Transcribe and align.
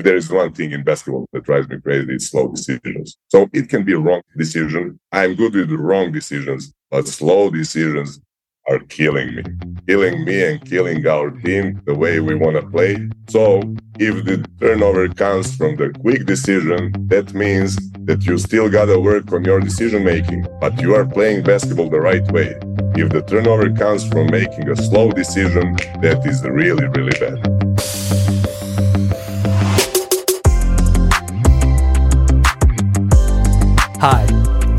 if 0.00 0.04
there 0.04 0.16
is 0.16 0.30
one 0.30 0.50
thing 0.50 0.72
in 0.72 0.82
basketball 0.82 1.28
that 1.34 1.44
drives 1.44 1.68
me 1.68 1.78
crazy, 1.78 2.14
it's 2.14 2.30
slow 2.30 2.48
decisions. 2.48 3.18
So 3.28 3.50
it 3.52 3.68
can 3.68 3.84
be 3.84 3.92
a 3.92 3.98
wrong 3.98 4.22
decision. 4.34 4.98
I'm 5.12 5.34
good 5.34 5.54
with 5.54 5.70
wrong 5.72 6.10
decisions, 6.10 6.72
but 6.90 7.06
slow 7.06 7.50
decisions 7.50 8.18
are 8.70 8.78
killing 8.88 9.34
me, 9.34 9.42
killing 9.86 10.24
me 10.24 10.42
and 10.42 10.64
killing 10.64 11.06
our 11.06 11.30
team 11.30 11.82
the 11.84 11.94
way 11.94 12.18
we 12.20 12.34
want 12.34 12.56
to 12.56 12.62
play. 12.62 13.10
So 13.28 13.60
if 13.98 14.24
the 14.24 14.42
turnover 14.58 15.06
comes 15.10 15.54
from 15.54 15.76
the 15.76 15.90
quick 16.00 16.24
decision, 16.24 16.92
that 17.08 17.34
means 17.34 17.76
that 18.06 18.24
you 18.24 18.38
still 18.38 18.70
got 18.70 18.86
to 18.86 18.98
work 18.98 19.30
on 19.34 19.44
your 19.44 19.60
decision 19.60 20.02
making, 20.02 20.46
but 20.62 20.80
you 20.80 20.94
are 20.94 21.04
playing 21.04 21.42
basketball 21.42 21.90
the 21.90 22.00
right 22.00 22.26
way. 22.32 22.58
If 22.96 23.10
the 23.10 23.22
turnover 23.28 23.70
comes 23.70 24.08
from 24.08 24.30
making 24.30 24.66
a 24.70 24.76
slow 24.76 25.10
decision, 25.10 25.74
that 26.00 26.22
is 26.24 26.42
really, 26.42 26.86
really 26.88 27.18
bad. 27.20 28.39
Hi, 34.00 34.22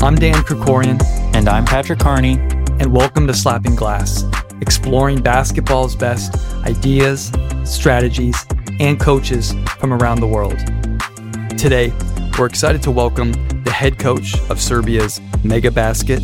I'm 0.02 0.16
Dan 0.16 0.42
Krikorian. 0.42 1.00
And 1.32 1.48
I'm 1.48 1.64
Patrick 1.64 2.00
Carney 2.00 2.40
and 2.80 2.92
welcome 2.92 3.28
to 3.28 3.32
Slapping 3.32 3.76
Glass, 3.76 4.24
exploring 4.60 5.22
basketball's 5.22 5.94
best 5.94 6.34
ideas, 6.64 7.30
strategies, 7.62 8.44
and 8.80 8.98
coaches 8.98 9.54
from 9.78 9.92
around 9.92 10.18
the 10.18 10.26
world. 10.26 10.58
Today, 11.56 11.92
we're 12.36 12.46
excited 12.46 12.82
to 12.82 12.90
welcome 12.90 13.30
the 13.62 13.70
head 13.70 13.96
coach 13.96 14.34
of 14.50 14.60
Serbia's 14.60 15.20
Mega 15.44 15.70
Basket, 15.70 16.20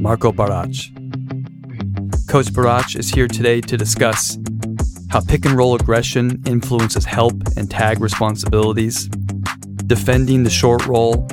Marko 0.00 0.32
Barac. 0.32 0.88
Coach 2.28 2.46
Barac 2.46 2.96
is 2.96 3.10
here 3.10 3.28
today 3.28 3.60
to 3.60 3.76
discuss 3.76 4.38
how 5.10 5.20
pick 5.20 5.44
and 5.44 5.54
roll 5.54 5.74
aggression 5.74 6.42
influences 6.46 7.04
help 7.04 7.34
and 7.58 7.70
tag 7.70 8.00
responsibilities, 8.00 9.06
defending 9.86 10.44
the 10.44 10.50
short 10.50 10.86
roll, 10.86 11.28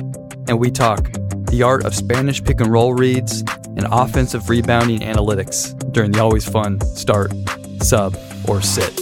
and 0.48 0.58
we 0.58 0.70
talk 0.70 1.10
the 1.50 1.62
art 1.62 1.84
of 1.84 1.94
Spanish 1.94 2.42
pick 2.42 2.60
and 2.60 2.70
roll 2.70 2.94
reads, 2.94 3.42
and 3.76 3.86
offensive 3.90 4.48
rebounding 4.48 5.00
analytics 5.00 5.74
during 5.92 6.10
the 6.10 6.20
always 6.20 6.48
fun 6.48 6.80
start, 6.80 7.32
sub, 7.80 8.16
or 8.48 8.60
sit. 8.60 8.94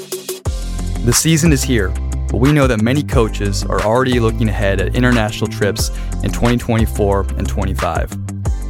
The 1.05 1.12
season 1.12 1.53
is 1.53 1.62
here, 1.62 1.89
but 2.31 2.39
we 2.39 2.53
know 2.53 2.67
that 2.67 2.83
many 2.83 3.03
coaches 3.03 3.64
are 3.64 3.81
already 3.83 4.20
looking 4.20 4.48
ahead 4.48 4.81
at 4.81 4.95
international 4.95 5.48
trips 5.51 5.91
in 6.23 6.31
2024 6.31 7.20
and 7.39 7.48
25. 7.48 8.12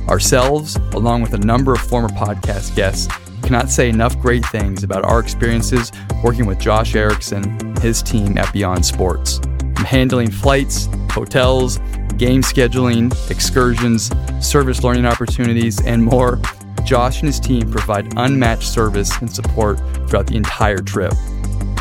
Ourselves, 0.09 0.77
along 0.93 1.23
with 1.23 1.33
a 1.35 1.39
number 1.39 1.73
of 1.73 1.81
former 1.81 2.09
podcast 2.11 2.75
guests, 2.77 3.09
cannot 3.43 3.71
say 3.71 3.89
enough 3.89 4.19
great 4.21 4.45
things 4.47 4.83
about 4.83 5.05
our 5.05 5.21
experiences 5.21 5.93
working 6.23 6.47
with 6.47 6.59
Josh 6.59 6.95
Erickson 6.95 7.45
and 7.61 7.79
his 7.79 8.03
team 8.03 8.39
at 8.39 8.53
Beyond 8.53 8.85
Sports. 8.85 9.39
From 9.39 9.85
handling 9.85 10.31
flights, 10.31 10.89
hotels, 11.11 11.79
game 12.19 12.43
scheduling, 12.43 13.11
excursions, 13.31 14.11
service 14.41 14.85
learning 14.85 15.07
opportunities, 15.07 15.81
and 15.85 16.05
more, 16.05 16.41
Josh 16.85 17.21
and 17.21 17.27
his 17.27 17.41
team 17.41 17.71
provide 17.71 18.13
unmatched 18.17 18.69
service 18.69 19.17
and 19.21 19.33
support 19.33 19.79
throughout 20.09 20.27
the 20.27 20.37
entire 20.37 20.79
trip. 20.79 21.13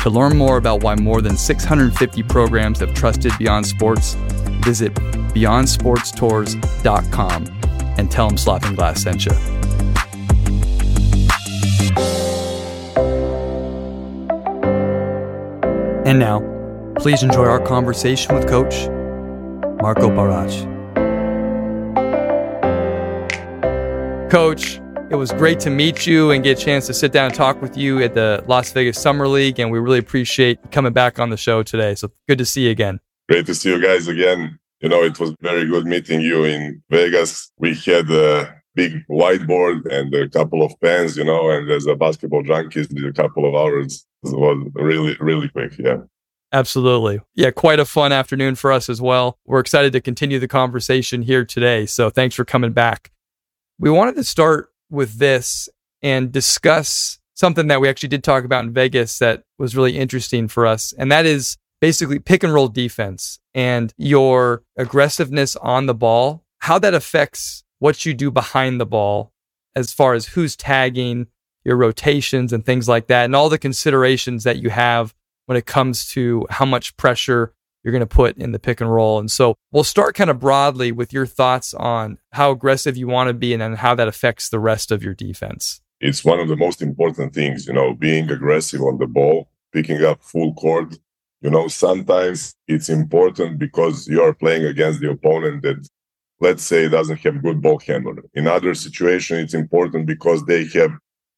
To 0.02 0.10
learn 0.10 0.36
more 0.36 0.56
about 0.56 0.82
why 0.82 0.96
more 0.96 1.22
than 1.22 1.36
650 1.36 2.24
programs 2.24 2.80
have 2.80 2.92
trusted 2.94 3.30
Beyond 3.38 3.64
Sports, 3.66 4.14
visit 4.62 4.92
beyondsportstours.com 4.94 7.46
and 7.96 8.10
tell 8.10 8.26
them 8.28 8.36
Slapping 8.36 8.74
Glass 8.74 9.02
sent 9.02 9.24
you. 9.26 9.32
And 16.04 16.18
now, 16.18 16.42
please 16.98 17.22
enjoy 17.22 17.46
our 17.46 17.60
conversation 17.60 18.34
with 18.34 18.46
Coach 18.46 18.88
Marko 19.84 20.08
Barac. 20.08 20.50
Coach, 24.30 24.80
it 25.10 25.16
was 25.16 25.30
great 25.32 25.60
to 25.60 25.68
meet 25.68 26.06
you 26.06 26.30
and 26.30 26.42
get 26.42 26.58
a 26.58 26.64
chance 26.64 26.86
to 26.86 26.94
sit 26.94 27.12
down 27.12 27.26
and 27.26 27.34
talk 27.34 27.60
with 27.60 27.76
you 27.76 28.02
at 28.02 28.14
the 28.14 28.42
Las 28.46 28.72
Vegas 28.72 28.98
Summer 28.98 29.28
League, 29.28 29.60
and 29.60 29.70
we 29.70 29.78
really 29.78 29.98
appreciate 29.98 30.58
coming 30.70 30.94
back 30.94 31.18
on 31.18 31.28
the 31.28 31.36
show 31.36 31.62
today. 31.62 31.94
So 31.96 32.10
good 32.26 32.38
to 32.38 32.46
see 32.46 32.64
you 32.64 32.70
again. 32.70 32.98
Great 33.28 33.44
to 33.44 33.54
see 33.54 33.74
you 33.74 33.82
guys 33.82 34.08
again. 34.08 34.58
You 34.80 34.88
know, 34.88 35.02
it 35.02 35.20
was 35.20 35.34
very 35.42 35.66
good 35.66 35.84
meeting 35.84 36.22
you 36.22 36.44
in 36.44 36.82
Vegas. 36.88 37.52
We 37.58 37.74
had 37.74 38.10
a 38.10 38.54
big 38.74 39.06
whiteboard 39.10 39.84
and 39.92 40.14
a 40.14 40.30
couple 40.30 40.62
of 40.62 40.72
pens, 40.80 41.18
you 41.18 41.24
know, 41.24 41.50
and 41.50 41.70
as 41.70 41.84
a 41.84 41.94
basketball 41.94 42.42
junkies, 42.42 42.88
did 42.88 43.04
a 43.04 43.12
couple 43.12 43.46
of 43.46 43.54
hours. 43.54 44.06
It 44.22 44.32
was 44.32 44.66
really, 44.76 45.14
really 45.20 45.50
quick. 45.50 45.78
Yeah. 45.78 45.98
Absolutely. 46.54 47.20
Yeah, 47.34 47.50
quite 47.50 47.80
a 47.80 47.84
fun 47.84 48.12
afternoon 48.12 48.54
for 48.54 48.70
us 48.70 48.88
as 48.88 49.02
well. 49.02 49.40
We're 49.44 49.58
excited 49.58 49.92
to 49.92 50.00
continue 50.00 50.38
the 50.38 50.46
conversation 50.46 51.22
here 51.22 51.44
today. 51.44 51.84
So 51.84 52.10
thanks 52.10 52.36
for 52.36 52.44
coming 52.44 52.72
back. 52.72 53.10
We 53.80 53.90
wanted 53.90 54.14
to 54.14 54.22
start 54.22 54.68
with 54.88 55.18
this 55.18 55.68
and 56.00 56.30
discuss 56.30 57.18
something 57.34 57.66
that 57.66 57.80
we 57.80 57.88
actually 57.88 58.10
did 58.10 58.22
talk 58.22 58.44
about 58.44 58.64
in 58.64 58.72
Vegas 58.72 59.18
that 59.18 59.42
was 59.58 59.74
really 59.74 59.98
interesting 59.98 60.46
for 60.46 60.64
us. 60.64 60.94
And 60.96 61.10
that 61.10 61.26
is 61.26 61.56
basically 61.80 62.20
pick 62.20 62.44
and 62.44 62.54
roll 62.54 62.68
defense 62.68 63.40
and 63.52 63.92
your 63.96 64.62
aggressiveness 64.78 65.56
on 65.56 65.86
the 65.86 65.94
ball, 65.94 66.44
how 66.58 66.78
that 66.78 66.94
affects 66.94 67.64
what 67.80 68.06
you 68.06 68.14
do 68.14 68.30
behind 68.30 68.80
the 68.80 68.86
ball 68.86 69.32
as 69.74 69.92
far 69.92 70.14
as 70.14 70.26
who's 70.28 70.54
tagging, 70.54 71.26
your 71.64 71.76
rotations, 71.76 72.52
and 72.52 72.64
things 72.64 72.88
like 72.88 73.08
that, 73.08 73.24
and 73.24 73.34
all 73.34 73.48
the 73.48 73.58
considerations 73.58 74.44
that 74.44 74.58
you 74.58 74.70
have 74.70 75.12
when 75.46 75.56
it 75.56 75.66
comes 75.66 76.06
to 76.12 76.46
how 76.50 76.64
much 76.64 76.96
pressure 76.96 77.52
you're 77.82 77.92
going 77.92 78.00
to 78.00 78.06
put 78.06 78.36
in 78.38 78.52
the 78.52 78.58
pick 78.58 78.80
and 78.80 78.92
roll. 78.92 79.18
And 79.18 79.30
so 79.30 79.56
we'll 79.70 79.84
start 79.84 80.14
kind 80.14 80.30
of 80.30 80.40
broadly 80.40 80.90
with 80.90 81.12
your 81.12 81.26
thoughts 81.26 81.74
on 81.74 82.18
how 82.32 82.50
aggressive 82.50 82.96
you 82.96 83.06
want 83.06 83.28
to 83.28 83.34
be 83.34 83.52
and 83.52 83.60
then 83.60 83.74
how 83.74 83.94
that 83.94 84.08
affects 84.08 84.48
the 84.48 84.58
rest 84.58 84.90
of 84.90 85.02
your 85.02 85.14
defense. 85.14 85.82
It's 86.00 86.24
one 86.24 86.40
of 86.40 86.48
the 86.48 86.56
most 86.56 86.82
important 86.82 87.34
things, 87.34 87.66
you 87.66 87.74
know, 87.74 87.94
being 87.94 88.30
aggressive 88.30 88.80
on 88.80 88.98
the 88.98 89.06
ball, 89.06 89.48
picking 89.72 90.02
up 90.02 90.22
full 90.22 90.54
court. 90.54 90.98
You 91.42 91.50
know, 91.50 91.68
sometimes 91.68 92.54
it's 92.66 92.88
important 92.88 93.58
because 93.58 94.08
you 94.08 94.22
are 94.22 94.32
playing 94.32 94.64
against 94.64 95.00
the 95.00 95.10
opponent 95.10 95.62
that, 95.62 95.86
let's 96.40 96.64
say, 96.64 96.88
doesn't 96.88 97.20
have 97.20 97.42
good 97.42 97.60
ball 97.60 97.78
handler. 97.86 98.22
In 98.32 98.46
other 98.46 98.74
situations, 98.74 99.44
it's 99.44 99.54
important 99.54 100.06
because 100.06 100.42
they 100.46 100.64
have 100.68 100.90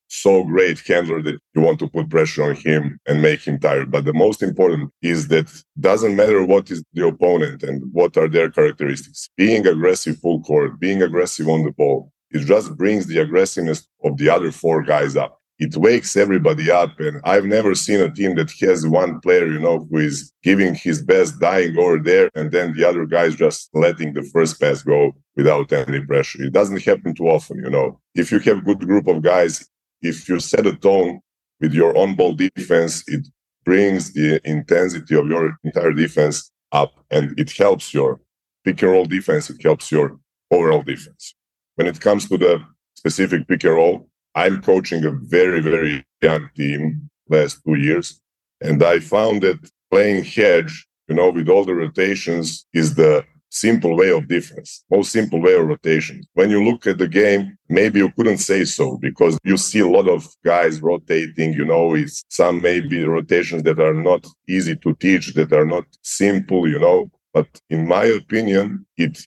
so 0.08 0.44
great 0.44 0.78
handler 0.86 1.22
that 1.22 1.38
you 1.54 1.60
want 1.60 1.78
to 1.80 1.88
put 1.88 2.10
pressure 2.10 2.44
on 2.44 2.56
him 2.56 2.98
and 3.06 3.22
make 3.22 3.40
him 3.40 3.58
tired. 3.58 3.90
But 3.90 4.04
the 4.04 4.12
most 4.12 4.42
important 4.42 4.92
is 5.02 5.28
that 5.28 5.50
doesn't 5.80 6.16
matter 6.16 6.44
what 6.44 6.70
is 6.70 6.82
the 6.92 7.06
opponent 7.06 7.62
and 7.62 7.82
what 7.92 8.16
are 8.16 8.28
their 8.28 8.50
characteristics. 8.50 9.28
Being 9.36 9.66
aggressive 9.66 10.18
full 10.18 10.42
court, 10.42 10.78
being 10.78 11.02
aggressive 11.02 11.48
on 11.48 11.64
the 11.64 11.72
ball, 11.72 12.12
it 12.30 12.40
just 12.44 12.76
brings 12.76 13.06
the 13.06 13.18
aggressiveness 13.18 13.86
of 14.04 14.16
the 14.16 14.28
other 14.28 14.52
four 14.52 14.82
guys 14.82 15.16
up. 15.16 15.40
It 15.58 15.74
wakes 15.76 16.16
everybody 16.16 16.70
up. 16.70 17.00
And 17.00 17.20
I've 17.24 17.46
never 17.46 17.74
seen 17.74 18.00
a 18.00 18.12
team 18.12 18.34
that 18.34 18.50
has 18.60 18.86
one 18.86 19.20
player, 19.20 19.46
you 19.46 19.58
know, 19.58 19.86
who 19.90 19.98
is 19.98 20.32
giving 20.42 20.74
his 20.74 21.02
best, 21.02 21.40
dying 21.40 21.78
over 21.78 21.98
there, 21.98 22.30
and 22.34 22.52
then 22.52 22.74
the 22.74 22.84
other 22.84 23.06
guys 23.06 23.36
just 23.36 23.70
letting 23.72 24.12
the 24.12 24.22
first 24.22 24.60
pass 24.60 24.82
go 24.82 25.12
without 25.34 25.72
any 25.72 26.00
pressure. 26.04 26.42
It 26.42 26.52
doesn't 26.52 26.82
happen 26.82 27.14
too 27.14 27.28
often, 27.28 27.58
you 27.64 27.70
know. 27.70 27.98
If 28.14 28.30
you 28.30 28.38
have 28.40 28.58
a 28.58 28.62
good 28.62 28.80
group 28.80 29.06
of 29.06 29.22
guys, 29.22 29.66
if 30.08 30.28
you 30.28 30.40
set 30.40 30.66
a 30.66 30.76
tone 30.76 31.20
with 31.60 31.72
your 31.72 31.96
on 31.96 32.14
ball 32.14 32.34
defense, 32.34 33.02
it 33.06 33.26
brings 33.64 34.12
the 34.12 34.40
intensity 34.48 35.14
of 35.16 35.26
your 35.26 35.58
entire 35.64 35.92
defense 35.92 36.50
up 36.72 36.92
and 37.10 37.38
it 37.38 37.50
helps 37.52 37.92
your 37.92 38.20
pick 38.64 38.82
and 38.82 38.92
roll 38.92 39.04
defense, 39.04 39.50
it 39.50 39.62
helps 39.62 39.90
your 39.90 40.18
overall 40.50 40.82
defense. 40.82 41.34
When 41.76 41.86
it 41.86 42.00
comes 42.00 42.28
to 42.28 42.38
the 42.38 42.62
specific 42.94 43.46
pick 43.48 43.64
and 43.64 43.74
roll, 43.74 44.08
I'm 44.34 44.60
coaching 44.62 45.04
a 45.04 45.12
very, 45.12 45.60
very 45.60 46.04
young 46.20 46.50
team 46.56 47.10
last 47.28 47.60
two 47.64 47.76
years. 47.76 48.20
And 48.60 48.82
I 48.82 49.00
found 49.00 49.42
that 49.42 49.58
playing 49.90 50.24
hedge, 50.24 50.86
you 51.08 51.14
know, 51.14 51.30
with 51.30 51.48
all 51.48 51.64
the 51.64 51.74
rotations 51.74 52.66
is 52.72 52.94
the 52.94 53.24
simple 53.50 53.96
way 53.96 54.10
of 54.10 54.28
defense, 54.28 54.84
most 54.90 55.12
simple 55.12 55.40
way 55.40 55.54
of 55.54 55.66
rotation. 55.66 56.22
When 56.34 56.50
you 56.50 56.64
look 56.64 56.86
at 56.86 56.98
the 56.98 57.08
game, 57.08 57.56
maybe 57.68 58.00
you 58.00 58.10
couldn't 58.12 58.38
say 58.38 58.64
so 58.64 58.98
because 58.98 59.38
you 59.44 59.56
see 59.56 59.80
a 59.80 59.88
lot 59.88 60.08
of 60.08 60.26
guys 60.44 60.80
rotating, 60.80 61.52
you 61.54 61.64
know, 61.64 61.94
it's 61.94 62.24
some 62.28 62.60
maybe 62.60 63.04
rotations 63.04 63.62
that 63.64 63.80
are 63.80 63.94
not 63.94 64.26
easy 64.48 64.76
to 64.76 64.94
teach, 64.94 65.34
that 65.34 65.52
are 65.52 65.66
not 65.66 65.84
simple, 66.02 66.68
you 66.68 66.78
know. 66.78 67.10
But 67.32 67.48
in 67.70 67.86
my 67.86 68.04
opinion, 68.04 68.86
it 68.96 69.18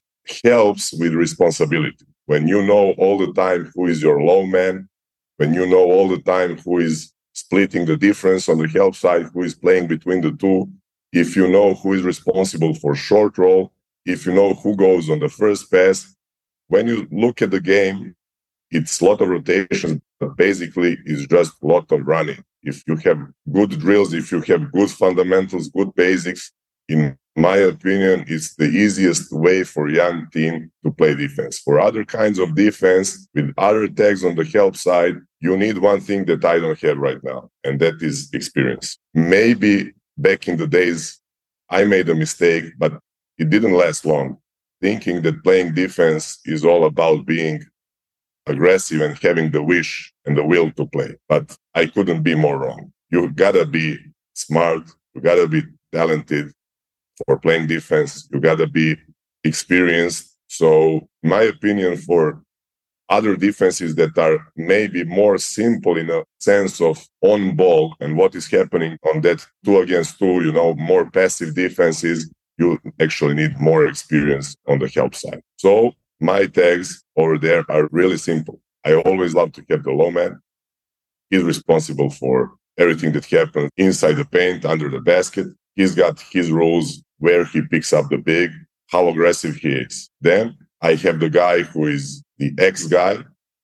helps 0.44 0.92
with 0.92 1.14
responsibility. 1.14 2.06
When 2.26 2.46
you 2.46 2.62
know 2.62 2.92
all 2.98 3.18
the 3.18 3.32
time 3.32 3.70
who 3.74 3.86
is 3.86 4.02
your 4.02 4.22
low 4.22 4.46
man, 4.46 4.88
when 5.38 5.54
you 5.54 5.66
know 5.66 5.84
all 5.90 6.08
the 6.08 6.20
time 6.20 6.58
who 6.58 6.78
is 6.78 7.12
splitting 7.32 7.86
the 7.86 7.96
difference 7.96 8.48
on 8.48 8.58
the 8.58 8.68
help 8.68 8.94
side, 8.94 9.26
who 9.32 9.42
is 9.42 9.54
playing 9.54 9.86
between 9.86 10.20
the 10.20 10.32
two, 10.32 10.70
if 11.12 11.34
you 11.34 11.48
know 11.48 11.74
who 11.74 11.94
is 11.94 12.02
responsible 12.02 12.74
for 12.74 12.94
short 12.94 13.36
roll, 13.38 13.72
if 14.04 14.26
you 14.26 14.32
know 14.32 14.54
who 14.54 14.76
goes 14.76 15.10
on 15.10 15.18
the 15.18 15.28
first 15.28 15.70
pass, 15.70 16.14
when 16.68 16.86
you 16.86 17.06
look 17.10 17.42
at 17.42 17.50
the 17.50 17.60
game, 17.60 18.14
it's 18.70 19.00
a 19.00 19.04
lot 19.04 19.20
of 19.20 19.28
rotation, 19.28 20.00
but 20.20 20.36
basically 20.36 20.98
it's 21.04 21.26
just 21.26 21.52
a 21.62 21.66
lot 21.66 21.90
of 21.90 22.06
running. 22.06 22.42
if 22.62 22.82
you 22.86 22.96
have 22.96 23.18
good 23.50 23.70
drills, 23.80 24.12
if 24.12 24.30
you 24.30 24.40
have 24.42 24.70
good 24.70 24.90
fundamentals, 24.90 25.68
good 25.68 25.94
basics, 25.94 26.52
in 26.88 27.16
my 27.36 27.56
opinion, 27.56 28.24
it's 28.28 28.54
the 28.56 28.66
easiest 28.66 29.32
way 29.32 29.64
for 29.64 29.88
young 29.88 30.28
team 30.30 30.70
to 30.84 30.90
play 30.92 31.14
defense. 31.14 31.58
For 31.58 31.80
other 31.80 32.04
kinds 32.04 32.38
of 32.38 32.54
defense 32.54 33.28
with 33.34 33.54
other 33.56 33.88
tags 33.88 34.24
on 34.24 34.34
the 34.34 34.44
help 34.44 34.76
side, 34.76 35.16
you 35.40 35.56
need 35.56 35.78
one 35.78 36.00
thing 36.00 36.26
that 36.26 36.44
I 36.44 36.58
don't 36.58 36.78
have 36.80 36.98
right 36.98 37.22
now, 37.22 37.48
and 37.64 37.80
that 37.80 38.02
is 38.02 38.28
experience. 38.34 38.98
Maybe 39.14 39.92
back 40.18 40.48
in 40.48 40.56
the 40.58 40.66
days, 40.66 41.18
I 41.70 41.84
made 41.84 42.08
a 42.08 42.14
mistake, 42.14 42.64
but 42.76 43.00
it 43.40 43.48
didn't 43.50 43.72
last 43.72 44.04
long. 44.04 44.36
Thinking 44.80 45.22
that 45.22 45.42
playing 45.42 45.74
defense 45.74 46.38
is 46.44 46.64
all 46.64 46.84
about 46.84 47.26
being 47.26 47.64
aggressive 48.46 49.00
and 49.00 49.18
having 49.18 49.50
the 49.50 49.62
wish 49.62 50.12
and 50.26 50.36
the 50.36 50.44
will 50.44 50.70
to 50.72 50.86
play. 50.86 51.16
But 51.28 51.56
I 51.74 51.86
couldn't 51.86 52.22
be 52.22 52.34
more 52.34 52.58
wrong. 52.58 52.92
You 53.10 53.30
gotta 53.30 53.66
be 53.66 53.98
smart, 54.34 54.82
you 55.14 55.20
gotta 55.20 55.48
be 55.48 55.62
talented 55.92 56.52
for 57.26 57.38
playing 57.38 57.66
defense, 57.66 58.28
you 58.32 58.40
gotta 58.40 58.66
be 58.66 58.96
experienced. 59.44 60.36
So, 60.48 61.08
my 61.22 61.42
opinion 61.42 61.96
for 61.96 62.42
other 63.08 63.36
defenses 63.36 63.94
that 63.96 64.16
are 64.18 64.38
maybe 64.56 65.02
more 65.04 65.36
simple 65.38 65.96
in 65.96 66.08
a 66.10 66.22
sense 66.38 66.80
of 66.80 67.04
on 67.22 67.56
ball 67.56 67.94
and 68.00 68.16
what 68.16 68.34
is 68.34 68.48
happening 68.48 68.96
on 69.12 69.20
that 69.22 69.44
two 69.64 69.78
against 69.78 70.18
two, 70.18 70.44
you 70.44 70.52
know, 70.52 70.74
more 70.74 71.10
passive 71.10 71.54
defenses, 71.54 72.30
you 72.60 72.78
actually 73.00 73.34
need 73.34 73.58
more 73.58 73.86
experience 73.86 74.56
on 74.68 74.78
the 74.78 74.88
help 74.88 75.14
side. 75.14 75.42
So 75.56 75.92
my 76.20 76.46
tags 76.46 77.02
over 77.16 77.38
there 77.38 77.64
are 77.70 77.88
really 77.90 78.18
simple. 78.18 78.60
I 78.84 78.94
always 78.94 79.34
love 79.34 79.52
to 79.52 79.64
have 79.70 79.82
the 79.82 79.92
low 79.92 80.10
man. 80.10 80.40
He's 81.30 81.42
responsible 81.42 82.10
for 82.10 82.52
everything 82.78 83.12
that 83.12 83.24
happens 83.24 83.70
inside 83.76 84.14
the 84.14 84.24
paint, 84.24 84.64
under 84.64 84.88
the 84.88 85.00
basket. 85.00 85.46
He's 85.74 85.94
got 85.94 86.20
his 86.32 86.50
rules 86.50 87.02
where 87.18 87.44
he 87.44 87.62
picks 87.62 87.92
up 87.92 88.08
the 88.10 88.18
big, 88.18 88.50
how 88.88 89.08
aggressive 89.08 89.56
he 89.56 89.70
is. 89.70 90.10
Then 90.20 90.56
I 90.82 90.94
have 90.96 91.20
the 91.20 91.30
guy 91.30 91.62
who 91.62 91.86
is 91.86 92.22
the 92.38 92.52
X 92.58 92.86
guy. 92.86 93.18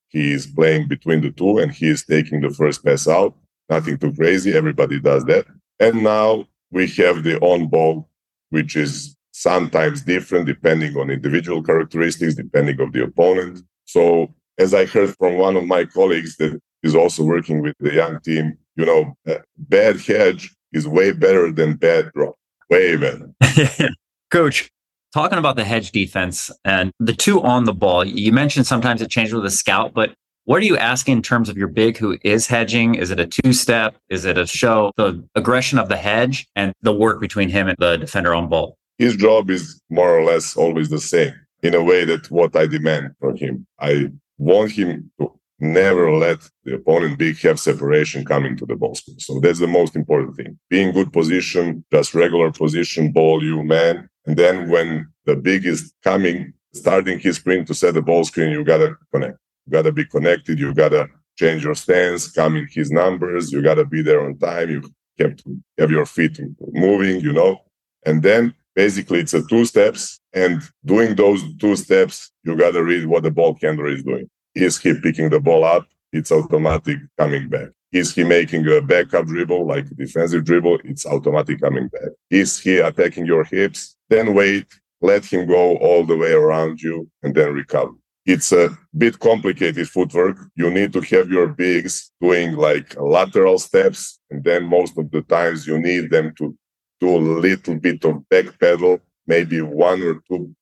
He 0.08 0.32
is 0.32 0.46
playing 0.46 0.88
between 0.88 1.20
the 1.20 1.30
two 1.30 1.58
and 1.58 1.72
he 1.72 1.88
is 1.88 2.04
taking 2.04 2.40
the 2.40 2.50
first 2.50 2.84
pass 2.84 3.08
out. 3.08 3.34
Nothing 3.68 3.98
too 3.98 4.14
crazy. 4.14 4.54
Everybody 4.54 5.00
does 5.00 5.24
that. 5.24 5.46
And 5.80 6.02
now 6.02 6.46
we 6.70 6.86
have 6.88 7.22
the 7.24 7.38
on 7.40 7.66
ball, 7.68 8.08
which 8.50 8.76
is 8.76 9.16
sometimes 9.32 10.02
different 10.02 10.46
depending 10.46 10.96
on 10.96 11.10
individual 11.10 11.62
characteristics, 11.62 12.34
depending 12.34 12.80
of 12.80 12.92
the 12.92 13.04
opponent. 13.04 13.60
So 13.84 14.34
as 14.58 14.72
I 14.72 14.86
heard 14.86 15.14
from 15.16 15.36
one 15.36 15.56
of 15.56 15.64
my 15.64 15.84
colleagues 15.84 16.36
that 16.36 16.58
is 16.82 16.94
also 16.94 17.22
working 17.22 17.60
with 17.60 17.74
the 17.78 17.92
young 17.92 18.20
team, 18.20 18.56
you 18.76 18.86
know, 18.86 19.16
bad 19.56 20.00
hedge 20.00 20.54
is 20.72 20.88
way 20.88 21.12
better 21.12 21.52
than 21.52 21.74
bad 21.74 22.10
drop. 22.14 22.36
Way 22.70 22.96
better. 22.96 23.30
Coach, 24.30 24.70
talking 25.12 25.38
about 25.38 25.56
the 25.56 25.64
hedge 25.64 25.92
defense 25.92 26.50
and 26.64 26.92
the 26.98 27.12
two 27.12 27.42
on 27.42 27.64
the 27.64 27.72
ball, 27.72 28.04
you 28.04 28.32
mentioned 28.32 28.66
sometimes 28.66 29.00
it 29.00 29.10
changes 29.10 29.34
with 29.34 29.46
a 29.46 29.50
scout, 29.50 29.92
but 29.94 30.14
what 30.46 30.62
are 30.62 30.64
you 30.64 30.78
asking 30.78 31.16
in 31.16 31.22
terms 31.22 31.48
of 31.48 31.58
your 31.58 31.66
big 31.66 31.98
who 31.98 32.16
is 32.22 32.46
hedging? 32.46 32.94
Is 32.94 33.10
it 33.10 33.18
a 33.18 33.26
two 33.26 33.52
step? 33.52 33.96
Is 34.08 34.24
it 34.24 34.38
a 34.38 34.46
show 34.46 34.92
the 34.96 35.22
aggression 35.34 35.78
of 35.78 35.88
the 35.88 35.96
hedge 35.96 36.46
and 36.54 36.72
the 36.82 36.92
work 36.92 37.20
between 37.20 37.48
him 37.48 37.66
and 37.66 37.76
the 37.78 37.96
defender 37.96 38.32
on 38.32 38.48
ball? 38.48 38.78
His 38.96 39.16
job 39.16 39.50
is 39.50 39.80
more 39.90 40.16
or 40.16 40.22
less 40.22 40.56
always 40.56 40.88
the 40.88 41.00
same 41.00 41.34
in 41.64 41.74
a 41.74 41.82
way 41.82 42.04
that 42.04 42.30
what 42.30 42.54
I 42.54 42.68
demand 42.68 43.10
from 43.18 43.36
him. 43.36 43.66
I 43.80 44.12
want 44.38 44.70
him 44.70 45.10
to 45.18 45.32
never 45.58 46.12
let 46.12 46.48
the 46.64 46.74
opponent 46.74 47.18
big 47.18 47.38
have 47.40 47.58
separation 47.58 48.24
coming 48.24 48.56
to 48.58 48.66
the 48.66 48.76
ball 48.76 48.94
screen. 48.94 49.18
So 49.18 49.40
that's 49.40 49.58
the 49.58 49.66
most 49.66 49.96
important 49.96 50.36
thing. 50.36 50.58
Being 50.70 50.92
good 50.92 51.12
position, 51.12 51.84
just 51.92 52.14
regular 52.14 52.52
position, 52.52 53.10
ball 53.10 53.42
you 53.42 53.64
man. 53.64 54.08
And 54.26 54.36
then 54.36 54.68
when 54.68 55.08
the 55.24 55.34
big 55.34 55.66
is 55.66 55.92
coming, 56.04 56.52
starting 56.72 57.18
his 57.18 57.36
sprint 57.36 57.66
to 57.66 57.74
set 57.74 57.94
the 57.94 58.02
ball 58.02 58.24
screen, 58.24 58.50
you 58.50 58.62
gotta 58.62 58.94
connect. 59.12 59.38
You 59.66 59.72
gotta 59.72 59.92
be 59.92 60.04
connected. 60.04 60.58
You 60.58 60.72
gotta 60.72 61.08
change 61.36 61.64
your 61.64 61.74
stance, 61.74 62.30
come 62.30 62.56
in 62.56 62.68
his 62.70 62.90
numbers. 62.90 63.52
You 63.52 63.62
gotta 63.62 63.84
be 63.84 64.02
there 64.02 64.24
on 64.24 64.38
time. 64.38 64.70
You 64.70 64.90
have 65.18 65.36
to 65.36 65.62
have 65.78 65.90
your 65.90 66.06
feet 66.06 66.40
moving, 66.72 67.20
you 67.20 67.32
know. 67.32 67.62
And 68.04 68.22
then 68.22 68.54
basically 68.74 69.20
it's 69.20 69.34
a 69.34 69.42
two 69.46 69.64
steps. 69.64 70.20
And 70.32 70.62
doing 70.84 71.16
those 71.16 71.42
two 71.56 71.76
steps, 71.76 72.30
you 72.44 72.56
gotta 72.56 72.82
read 72.82 73.06
what 73.06 73.24
the 73.24 73.30
ball 73.30 73.58
handler 73.60 73.88
is 73.88 74.04
doing. 74.04 74.30
Is 74.54 74.78
he 74.78 74.94
picking 75.00 75.30
the 75.30 75.40
ball 75.40 75.64
up? 75.64 75.86
It's 76.12 76.30
automatic 76.30 76.98
coming 77.18 77.48
back. 77.48 77.68
Is 77.92 78.14
he 78.14 78.24
making 78.24 78.66
a 78.68 78.80
backup 78.80 79.26
dribble, 79.26 79.66
like 79.66 79.88
defensive 79.96 80.44
dribble? 80.44 80.80
It's 80.84 81.06
automatic 81.06 81.60
coming 81.60 81.88
back. 81.88 82.10
Is 82.30 82.58
he 82.58 82.78
attacking 82.78 83.26
your 83.26 83.44
hips? 83.44 83.96
Then 84.08 84.34
wait, 84.34 84.66
let 85.00 85.24
him 85.24 85.46
go 85.46 85.76
all 85.78 86.04
the 86.04 86.16
way 86.16 86.32
around 86.32 86.80
you 86.80 87.10
and 87.22 87.34
then 87.34 87.52
recover 87.52 87.92
it's 88.26 88.50
a 88.50 88.76
bit 88.96 89.18
complicated 89.20 89.88
footwork. 89.88 90.36
You 90.56 90.68
need 90.70 90.92
to 90.94 91.00
have 91.00 91.30
your 91.30 91.46
bigs 91.46 92.10
doing 92.20 92.56
like 92.56 92.96
lateral 93.00 93.58
steps, 93.58 94.18
and 94.30 94.42
then 94.42 94.64
most 94.64 94.98
of 94.98 95.10
the 95.12 95.22
times 95.22 95.66
you 95.66 95.78
need 95.78 96.10
them 96.10 96.34
to 96.38 96.54
do 97.00 97.16
a 97.16 97.18
little 97.18 97.76
bit 97.76 98.04
of 98.04 98.28
back 98.28 98.58
pedal, 98.58 98.98
maybe 99.28 99.60
one 99.62 100.02
or 100.02 100.20
two 100.28 100.54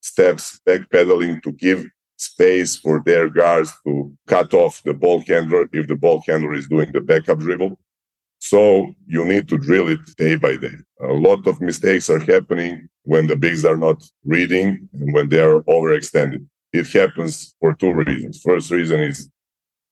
steps 0.00 0.60
back 0.64 0.88
pedaling 0.90 1.40
to 1.40 1.50
give 1.52 1.84
space 2.16 2.76
for 2.76 3.02
their 3.04 3.28
guards 3.28 3.72
to 3.84 4.12
cut 4.28 4.54
off 4.54 4.82
the 4.84 4.94
ball 4.94 5.22
handler 5.26 5.68
if 5.72 5.88
the 5.88 5.96
ball 5.96 6.22
handler 6.26 6.54
is 6.54 6.68
doing 6.68 6.92
the 6.92 7.00
backup 7.00 7.38
dribble. 7.40 7.78
So 8.38 8.94
you 9.06 9.24
need 9.24 9.48
to 9.48 9.58
drill 9.58 9.88
it 9.88 10.00
day 10.16 10.36
by 10.36 10.56
day. 10.56 10.76
A 11.00 11.12
lot 11.12 11.46
of 11.48 11.60
mistakes 11.60 12.08
are 12.10 12.20
happening 12.20 12.88
when 13.02 13.26
the 13.26 13.34
bigs 13.34 13.64
are 13.64 13.76
not 13.76 14.04
reading 14.24 14.88
and 14.92 15.12
when 15.12 15.28
they 15.28 15.40
are 15.40 15.62
overextended 15.62 16.46
it 16.72 16.86
happens 16.88 17.54
for 17.60 17.74
two 17.74 17.92
reasons. 17.92 18.40
First 18.42 18.70
reason 18.70 19.00
is 19.00 19.28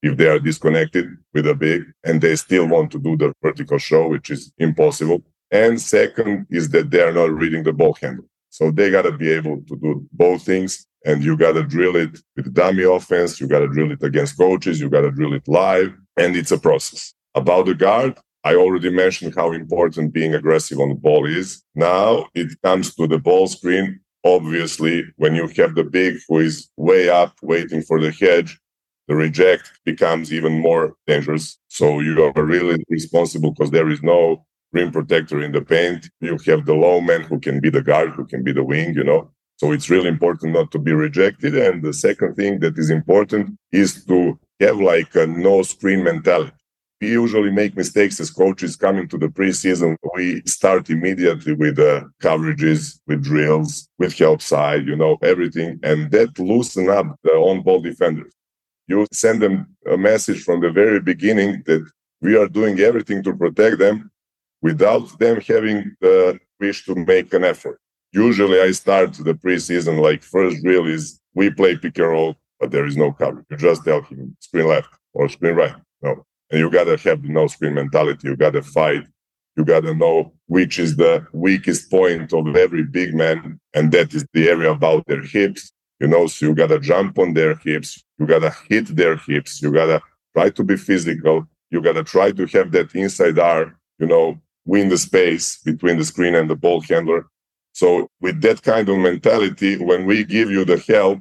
if 0.03 0.17
they 0.17 0.29
are 0.29 0.39
disconnected 0.39 1.09
with 1.33 1.47
a 1.47 1.55
big 1.55 1.85
and 2.05 2.21
they 2.21 2.37
still 2.37 2.67
want 2.69 2.91
to 2.93 2.99
do 2.99 3.17
their 3.17 3.33
vertical 3.43 3.79
show, 3.79 4.09
which 4.09 4.31
is 4.31 4.53
impossible. 4.59 5.23
And 5.51 5.81
second 5.81 6.47
is 6.51 6.69
that 6.71 6.91
they 6.91 7.01
are 7.01 7.13
not 7.13 7.33
reading 7.33 7.63
the 7.63 7.73
ball 7.73 7.97
handle. 8.01 8.27
So 8.51 8.71
they 8.71 8.91
got 8.91 9.03
to 9.03 9.13
be 9.13 9.31
able 9.31 9.63
to 9.69 9.77
do 9.77 10.07
both 10.13 10.43
things. 10.43 10.87
And 11.05 11.23
you 11.23 11.37
got 11.37 11.53
to 11.53 11.63
drill 11.63 11.97
it 11.97 12.19
with 12.35 12.53
dummy 12.53 12.83
offense. 12.83 13.41
You 13.41 13.47
got 13.47 13.61
to 13.61 13.69
drill 13.69 13.93
it 13.93 14.03
against 14.03 14.37
coaches. 14.37 14.81
You 14.81 14.91
got 14.91 15.03
to 15.03 15.11
drill 15.11 15.35
it 15.35 15.47
live. 15.47 15.93
And 16.17 16.37
it's 16.37 16.51
a 16.51 16.59
process. 16.59 17.15
About 17.35 17.67
the 17.67 17.75
guard, 17.75 18.19
I 18.43 18.55
already 18.55 18.91
mentioned 18.91 19.35
how 19.35 19.53
important 19.53 20.13
being 20.13 20.35
aggressive 20.35 20.81
on 20.81 20.89
the 20.89 20.95
ball 20.95 21.27
is. 21.27 21.63
Now 21.75 22.29
it 22.35 22.61
comes 22.63 22.95
to 22.95 23.07
the 23.07 23.19
ball 23.19 23.47
screen 23.47 24.01
obviously 24.27 25.05
when 25.17 25.35
you 25.35 25.47
have 25.57 25.75
the 25.75 25.85
big 25.85 26.17
who 26.29 26.39
is 26.41 26.69
way 26.77 27.09
up 27.09 27.35
waiting 27.43 27.83
for 27.83 28.01
the 28.01 28.11
hedge 28.11 28.59
the 29.09 29.15
reject 29.15 29.71
becomes 29.85 30.33
even 30.33 30.61
more 30.61 30.95
dangerous. 31.07 31.59
So 31.69 32.01
you 32.01 32.21
are 32.25 32.43
really 32.43 32.83
responsible 32.89 33.53
because 33.53 33.71
there 33.71 33.89
is 33.89 34.03
no 34.03 34.45
rim 34.73 34.91
protector 34.91 35.41
in 35.43 35.53
the 35.53 35.61
paint. 35.61 36.11
You 36.21 36.39
have 36.47 36.67
the 36.67 36.75
low 36.75 37.01
man 37.01 37.23
who 37.23 37.39
can 37.39 37.61
be 37.61 37.71
the 37.71 37.83
guard 37.83 38.11
who 38.11 38.25
can 38.27 38.43
be 38.43 38.53
the 38.53 38.65
wing 38.65 38.95
you 38.95 39.05
know? 39.05 39.31
So 39.59 39.73
it's 39.73 39.89
really 39.89 40.09
important 40.09 40.53
not 40.53 40.71
to 40.73 40.79
be 40.79 40.93
rejected. 40.93 41.57
And 41.57 41.83
the 41.83 41.95
second 41.95 42.35
thing 42.35 42.61
that 42.61 42.77
is 42.77 42.91
important 42.91 43.57
is 43.73 44.05
to 44.07 44.39
have 44.61 44.79
like 44.81 45.15
a 45.15 45.27
no 45.27 45.63
screen 45.63 46.03
mentality 46.03 46.53
we 47.01 47.11
usually 47.11 47.51
make 47.51 47.77
mistakes 47.77 48.19
as 48.21 48.31
coaches 48.31 48.77
coming 48.77 49.07
to 49.09 49.19
the 49.19 49.29
preseason. 49.29 49.97
We 50.15 50.43
start 50.47 50.89
immediately 50.89 51.53
with 51.53 51.79
uh, 51.79 52.05
coverages, 52.23 52.99
with 53.07 53.23
drills, 53.23 53.89
with 53.99 54.17
help 54.17 54.41
side, 54.41 54.87
you 54.87 54.97
know, 54.97 55.19
everything. 55.23 55.79
And 55.83 56.11
that 56.13 56.39
loosen 56.39 56.89
up 56.89 57.07
the 57.23 57.33
on 57.33 57.63
ball 57.63 57.81
defenders. 57.81 58.33
You 58.89 59.07
send 59.13 59.43
them 59.43 59.77
a 59.91 59.97
message 59.97 60.43
from 60.43 60.61
the 60.61 60.71
very 60.71 61.01
beginning 61.01 61.63
that 61.67 61.87
we 62.21 62.37
are 62.37 62.49
doing 62.49 62.81
everything 62.81 63.23
to 63.25 63.37
protect 63.37 63.79
them 63.79 64.11
without 64.63 65.19
them 65.19 65.41
having 65.41 65.95
the 66.01 66.39
wish 66.61 66.85
to 66.87 66.95
make 66.95 67.35
an 67.35 67.45
effort. 67.45 67.79
Usually 68.13 68.61
I 68.61 68.71
start 68.71 69.13
the 69.13 69.35
preseason 69.35 70.01
like 70.01 70.23
first 70.23 70.63
drill 70.63 70.87
is 70.87 71.21
we 71.35 71.51
play 71.51 71.77
pick 71.77 71.99
and 71.99 72.09
roll, 72.09 72.37
but 72.59 72.71
there 72.71 72.87
is 72.87 72.97
no 72.97 73.13
cover. 73.13 73.45
You 73.51 73.57
just 73.59 73.85
tell 73.85 74.01
him 74.03 74.35
screen 74.41 74.69
left 74.69 74.89
or 75.13 75.29
screen 75.29 75.55
right. 75.55 75.75
No, 76.01 76.25
and 76.51 76.61
you 76.61 76.71
gotta 76.71 76.97
have 76.97 77.23
the 77.23 77.29
no 77.29 77.47
screen 77.47 77.75
mentality. 77.75 78.29
You 78.29 78.37
gotta 78.37 78.63
fight. 78.63 79.05
You 79.57 79.65
gotta 79.65 79.95
know 79.95 80.33
which 80.47 80.79
is 80.79 80.97
the 80.97 81.27
weakest 81.33 81.91
point 81.91 82.33
of 82.33 82.55
every 82.57 82.85
big 82.85 83.15
man, 83.15 83.59
and 83.75 83.91
that 83.93 84.15
is 84.15 84.25
the 84.33 84.49
area 84.49 84.71
about 84.71 85.07
their 85.07 85.23
hips. 85.23 85.73
You 85.99 86.09
know, 86.09 86.27
so 86.27 86.47
you 86.47 86.55
gotta 86.55 86.79
jump 86.79 87.19
on 87.19 87.35
their 87.35 87.55
hips. 87.57 88.03
You 88.19 88.27
gotta 88.27 88.55
hit 88.69 88.95
their 88.95 89.17
hips. 89.17 89.63
You 89.63 89.73
gotta 89.73 90.01
try 90.35 90.51
to 90.51 90.63
be 90.63 90.77
physical. 90.77 91.47
You 91.71 91.81
gotta 91.81 92.05
try 92.05 92.33
to 92.33 92.47
have 92.47 92.71
that 92.73 92.95
inside 92.95 93.39
arm. 93.39 93.77
You 93.99 94.07
know, 94.07 94.41
win 94.67 94.89
the 94.89 94.99
space 94.99 95.59
between 95.65 95.99
the 95.99 96.05
screen 96.05 96.35
and 96.35 96.51
the 96.51 96.57
ball 96.57 96.81
handler. 96.83 97.27
So 97.73 98.09
with 98.21 98.41
that 98.43 98.63
kind 98.63 98.89
of 98.89 98.99
mentality, 98.99 99.77
when 99.77 100.07
we 100.07 100.25
give 100.25 100.51
you 100.51 100.65
the 100.65 100.79
help, 100.79 101.21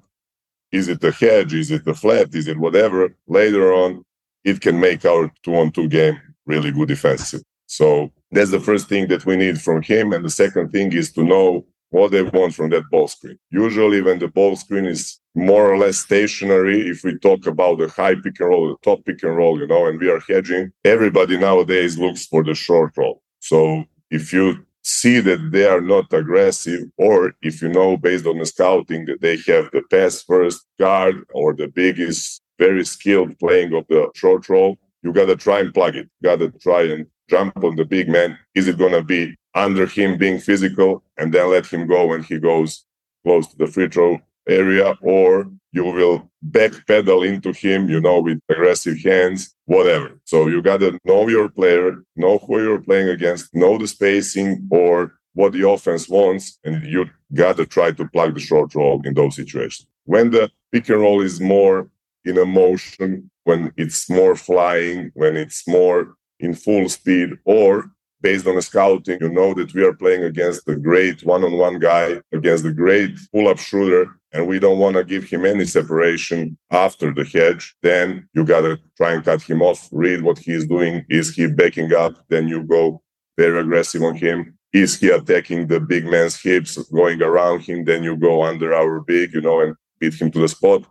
is 0.72 0.88
it 0.88 1.03
a 1.03 1.12
hedge? 1.12 1.53
Is 1.53 1.72
it 1.72 1.88
a 1.88 1.94
flat? 1.94 2.34
Is 2.36 2.48
it 2.48 2.58
whatever? 2.58 3.15
Later 3.27 3.74
on, 3.74 4.03
it 4.45 4.61
can 4.61 4.79
make 4.79 5.03
our 5.03 5.29
two 5.43 5.55
on 5.55 5.71
two 5.71 5.89
game 5.89 6.21
really 6.45 6.71
good 6.71 6.87
defensive. 6.87 7.41
So 7.65 8.11
that's 8.31 8.51
the 8.51 8.59
first 8.59 8.87
thing 8.87 9.07
that 9.07 9.25
we 9.25 9.35
need 9.35 9.59
from 9.59 9.81
him. 9.81 10.13
And 10.13 10.23
the 10.23 10.29
second 10.29 10.71
thing 10.71 10.93
is 10.93 11.11
to 11.13 11.23
know 11.23 11.65
what 11.89 12.11
they 12.11 12.21
want 12.21 12.53
from 12.53 12.69
that 12.69 12.89
ball 12.91 13.07
screen. 13.07 13.37
Usually, 13.49 14.01
when 14.01 14.19
the 14.19 14.27
ball 14.27 14.55
screen 14.55 14.85
is 14.85 15.19
more 15.33 15.71
or 15.71 15.77
less 15.77 15.97
stationary, 15.97 16.89
if 16.89 17.03
we 17.03 17.17
talk 17.17 17.47
about 17.47 17.79
the 17.79 17.87
high 17.89 18.15
pick 18.15 18.39
and 18.39 18.49
roll, 18.49 18.69
the 18.69 18.77
top 18.83 19.03
pick 19.05 19.23
and 19.23 19.35
roll, 19.35 19.59
you 19.59 19.67
know, 19.67 19.87
and 19.87 19.99
we 19.99 20.09
are 20.09 20.21
hedging, 20.27 20.71
everybody 20.83 21.37
nowadays 21.37 21.97
looks 21.97 22.25
for 22.25 22.43
the 22.43 22.53
short 22.53 22.91
roll. 22.97 23.21
So 23.39 23.85
if 24.11 24.33
you 24.33 24.65
see 24.83 25.19
that 25.19 25.51
they 25.51 25.65
are 25.65 25.81
not 25.81 26.11
aggressive, 26.13 26.83
or 26.97 27.33
if 27.41 27.61
you 27.61 27.69
know 27.69 27.97
based 27.97 28.27
on 28.27 28.37
the 28.37 28.45
scouting 28.45 29.05
that 29.05 29.21
they 29.21 29.37
have 29.47 29.71
the 29.71 29.81
pass 29.89 30.21
first 30.21 30.65
guard 30.77 31.23
or 31.33 31.53
the 31.53 31.67
biggest, 31.67 32.41
very 32.59 32.85
skilled 32.85 33.38
playing 33.39 33.74
of 33.74 33.85
the 33.89 34.09
short 34.15 34.47
roll, 34.50 34.77
you 35.01 35.13
got 35.13 35.25
to 35.25 35.35
try 35.35 35.59
and 35.59 35.74
plug 35.74 35.95
it. 35.95 36.09
You 36.21 36.29
got 36.29 36.39
to 36.39 36.51
try 36.59 36.83
and 36.83 37.05
jump 37.29 37.63
on 37.63 37.75
the 37.75 37.85
big 37.85 38.09
man. 38.09 38.38
Is 38.53 38.67
it 38.67 38.77
to 38.77 39.03
be 39.03 39.35
under 39.53 39.85
him 39.85 40.17
being 40.17 40.39
physical 40.39 41.03
and 41.17 41.33
then 41.33 41.50
let 41.50 41.65
him 41.65 41.88
go 41.88 42.07
when 42.07 42.24
he 42.24 42.39
goes 42.39 42.85
close 43.24 43.47
to 43.47 43.57
the 43.57 43.67
free 43.67 43.88
throw 43.88 44.19
area, 44.47 44.95
or 45.01 45.50
you 45.71 45.83
will 45.83 46.29
backpedal 46.51 47.27
into 47.27 47.51
him, 47.51 47.89
you 47.89 48.00
know, 48.00 48.19
with 48.21 48.39
aggressive 48.50 49.00
hands, 49.03 49.55
whatever. 49.65 50.19
So 50.25 50.47
you 50.47 50.62
got 50.62 50.81
to 50.81 51.00
know 51.03 51.27
your 51.27 51.50
player, 51.50 52.03
know 52.15 52.38
who 52.38 52.62
you're 52.62 52.81
playing 52.81 53.09
against, 53.09 53.53
know 53.55 53.77
the 53.77 53.88
spacing 53.88 54.67
or 54.71 55.15
what 55.33 55.53
the 55.53 55.67
offense 55.67 56.07
wants, 56.07 56.59
and 56.63 56.83
you 56.85 57.09
got 57.33 57.57
to 57.57 57.65
try 57.65 57.91
to 57.91 58.07
plug 58.07 58.35
the 58.35 58.39
short 58.39 58.74
roll 58.75 59.01
in 59.03 59.13
those 59.15 59.35
situations. 59.35 59.88
When 60.05 60.29
the 60.29 60.51
pick 60.71 60.88
and 60.89 61.01
roll 61.01 61.21
is 61.21 61.41
more 61.41 61.89
in 62.25 62.38
a 62.38 62.46
motion, 62.46 63.29
when 63.44 63.72
it's 63.77 64.10
more 64.10 64.36
flying, 64.36 65.12
when 65.13 65.38
it's 65.38 65.67
more 65.67 66.15
in 66.39 66.53
full 66.53 66.89
speed, 66.89 67.29
or 67.46 67.86
based 68.22 68.48
on 68.48 68.55
the 68.55 68.62
scouting, 68.62 69.20
you 69.22 69.29
know 69.29 69.53
that 69.53 69.74
we 69.74 69.84
are 69.84 69.94
playing 69.94 70.24
against 70.24 70.67
a 70.67 70.75
great 70.75 71.24
one-on-one 71.24 71.79
guy, 71.79 72.20
against 72.34 72.65
a 72.65 72.74
great 72.74 73.12
pull-up 73.32 73.60
shooter, 73.60 74.20
and 74.34 74.48
we 74.48 74.60
don't 74.60 74.79
want 74.79 74.96
to 74.96 75.03
give 75.03 75.24
him 75.24 75.46
any 75.46 75.63
separation 75.65 76.58
after 76.72 77.13
the 77.13 77.24
hedge, 77.24 77.75
then 77.84 78.27
you 78.34 78.44
got 78.44 78.62
to 78.62 78.77
try 78.98 79.13
and 79.13 79.24
cut 79.24 79.41
him 79.41 79.62
off, 79.62 79.88
read 79.91 80.22
what 80.24 80.39
he's 80.39 80.65
doing. 80.65 81.05
Is 81.08 81.36
he 81.36 81.48
backing 81.48 81.94
up? 81.94 82.15
Then 82.27 82.48
you 82.48 82.63
go 82.63 83.01
very 83.38 83.60
aggressive 83.60 84.01
on 84.01 84.15
him. 84.15 84.58
Is 84.74 85.00
he 85.00 85.10
attacking 85.10 85.67
the 85.67 85.79
big 85.79 86.05
man's 86.05 86.41
hips, 86.41 86.77
going 86.91 87.22
around 87.22 87.62
him? 87.62 87.86
Then 87.86 88.03
you 88.03 88.17
go 88.17 88.44
under 88.44 88.74
our 88.74 89.00
big, 89.00 89.34
you 89.34 89.41
know, 89.41 89.62
and 89.62 89.75
beat 90.00 90.20
him 90.20 90.32
to 90.32 90.39
the 90.39 90.50
spot. 90.50 90.84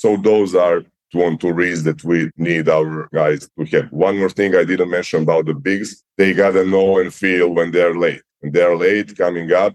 So 0.00 0.16
those 0.16 0.54
are 0.54 0.82
two 1.12 1.22
on 1.24 1.36
two 1.36 1.52
reads 1.52 1.82
that 1.82 2.02
we 2.04 2.30
need 2.38 2.70
our 2.70 3.06
guys 3.12 3.46
to 3.58 3.66
have. 3.66 3.92
One 3.92 4.16
more 4.16 4.30
thing 4.30 4.56
I 4.56 4.64
didn't 4.64 4.88
mention 4.88 5.24
about 5.24 5.44
the 5.44 5.52
bigs, 5.52 6.02
they 6.16 6.32
gotta 6.32 6.64
know 6.64 6.98
and 7.00 7.12
feel 7.12 7.50
when 7.50 7.70
they're 7.70 7.94
late. 7.94 8.22
When 8.38 8.50
they're 8.50 8.74
late 8.74 9.14
coming 9.14 9.52
up, 9.52 9.74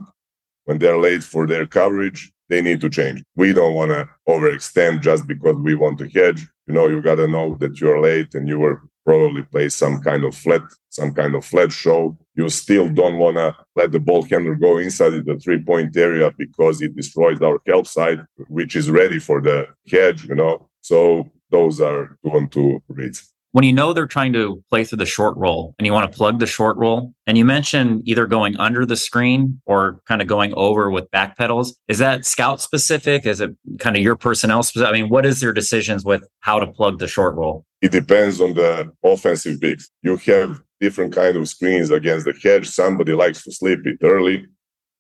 when 0.63 0.79
they're 0.79 0.98
late 0.98 1.24
for 1.24 1.46
their 1.46 1.67
coverage, 1.67 2.32
they 2.50 2.60
need 2.60 2.82
to 2.82 2.89
change. 2.89 3.22
We 3.36 3.53
don't 3.53 3.75
want 3.75 3.91
to 3.91 4.10
overextend 4.27 5.03
just 5.03 5.27
because 5.27 5.58
we 5.58 5.75
want 5.75 6.00
to 6.00 6.10
hedge. 6.10 6.41
You 6.65 6.74
know, 6.74 6.88
you 6.88 7.03
gotta 7.03 7.27
know 7.27 7.55
that 7.60 7.79
you're 7.79 8.01
late 8.01 8.34
and 8.34 8.48
you 8.48 8.58
were 8.58 8.82
probably 9.05 9.44
play 9.44 9.70
some 9.70 10.01
kind 10.01 10.24
of 10.24 10.34
flat, 10.36 10.63
some 10.89 11.13
kind 11.13 11.36
of 11.36 11.46
flat 11.46 11.72
show. 11.72 12.17
You 12.35 12.49
still 12.49 12.89
don't 12.89 13.17
want 13.17 13.37
to 13.37 13.55
let 13.75 13.91
the 13.91 13.99
ball 13.99 14.23
handler 14.23 14.55
go 14.55 14.77
inside 14.77 15.25
the 15.25 15.39
three 15.41 15.61
point 15.63 15.95
area 15.95 16.31
because 16.37 16.81
it 16.81 16.95
destroys 16.95 17.41
our 17.41 17.59
help 17.65 17.87
side, 17.87 18.25
which 18.47 18.75
is 18.75 18.91
ready 18.91 19.19
for 19.19 19.41
the 19.41 19.67
hedge, 19.89 20.25
you 20.25 20.35
know. 20.35 20.69
So 20.81 21.31
those 21.49 21.79
are 21.79 22.17
two 22.23 22.37
and 22.37 22.51
two 22.51 22.83
reads. 22.89 23.31
When 23.53 23.63
you 23.63 23.71
know 23.71 23.93
they're 23.93 24.05
trying 24.05 24.33
to 24.33 24.61
play 24.69 24.83
through 24.83 24.97
the 24.97 25.05
short 25.05 25.37
roll 25.37 25.75
and 25.79 25.85
you 25.85 25.93
want 25.93 26.11
to 26.11 26.17
plug 26.17 26.39
the 26.39 26.45
short 26.45 26.75
roll, 26.75 27.13
and 27.25 27.37
you 27.37 27.45
mentioned 27.45 28.01
either 28.03 28.27
going 28.27 28.57
under 28.57 28.85
the 28.85 28.97
screen 28.97 29.61
or 29.65 30.01
kind 30.05 30.21
of 30.21 30.27
going 30.27 30.53
over 30.57 30.91
with 30.91 31.09
back 31.11 31.37
pedals, 31.37 31.77
is 31.87 31.99
that 31.99 32.25
scout 32.25 32.59
specific? 32.59 33.25
Is 33.25 33.39
it 33.39 33.51
kind 33.79 33.95
of 33.95 34.03
your 34.03 34.17
personnel 34.17 34.61
specific? 34.61 34.89
I 34.89 34.91
mean, 34.91 35.07
what 35.07 35.25
is 35.25 35.39
their 35.39 35.53
decisions 35.53 36.03
with 36.03 36.27
how 36.41 36.59
to 36.59 36.67
plug 36.67 36.99
the 36.99 37.07
short 37.07 37.35
roll? 37.35 37.65
It 37.81 37.93
depends 37.93 38.41
on 38.41 38.55
the 38.55 38.91
offensive 39.01 39.61
bigs. 39.61 39.89
You 40.01 40.17
have 40.17 40.61
different 40.79 41.13
kind 41.13 41.38
of 41.38 41.48
screens 41.48 41.91
against 41.91 42.25
the 42.25 42.34
hedge. 42.44 42.67
Somebody 42.67 43.13
likes 43.13 43.44
to 43.44 43.51
slip 43.51 43.86
it 43.86 43.98
early. 44.01 44.46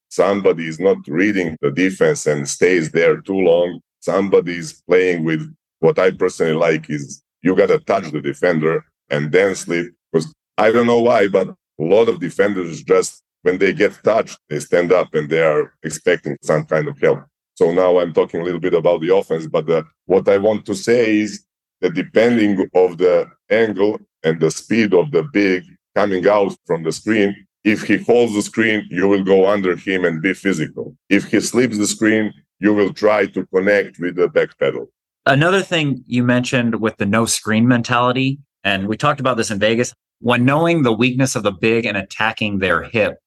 Somebody 0.09 0.67
is 0.67 0.79
not 0.79 0.97
reading 1.07 1.57
the 1.61 1.71
defense 1.71 2.25
and 2.25 2.47
stays 2.47 2.91
there 2.91 3.21
too 3.21 3.39
long. 3.39 3.79
Somebody 3.99 4.57
is 4.57 4.81
playing 4.87 5.25
with 5.25 5.53
what 5.79 5.99
I 5.99 6.11
personally 6.11 6.53
like 6.53 6.89
is 6.89 7.21
you 7.41 7.55
got 7.55 7.67
to 7.67 7.79
touch 7.79 8.11
the 8.11 8.21
defender 8.21 8.85
and 9.09 9.31
then 9.31 9.55
sleep. 9.55 9.93
Because 10.11 10.33
I 10.57 10.71
don't 10.71 10.87
know 10.87 11.01
why, 11.01 11.27
but 11.27 11.49
a 11.49 11.83
lot 11.83 12.09
of 12.09 12.19
defenders 12.19 12.83
just 12.83 13.21
when 13.41 13.57
they 13.57 13.73
get 13.73 14.03
touched, 14.03 14.39
they 14.49 14.59
stand 14.59 14.91
up 14.91 15.13
and 15.13 15.29
they 15.29 15.43
are 15.43 15.73
expecting 15.83 16.37
some 16.41 16.65
kind 16.65 16.87
of 16.87 16.99
help. 16.99 17.19
So 17.55 17.71
now 17.71 17.99
I'm 17.99 18.13
talking 18.13 18.41
a 18.41 18.43
little 18.43 18.59
bit 18.59 18.73
about 18.73 19.01
the 19.01 19.15
offense, 19.15 19.47
but 19.47 19.65
the, 19.65 19.85
what 20.05 20.27
I 20.27 20.37
want 20.37 20.65
to 20.65 20.75
say 20.75 21.19
is 21.19 21.45
that 21.81 21.93
depending 21.93 22.69
of 22.73 22.97
the 22.97 23.29
angle 23.49 23.99
and 24.25 24.39
the 24.41 24.51
speed 24.51 24.93
of 24.93 25.11
the 25.11 25.23
big 25.23 25.63
coming 25.95 26.27
out 26.27 26.53
from 26.65 26.83
the 26.83 26.91
screen, 26.91 27.33
if 27.63 27.83
he 27.83 27.97
holds 27.97 28.33
the 28.33 28.41
screen, 28.41 28.85
you 28.89 29.07
will 29.07 29.23
go 29.23 29.47
under 29.47 29.75
him 29.77 30.03
and 30.03 30.21
be 30.21 30.33
physical. 30.33 30.95
If 31.09 31.25
he 31.25 31.39
slips 31.39 31.77
the 31.77 31.87
screen, 31.87 32.33
you 32.59 32.73
will 32.73 32.93
try 32.93 33.27
to 33.27 33.45
connect 33.47 33.99
with 33.99 34.15
the 34.15 34.27
back 34.27 34.57
pedal. 34.59 34.87
Another 35.25 35.61
thing 35.61 36.03
you 36.07 36.23
mentioned 36.23 36.81
with 36.81 36.97
the 36.97 37.05
no 37.05 37.25
screen 37.25 37.67
mentality, 37.67 38.39
and 38.63 38.87
we 38.87 38.97
talked 38.97 39.19
about 39.19 39.37
this 39.37 39.51
in 39.51 39.59
Vegas, 39.59 39.93
when 40.19 40.45
knowing 40.45 40.83
the 40.83 40.93
weakness 40.93 41.35
of 41.35 41.43
the 41.43 41.51
big 41.51 41.85
and 41.85 41.97
attacking 41.97 42.59
their 42.59 42.83
hip 42.83 43.17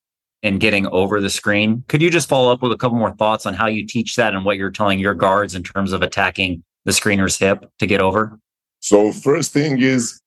and 0.43 0.61
getting 0.61 0.87
over 0.89 1.21
the 1.21 1.31
screen, 1.31 1.85
could 1.89 2.03
you 2.03 2.11
just 2.11 2.29
follow 2.29 2.53
up 2.53 2.63
with 2.63 2.73
a 2.73 2.77
couple 2.77 2.99
more 2.99 3.15
thoughts 3.15 3.47
on 3.47 3.55
how 3.55 3.67
you 3.67 3.87
teach 3.87 4.17
that 4.17 4.35
and 4.35 4.45
what 4.45 4.57
you're 4.57 4.71
telling 4.71 4.99
your 4.99 5.15
guards 5.15 5.55
in 5.55 5.63
terms 5.63 5.93
of 5.93 6.03
attacking 6.03 6.63
the 6.85 6.93
screener's 6.93 7.39
hip 7.39 7.65
to 7.79 7.87
get 7.87 8.01
over? 8.01 8.39
So, 8.81 9.13
first 9.13 9.53
thing 9.53 9.81
is 9.81 10.21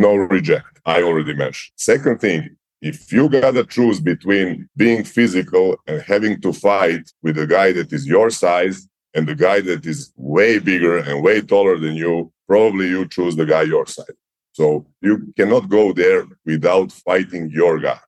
no 0.00 0.14
reject. 0.16 0.80
I 0.84 1.02
already 1.02 1.34
mentioned. 1.34 1.72
Second 1.76 2.20
thing, 2.20 2.56
if 2.80 3.12
you 3.12 3.28
gotta 3.28 3.64
choose 3.64 4.00
between 4.00 4.68
being 4.76 5.04
physical 5.04 5.76
and 5.86 6.00
having 6.02 6.40
to 6.40 6.52
fight 6.52 7.04
with 7.22 7.36
a 7.38 7.46
guy 7.46 7.72
that 7.72 7.92
is 7.92 8.06
your 8.06 8.30
size 8.30 8.88
and 9.14 9.28
the 9.28 9.34
guy 9.34 9.60
that 9.60 9.84
is 9.84 10.12
way 10.16 10.58
bigger 10.58 10.98
and 10.98 11.22
way 11.22 11.42
taller 11.42 11.78
than 11.78 11.94
you, 11.94 12.32
probably 12.48 12.88
you 12.88 13.06
choose 13.06 13.36
the 13.36 13.44
guy 13.44 13.62
your 13.62 13.86
size. 13.86 14.06
So 14.52 14.86
you 15.02 15.32
cannot 15.36 15.68
go 15.68 15.92
there 15.92 16.24
without 16.44 16.90
fighting 16.90 17.50
your 17.50 17.78
guy. 17.78 18.00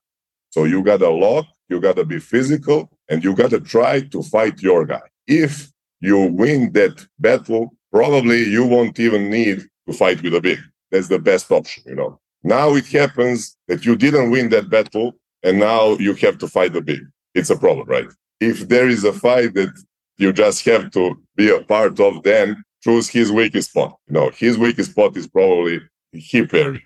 So 0.49 0.65
you 0.65 0.83
gotta 0.83 1.09
lock, 1.09 1.45
you 1.69 1.79
gotta 1.79 2.03
be 2.03 2.19
physical, 2.19 2.89
and 3.09 3.23
you 3.23 3.35
gotta 3.35 3.59
try 3.59 4.01
to 4.01 4.23
fight 4.23 4.61
your 4.61 4.85
guy. 4.85 5.07
If 5.27 5.71
you 6.01 6.17
win 6.17 6.71
that 6.73 7.05
battle, 7.19 7.75
probably 7.91 8.43
you 8.49 8.65
won't 8.65 8.99
even 8.99 9.29
need 9.29 9.67
to 9.87 9.93
fight 9.93 10.21
with 10.23 10.35
a 10.35 10.41
big. 10.41 10.59
That's 10.93 11.07
the 11.07 11.17
best 11.17 11.51
option, 11.51 11.83
you 11.87 11.95
know. 11.95 12.19
Now 12.43 12.75
it 12.75 12.85
happens 12.85 13.57
that 13.67 13.83
you 13.83 13.95
didn't 13.95 14.29
win 14.29 14.49
that 14.49 14.69
battle 14.69 15.15
and 15.41 15.59
now 15.59 15.97
you 15.97 16.13
have 16.13 16.37
to 16.37 16.47
fight 16.47 16.73
the 16.73 16.81
big. 16.81 17.01
It's 17.33 17.49
a 17.49 17.57
problem, 17.57 17.87
right? 17.87 18.07
If 18.39 18.69
there 18.69 18.87
is 18.87 19.03
a 19.03 19.11
fight 19.11 19.55
that 19.55 19.73
you 20.17 20.31
just 20.31 20.63
have 20.65 20.91
to 20.91 21.19
be 21.35 21.49
a 21.49 21.61
part 21.61 21.99
of 21.99 22.21
then 22.21 22.63
choose 22.83 23.09
his 23.09 23.31
weakest 23.31 23.71
spot. 23.71 23.97
You 24.07 24.13
know, 24.13 24.29
his 24.29 24.55
weakest 24.57 24.91
spot 24.91 25.17
is 25.17 25.27
probably 25.27 25.81
hip 26.11 26.53
area. 26.53 26.81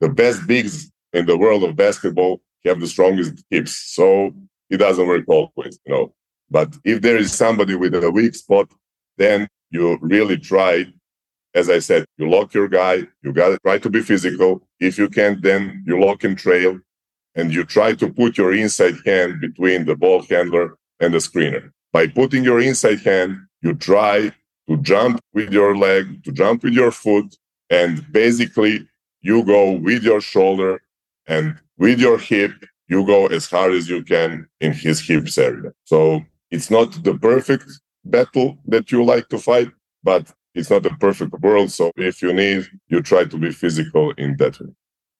The 0.00 0.08
best 0.08 0.46
bigs 0.46 0.90
in 1.12 1.26
the 1.26 1.36
world 1.36 1.62
of 1.62 1.76
basketball 1.76 2.40
have 2.64 2.80
the 2.80 2.86
strongest 2.86 3.44
hips. 3.50 3.76
So 3.94 4.32
it 4.70 4.78
doesn't 4.78 5.06
work 5.06 5.24
always, 5.28 5.78
you 5.84 5.92
know. 5.92 6.14
But 6.50 6.74
if 6.84 7.02
there 7.02 7.18
is 7.18 7.34
somebody 7.34 7.74
with 7.74 7.94
a 7.94 8.10
weak 8.10 8.34
spot, 8.34 8.70
then 9.18 9.46
you 9.70 9.98
really 10.00 10.38
try. 10.38 10.86
As 11.54 11.68
I 11.68 11.80
said, 11.80 12.06
you 12.16 12.28
lock 12.28 12.54
your 12.54 12.68
guy, 12.68 13.06
you 13.22 13.32
gotta 13.32 13.58
try 13.58 13.78
to 13.78 13.90
be 13.90 14.00
physical. 14.00 14.62
If 14.80 14.98
you 14.98 15.08
can't, 15.08 15.42
then 15.42 15.84
you 15.86 16.00
lock 16.00 16.24
and 16.24 16.36
trail 16.38 16.78
and 17.34 17.52
you 17.52 17.64
try 17.64 17.94
to 17.94 18.12
put 18.12 18.38
your 18.38 18.52
inside 18.52 18.96
hand 19.04 19.40
between 19.40 19.84
the 19.84 19.96
ball 19.96 20.22
handler 20.28 20.76
and 21.00 21.14
the 21.14 21.18
screener. 21.18 21.70
By 21.92 22.06
putting 22.06 22.44
your 22.44 22.60
inside 22.60 23.00
hand, 23.00 23.38
you 23.60 23.74
try 23.74 24.32
to 24.68 24.76
jump 24.78 25.20
with 25.34 25.52
your 25.52 25.76
leg, 25.76 26.24
to 26.24 26.32
jump 26.32 26.62
with 26.62 26.72
your 26.72 26.90
foot, 26.90 27.36
and 27.70 28.10
basically 28.12 28.88
you 29.20 29.44
go 29.44 29.72
with 29.72 30.02
your 30.02 30.20
shoulder 30.20 30.82
and 31.26 31.58
with 31.78 32.00
your 32.00 32.18
hip, 32.18 32.52
you 32.88 33.06
go 33.06 33.26
as 33.26 33.48
hard 33.48 33.72
as 33.72 33.88
you 33.88 34.02
can 34.02 34.46
in 34.60 34.72
his 34.72 35.00
hips 35.00 35.38
area. 35.38 35.72
So 35.84 36.22
it's 36.50 36.70
not 36.70 37.02
the 37.02 37.14
perfect 37.14 37.66
battle 38.04 38.58
that 38.66 38.92
you 38.92 39.04
like 39.04 39.28
to 39.28 39.38
fight, 39.38 39.70
but 40.02 40.32
it's 40.54 40.70
not 40.70 40.86
a 40.86 40.94
perfect 40.96 41.32
world. 41.40 41.70
So 41.70 41.92
if 41.96 42.22
you 42.22 42.32
need, 42.32 42.68
you 42.88 43.02
try 43.02 43.24
to 43.24 43.36
be 43.36 43.50
physical 43.52 44.12
in 44.12 44.36
that 44.38 44.60
way. 44.60 44.68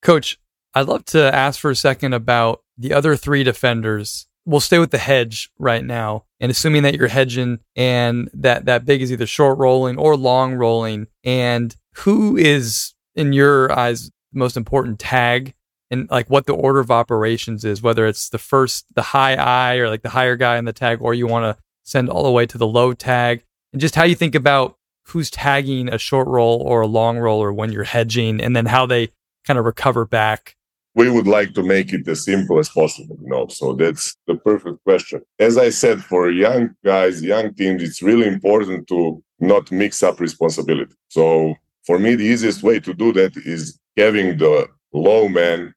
Coach, 0.02 0.38
I'd 0.74 0.88
love 0.88 1.04
to 1.06 1.34
ask 1.34 1.60
for 1.60 1.70
a 1.70 1.76
second 1.76 2.12
about 2.12 2.62
the 2.76 2.92
other 2.92 3.16
three 3.16 3.44
defenders 3.44 4.26
we'll 4.44 4.60
stay 4.60 4.78
with 4.78 4.90
the 4.90 4.98
hedge 4.98 5.50
right 5.58 5.84
now. 5.84 6.24
And 6.40 6.50
assuming 6.50 6.82
that 6.82 6.94
you're 6.94 7.08
hedging 7.08 7.60
and 7.76 8.28
that 8.34 8.64
that 8.64 8.84
big 8.84 9.02
is 9.02 9.12
either 9.12 9.26
short 9.26 9.58
rolling 9.58 9.98
or 9.98 10.16
long 10.16 10.54
rolling, 10.54 11.06
and 11.24 11.74
who 11.96 12.36
is 12.36 12.94
in 13.14 13.32
your 13.32 13.70
eyes 13.72 14.10
the 14.32 14.38
most 14.38 14.56
important 14.56 14.98
tag 14.98 15.54
and 15.90 16.10
like 16.10 16.28
what 16.30 16.46
the 16.46 16.54
order 16.54 16.80
of 16.80 16.90
operations 16.90 17.64
is, 17.64 17.82
whether 17.82 18.06
it's 18.06 18.30
the 18.30 18.38
first, 18.38 18.86
the 18.94 19.02
high 19.02 19.34
eye 19.34 19.76
or 19.76 19.88
like 19.88 20.02
the 20.02 20.08
higher 20.08 20.36
guy 20.36 20.56
in 20.56 20.64
the 20.64 20.72
tag, 20.72 20.98
or 21.00 21.14
you 21.14 21.26
want 21.26 21.44
to 21.44 21.62
send 21.84 22.08
all 22.08 22.24
the 22.24 22.30
way 22.30 22.46
to 22.46 22.58
the 22.58 22.66
low 22.66 22.92
tag, 22.92 23.44
and 23.72 23.80
just 23.80 23.94
how 23.94 24.04
you 24.04 24.14
think 24.14 24.34
about 24.34 24.76
who's 25.04 25.30
tagging 25.30 25.88
a 25.88 25.98
short 25.98 26.28
roll 26.28 26.60
or 26.62 26.80
a 26.80 26.86
long 26.86 27.18
roll 27.18 27.42
or 27.42 27.52
when 27.52 27.72
you're 27.72 27.84
hedging, 27.84 28.40
and 28.40 28.54
then 28.56 28.66
how 28.66 28.86
they 28.86 29.08
kind 29.44 29.58
of 29.58 29.64
recover 29.64 30.04
back. 30.04 30.56
We 30.94 31.10
would 31.10 31.26
like 31.26 31.54
to 31.54 31.62
make 31.62 31.92
it 31.92 32.06
as 32.06 32.24
simple 32.24 32.58
as 32.58 32.68
possible, 32.68 33.16
you 33.22 33.28
know. 33.28 33.46
So 33.48 33.72
that's 33.74 34.14
the 34.26 34.34
perfect 34.36 34.84
question. 34.84 35.22
As 35.38 35.56
I 35.56 35.70
said, 35.70 36.04
for 36.04 36.30
young 36.30 36.74
guys, 36.84 37.22
young 37.22 37.54
teams, 37.54 37.82
it's 37.82 38.02
really 38.02 38.26
important 38.26 38.88
to 38.88 39.22
not 39.40 39.72
mix 39.72 40.02
up 40.02 40.20
responsibility. 40.20 40.94
So 41.08 41.54
for 41.86 41.98
me, 41.98 42.14
the 42.14 42.24
easiest 42.24 42.62
way 42.62 42.78
to 42.80 42.94
do 42.94 43.12
that 43.14 43.36
is 43.38 43.78
having 43.96 44.36
the 44.36 44.68
low 44.92 45.28
man 45.28 45.74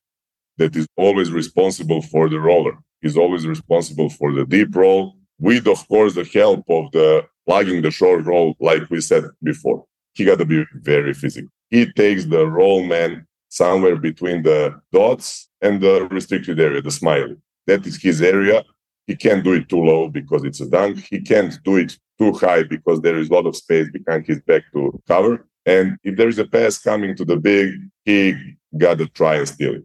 that 0.58 0.75
is 0.75 0.88
always 0.98 1.32
responsible 1.32 2.01
for 2.01 2.29
the 2.29 2.39
roller. 2.39 2.77
He's 3.01 3.17
always 3.17 3.48
responsible 3.48 4.10
for 4.10 4.34
the 4.34 4.46
deep 4.46 4.75
roll, 4.75 5.15
with 5.39 5.67
of 5.67 5.88
course 5.88 6.15
the 6.15 6.25
help 6.25 6.65
of 6.70 6.91
the 6.91 7.25
plugging 7.45 7.81
the 7.81 7.91
short 7.91 8.25
roll, 8.25 8.55
like 8.59 8.89
we 8.89 9.01
said 9.01 9.23
before. 9.43 9.85
He 10.13 10.25
got 10.25 10.39
to 10.39 10.45
be 10.45 10.65
very 10.73 11.13
physical. 11.13 11.49
He 11.69 11.91
takes 11.91 12.25
the 12.25 12.47
roll 12.47 12.83
man 12.83 13.27
somewhere 13.49 13.95
between 13.95 14.43
the 14.43 14.79
dots 14.91 15.49
and 15.61 15.81
the 15.81 16.07
restricted 16.09 16.59
area, 16.59 16.81
the 16.81 16.91
smiley. 16.91 17.37
That 17.67 17.85
is 17.85 18.01
his 18.01 18.21
area. 18.21 18.63
He 19.07 19.15
can't 19.15 19.43
do 19.43 19.53
it 19.53 19.69
too 19.69 19.83
low 19.83 20.09
because 20.09 20.43
it's 20.43 20.61
a 20.61 20.69
dunk. 20.69 21.05
He 21.09 21.21
can't 21.21 21.57
do 21.63 21.77
it 21.77 21.97
too 22.17 22.33
high 22.33 22.63
because 22.63 23.01
there 23.01 23.17
is 23.17 23.29
a 23.29 23.33
lot 23.33 23.45
of 23.45 23.55
space 23.55 23.89
behind 23.89 24.25
his 24.25 24.41
back 24.41 24.63
to 24.73 25.01
cover. 25.07 25.47
And 25.65 25.97
if 26.03 26.15
there 26.15 26.27
is 26.27 26.39
a 26.39 26.45
pass 26.45 26.77
coming 26.77 27.15
to 27.15 27.25
the 27.25 27.37
big, 27.37 27.73
he 28.03 28.35
got 28.77 28.97
to 28.99 29.07
try 29.07 29.35
and 29.35 29.47
steal 29.47 29.75
it. 29.75 29.83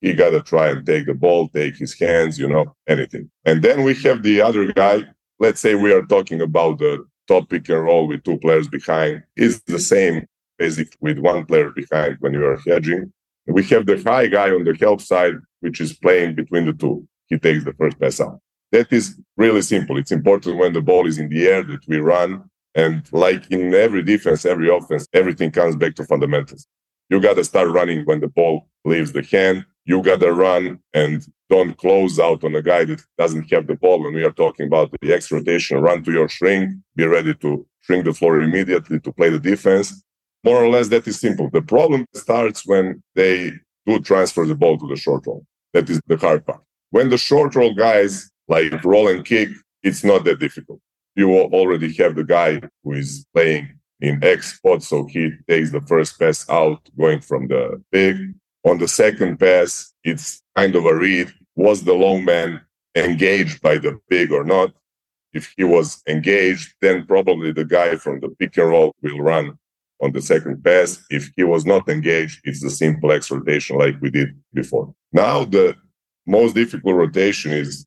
He 0.00 0.12
got 0.12 0.30
to 0.30 0.42
try 0.42 0.68
and 0.70 0.84
take 0.86 1.06
the 1.06 1.14
ball, 1.14 1.48
take 1.48 1.76
his 1.76 1.98
hands, 1.98 2.38
you 2.38 2.48
know, 2.48 2.76
anything. 2.86 3.30
And 3.44 3.62
then 3.62 3.82
we 3.82 3.94
have 3.94 4.22
the 4.22 4.40
other 4.40 4.72
guy. 4.72 5.04
Let's 5.38 5.60
say 5.60 5.74
we 5.74 5.92
are 5.92 6.02
talking 6.02 6.40
about 6.40 6.78
the 6.78 7.04
top 7.28 7.48
pick 7.48 7.68
and 7.68 7.82
roll 7.82 8.06
with 8.08 8.24
two 8.24 8.38
players 8.38 8.68
behind. 8.68 9.22
It's 9.36 9.60
the 9.60 9.78
same 9.78 10.26
basically 10.58 10.96
with 11.00 11.18
one 11.18 11.44
player 11.44 11.70
behind 11.70 12.16
when 12.20 12.32
you 12.32 12.44
are 12.44 12.58
hedging. 12.66 13.12
We 13.46 13.62
have 13.64 13.86
the 13.86 14.02
high 14.02 14.26
guy 14.26 14.50
on 14.50 14.64
the 14.64 14.74
help 14.74 15.00
side, 15.00 15.34
which 15.60 15.80
is 15.80 15.96
playing 15.98 16.34
between 16.34 16.66
the 16.66 16.72
two. 16.72 17.06
He 17.26 17.38
takes 17.38 17.64
the 17.64 17.74
first 17.74 18.00
pass 18.00 18.20
out. 18.20 18.40
That 18.72 18.92
is 18.92 19.18
really 19.36 19.62
simple. 19.62 19.98
It's 19.98 20.12
important 20.12 20.58
when 20.58 20.72
the 20.72 20.80
ball 20.80 21.06
is 21.06 21.18
in 21.18 21.28
the 21.28 21.46
air 21.46 21.62
that 21.62 21.86
we 21.86 21.98
run. 21.98 22.48
And 22.74 23.06
like 23.12 23.50
in 23.50 23.74
every 23.74 24.02
defense, 24.02 24.44
every 24.44 24.68
offense, 24.68 25.06
everything 25.12 25.50
comes 25.50 25.76
back 25.76 25.94
to 25.96 26.04
fundamentals. 26.04 26.66
You 27.08 27.20
got 27.20 27.34
to 27.34 27.44
start 27.44 27.68
running 27.68 28.04
when 28.04 28.20
the 28.20 28.28
ball 28.28 28.68
leaves 28.84 29.12
the 29.12 29.22
hand. 29.22 29.64
You 29.84 30.02
got 30.02 30.20
to 30.20 30.32
run 30.32 30.80
and 30.92 31.24
don't 31.48 31.76
close 31.76 32.18
out 32.18 32.42
on 32.44 32.54
a 32.54 32.62
guy 32.62 32.84
that 32.84 33.02
doesn't 33.18 33.50
have 33.52 33.66
the 33.66 33.76
ball. 33.76 34.02
When 34.02 34.14
we 34.14 34.24
are 34.24 34.32
talking 34.32 34.66
about 34.66 34.90
the 35.00 35.12
X 35.12 35.30
rotation, 35.30 35.78
run 35.78 36.02
to 36.04 36.12
your 36.12 36.28
shrink, 36.28 36.72
be 36.94 37.06
ready 37.06 37.34
to 37.34 37.66
shrink 37.82 38.04
the 38.04 38.12
floor 38.12 38.40
immediately 38.40 38.98
to 39.00 39.12
play 39.12 39.30
the 39.30 39.38
defense. 39.38 40.02
More 40.44 40.62
or 40.62 40.68
less, 40.68 40.88
that 40.88 41.06
is 41.06 41.20
simple. 41.20 41.50
The 41.50 41.62
problem 41.62 42.06
starts 42.14 42.66
when 42.66 43.02
they 43.14 43.52
do 43.86 44.00
transfer 44.00 44.44
the 44.44 44.54
ball 44.54 44.78
to 44.78 44.88
the 44.88 44.96
short 44.96 45.26
roll. 45.26 45.44
That 45.72 45.88
is 45.88 46.00
the 46.06 46.16
hard 46.16 46.44
part. 46.46 46.62
When 46.90 47.10
the 47.10 47.18
short 47.18 47.54
roll 47.54 47.74
guys 47.74 48.30
like 48.48 48.84
roll 48.84 49.08
and 49.08 49.24
kick, 49.24 49.50
it's 49.82 50.04
not 50.04 50.24
that 50.24 50.40
difficult. 50.40 50.80
You 51.14 51.30
already 51.32 51.92
have 51.94 52.14
the 52.14 52.24
guy 52.24 52.60
who 52.82 52.92
is 52.92 53.26
playing 53.32 53.78
in 54.00 54.22
X 54.22 54.56
spot, 54.56 54.82
so 54.82 55.06
he 55.06 55.32
takes 55.48 55.70
the 55.70 55.80
first 55.80 56.18
pass 56.18 56.48
out 56.50 56.80
going 56.98 57.20
from 57.20 57.48
the 57.48 57.82
big 57.90 58.34
on 58.66 58.78
the 58.78 58.88
second 58.88 59.38
pass, 59.38 59.92
it's 60.02 60.42
kind 60.56 60.74
of 60.74 60.84
a 60.84 60.94
read. 60.94 61.32
Was 61.54 61.84
the 61.84 61.94
long 61.94 62.24
man 62.24 62.60
engaged 62.96 63.62
by 63.62 63.78
the 63.78 63.98
big 64.08 64.32
or 64.32 64.44
not? 64.44 64.72
If 65.32 65.54
he 65.56 65.64
was 65.64 66.02
engaged, 66.08 66.74
then 66.80 67.06
probably 67.06 67.52
the 67.52 67.64
guy 67.64 67.96
from 67.96 68.20
the 68.20 68.28
pick 68.28 68.56
and 68.58 68.68
roll 68.68 68.94
will 69.02 69.20
run 69.20 69.56
on 70.02 70.12
the 70.12 70.20
second 70.20 70.64
pass. 70.64 70.98
If 71.10 71.30
he 71.36 71.44
was 71.44 71.64
not 71.64 71.88
engaged, 71.88 72.40
it's 72.44 72.60
the 72.60 72.70
simple 72.70 73.12
X 73.12 73.30
rotation 73.30 73.78
like 73.78 74.00
we 74.00 74.10
did 74.10 74.30
before. 74.52 74.92
Now, 75.12 75.44
the 75.44 75.76
most 76.26 76.54
difficult 76.54 76.96
rotation 76.96 77.52
is, 77.52 77.86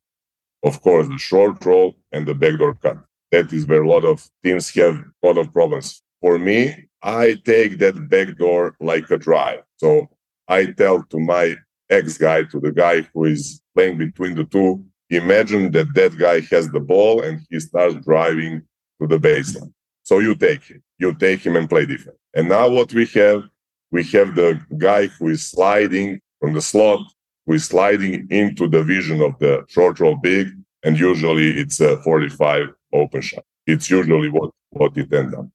of 0.64 0.80
course, 0.80 1.08
the 1.08 1.18
short 1.18 1.62
roll 1.64 1.94
and 2.10 2.26
the 2.26 2.34
backdoor 2.34 2.74
cut. 2.76 2.98
That 3.32 3.52
is 3.52 3.66
where 3.66 3.82
a 3.82 3.88
lot 3.88 4.04
of 4.04 4.26
teams 4.42 4.70
have 4.76 4.96
a 4.96 5.26
lot 5.26 5.38
of 5.38 5.52
problems. 5.52 6.02
For 6.20 6.38
me, 6.38 6.88
I 7.02 7.36
take 7.44 7.78
that 7.78 8.08
backdoor 8.08 8.76
like 8.80 9.10
a 9.10 9.18
drive. 9.18 9.60
So 9.76 10.08
I 10.50 10.66
tell 10.66 11.04
to 11.04 11.18
my 11.20 11.56
X 11.88 12.18
guy, 12.18 12.42
to 12.42 12.58
the 12.58 12.72
guy 12.72 13.02
who 13.14 13.26
is 13.26 13.62
playing 13.74 13.98
between 13.98 14.34
the 14.34 14.44
two, 14.44 14.84
imagine 15.08 15.70
that 15.70 15.94
that 15.94 16.18
guy 16.18 16.40
has 16.52 16.68
the 16.68 16.80
ball 16.80 17.22
and 17.22 17.40
he 17.48 17.60
starts 17.60 17.94
driving 18.04 18.62
to 19.00 19.06
the 19.06 19.18
baseline. 19.18 19.72
So 20.02 20.18
you 20.18 20.34
take 20.34 20.64
him, 20.64 20.82
you 20.98 21.14
take 21.14 21.46
him 21.46 21.54
and 21.54 21.68
play 21.68 21.86
defense. 21.86 22.16
And 22.34 22.48
now 22.48 22.68
what 22.68 22.92
we 22.92 23.06
have, 23.06 23.44
we 23.92 24.02
have 24.04 24.34
the 24.34 24.60
guy 24.76 25.06
who 25.06 25.28
is 25.28 25.48
sliding 25.48 26.20
from 26.40 26.52
the 26.52 26.62
slot, 26.62 27.00
who 27.46 27.52
is 27.54 27.66
sliding 27.66 28.26
into 28.30 28.68
the 28.68 28.82
vision 28.82 29.20
of 29.22 29.38
the 29.38 29.64
short 29.68 30.00
roll 30.00 30.16
big, 30.16 30.48
and 30.82 30.98
usually 30.98 31.50
it's 31.60 31.80
a 31.80 31.96
45 32.02 32.68
open 32.92 33.20
shot. 33.20 33.44
It's 33.68 33.88
usually 33.88 34.30
what, 34.30 34.50
what 34.70 34.96
it 34.96 35.12
ends 35.12 35.34
up. 35.34 35.46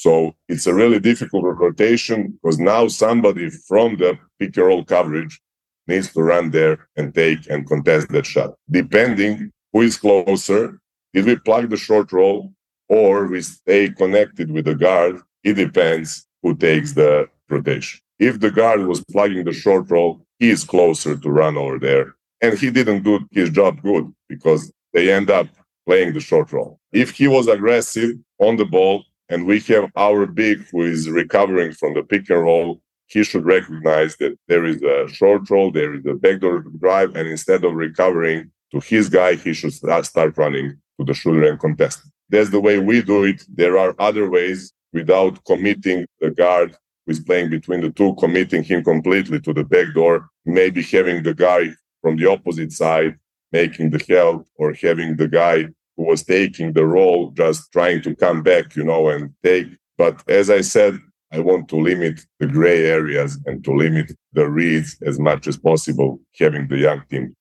So 0.00 0.34
it's 0.48 0.66
a 0.66 0.72
really 0.72 0.98
difficult 0.98 1.44
rotation 1.44 2.38
because 2.42 2.58
now 2.58 2.88
somebody 2.88 3.50
from 3.50 3.98
the 3.98 4.18
pick 4.38 4.56
and 4.56 4.66
roll 4.66 4.82
coverage 4.82 5.38
needs 5.86 6.10
to 6.14 6.22
run 6.22 6.52
there 6.52 6.88
and 6.96 7.14
take 7.14 7.40
and 7.50 7.68
contest 7.68 8.08
that 8.08 8.24
shot. 8.24 8.54
Depending 8.70 9.52
who 9.74 9.82
is 9.82 9.98
closer, 9.98 10.78
did 11.12 11.26
we 11.26 11.36
plug 11.36 11.68
the 11.68 11.76
short 11.76 12.12
roll 12.12 12.50
or 12.88 13.26
we 13.26 13.42
stay 13.42 13.90
connected 13.90 14.50
with 14.50 14.64
the 14.64 14.74
guard? 14.74 15.20
It 15.44 15.54
depends 15.64 16.26
who 16.42 16.56
takes 16.56 16.92
the 16.92 17.28
rotation. 17.50 18.00
If 18.18 18.40
the 18.40 18.50
guard 18.50 18.86
was 18.86 19.04
plugging 19.04 19.44
the 19.44 19.52
short 19.52 19.90
roll, 19.90 20.24
he 20.38 20.48
is 20.48 20.64
closer 20.64 21.14
to 21.14 21.30
run 21.30 21.58
over 21.58 21.78
there. 21.78 22.14
And 22.40 22.58
he 22.58 22.70
didn't 22.70 23.02
do 23.02 23.20
his 23.32 23.50
job 23.50 23.82
good 23.82 24.10
because 24.30 24.72
they 24.94 25.12
end 25.12 25.28
up 25.28 25.48
playing 25.86 26.14
the 26.14 26.20
short 26.20 26.50
roll. 26.52 26.80
If 26.90 27.10
he 27.10 27.28
was 27.28 27.48
aggressive 27.48 28.12
on 28.38 28.56
the 28.56 28.64
ball, 28.64 29.04
and 29.30 29.46
we 29.46 29.60
have 29.60 29.90
our 29.96 30.26
big 30.26 30.66
who 30.70 30.82
is 30.82 31.08
recovering 31.08 31.72
from 31.72 31.94
the 31.94 32.02
pick 32.02 32.28
and 32.30 32.42
roll. 32.42 32.82
He 33.06 33.24
should 33.24 33.44
recognize 33.44 34.16
that 34.16 34.36
there 34.48 34.64
is 34.64 34.82
a 34.82 35.08
short 35.08 35.48
roll, 35.50 35.72
there 35.72 35.94
is 35.94 36.04
a 36.06 36.14
backdoor 36.14 36.64
drive, 36.78 37.16
and 37.16 37.26
instead 37.26 37.64
of 37.64 37.74
recovering 37.74 38.50
to 38.72 38.80
his 38.80 39.08
guy, 39.08 39.34
he 39.34 39.52
should 39.52 39.72
start 39.72 40.36
running 40.36 40.76
to 40.98 41.04
the 41.04 41.14
shooter 41.14 41.48
and 41.48 41.58
contest. 41.58 42.02
That's 42.28 42.50
the 42.50 42.60
way 42.60 42.78
we 42.78 43.02
do 43.02 43.24
it. 43.24 43.42
There 43.48 43.78
are 43.78 43.94
other 43.98 44.28
ways 44.28 44.72
without 44.92 45.44
committing 45.44 46.06
the 46.20 46.30
guard 46.30 46.76
who 47.06 47.12
is 47.12 47.20
playing 47.20 47.50
between 47.50 47.80
the 47.80 47.90
two, 47.90 48.14
committing 48.16 48.62
him 48.62 48.84
completely 48.84 49.40
to 49.40 49.52
the 49.52 49.64
backdoor, 49.64 50.28
maybe 50.44 50.82
having 50.82 51.22
the 51.22 51.34
guy 51.34 51.70
from 52.02 52.16
the 52.16 52.30
opposite 52.30 52.72
side 52.72 53.16
making 53.52 53.90
the 53.90 54.04
help 54.08 54.46
or 54.56 54.72
having 54.74 55.16
the 55.16 55.28
guy 55.28 55.66
was 56.04 56.22
taking 56.22 56.72
the 56.72 56.84
roll, 56.84 57.30
just 57.32 57.72
trying 57.72 58.02
to 58.02 58.14
come 58.16 58.42
back, 58.42 58.76
you 58.76 58.84
know, 58.84 59.08
and 59.08 59.32
take. 59.44 59.68
But 59.98 60.22
as 60.28 60.50
I 60.50 60.62
said, 60.62 60.98
I 61.32 61.40
want 61.40 61.68
to 61.68 61.76
limit 61.76 62.20
the 62.40 62.46
gray 62.46 62.86
areas 62.86 63.38
and 63.46 63.62
to 63.64 63.72
limit 63.72 64.12
the 64.32 64.48
reads 64.48 64.96
as 65.06 65.18
much 65.20 65.46
as 65.46 65.56
possible, 65.56 66.20
having 66.38 66.66
the 66.68 66.78
young 66.78 67.02
team. 67.10 67.36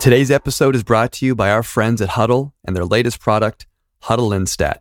Today's 0.00 0.30
episode 0.30 0.74
is 0.74 0.82
brought 0.82 1.12
to 1.12 1.26
you 1.26 1.34
by 1.34 1.50
our 1.50 1.62
friends 1.62 2.02
at 2.02 2.10
Hudl 2.10 2.52
and 2.64 2.74
their 2.74 2.84
latest 2.84 3.20
product, 3.20 3.66
Hudl 4.04 4.34
Instat. 4.34 4.78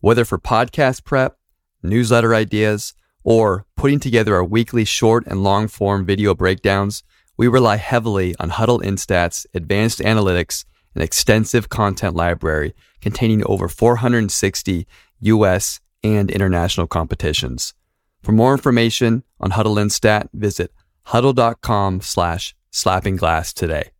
Whether 0.00 0.24
for 0.24 0.38
podcast 0.38 1.04
prep, 1.04 1.38
newsletter 1.82 2.34
ideas, 2.34 2.94
or 3.24 3.66
putting 3.76 3.98
together 3.98 4.34
our 4.36 4.44
weekly 4.44 4.84
short 4.84 5.26
and 5.26 5.42
long 5.42 5.68
form 5.68 6.04
video 6.04 6.34
breakdowns, 6.34 7.02
we 7.36 7.48
rely 7.48 7.76
heavily 7.76 8.34
on 8.38 8.50
Hudl 8.50 8.82
Instat's 8.82 9.46
advanced 9.52 10.00
analytics 10.00 10.64
an 10.96 11.02
extensive 11.02 11.68
content 11.68 12.16
library 12.16 12.74
containing 13.00 13.46
over 13.46 13.68
460 13.68 14.86
US 15.20 15.80
and 16.02 16.30
international 16.30 16.86
competitions. 16.86 17.74
For 18.22 18.32
more 18.32 18.52
information 18.52 19.22
on 19.38 19.52
Hudl 19.52 19.76
Instat, 19.76 20.28
visit 20.32 20.72
hudl.com 21.08 22.00
slash 22.00 22.56
slapping 22.70 23.16
glass 23.16 23.52
today. 23.52 23.90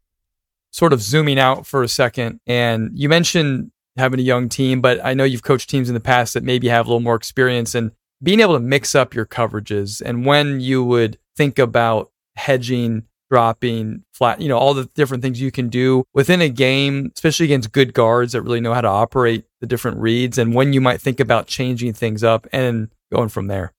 Sort 0.73 0.93
of 0.93 1.01
zooming 1.01 1.39
out 1.39 1.67
for 1.67 1.83
a 1.83 1.89
second, 1.89 2.41
and 2.47 2.91
you 2.95 3.09
mentioned 3.09 3.71
having 3.97 4.21
a 4.21 4.23
young 4.23 4.49
team, 4.49 4.81
but 4.81 5.03
I 5.05 5.15
know 5.15 5.25
you've 5.25 5.43
coached 5.43 5.71
teams 5.71 5.89
in 5.89 5.95
the 5.95 6.01
past 6.01 6.35
that 6.35 6.43
maybe 6.43 6.69
have 6.69 6.87
a 6.87 6.89
little 6.89 7.01
more 7.01 7.15
experience 7.15 7.75
and 7.75 7.93
being 8.23 8.41
able 8.41 8.55
to 8.55 8.61
mix 8.61 8.95
up 8.95 9.15
your 9.15 9.27
coverages 9.27 10.03
and 10.05 10.27
when 10.27 10.61
you 10.61 10.83
would 10.83 11.19
think 11.37 11.59
about 11.59 12.11
hedging 12.35 13.05
dropping, 13.31 14.05
flat, 14.13 14.41
you 14.41 14.49
know, 14.49 14.59
all 14.59 14.75
the 14.75 14.89
different 14.95 15.23
things 15.23 15.41
you 15.41 15.51
can 15.51 15.69
do 15.69 16.05
within 16.15 16.41
a 16.41 16.49
game, 16.49 17.11
especially 17.15 17.45
against 17.47 17.73
good 17.73 17.93
guards 17.93 18.33
that 18.33 18.43
really 18.43 18.61
know 18.61 18.75
how 18.75 18.81
to 18.81 18.89
operate 18.89 19.45
the 19.61 19.67
different 19.67 19.99
reads 19.99 20.39
and 20.39 20.55
when 20.55 20.73
you 20.73 20.81
might 20.81 21.01
think 21.01 21.21
about 21.21 21.47
changing 21.47 21.93
things 21.93 22.23
up 22.23 22.47
and 22.53 22.89
going 23.13 23.29
from 23.29 23.47
there. 23.47 23.73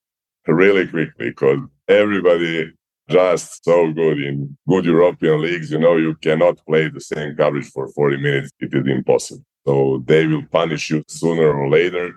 really 0.48 0.88
quickly 0.88 1.30
because 1.30 1.60
everybody 1.88 2.72
just 3.10 3.64
so 3.64 3.92
good 3.94 4.20
in 4.20 4.58
good 4.68 4.86
European 4.86 5.42
leagues. 5.42 5.72
You 5.72 5.80
know, 5.80 5.96
you 5.98 6.16
cannot 6.16 6.64
play 6.66 6.90
the 6.90 7.02
same 7.02 7.36
coverage 7.36 7.70
for 7.72 7.88
40 7.90 8.18
minutes. 8.18 8.52
It 8.60 8.74
is 8.74 8.88
impossible. 8.88 9.44
So 9.66 10.04
they 10.06 10.28
will 10.28 10.44
punish 10.52 10.90
you 10.90 11.04
sooner 11.08 11.52
or 11.52 11.70
later. 11.70 12.14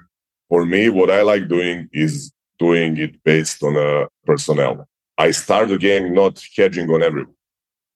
For 0.49 0.65
me, 0.65 0.89
what 0.89 1.11
I 1.11 1.23
like 1.23 1.49
doing 1.49 1.89
is 1.93 2.33
doing 2.59 2.97
it 2.97 3.23
based 3.25 3.63
on 3.63 3.77
a 3.77 4.07
personnel. 4.27 4.87
I 5.21 5.33
start 5.33 5.69
the 5.69 5.77
game 5.77 6.15
not 6.15 6.43
hedging 6.57 6.89
on 6.89 7.03
everyone 7.03 7.35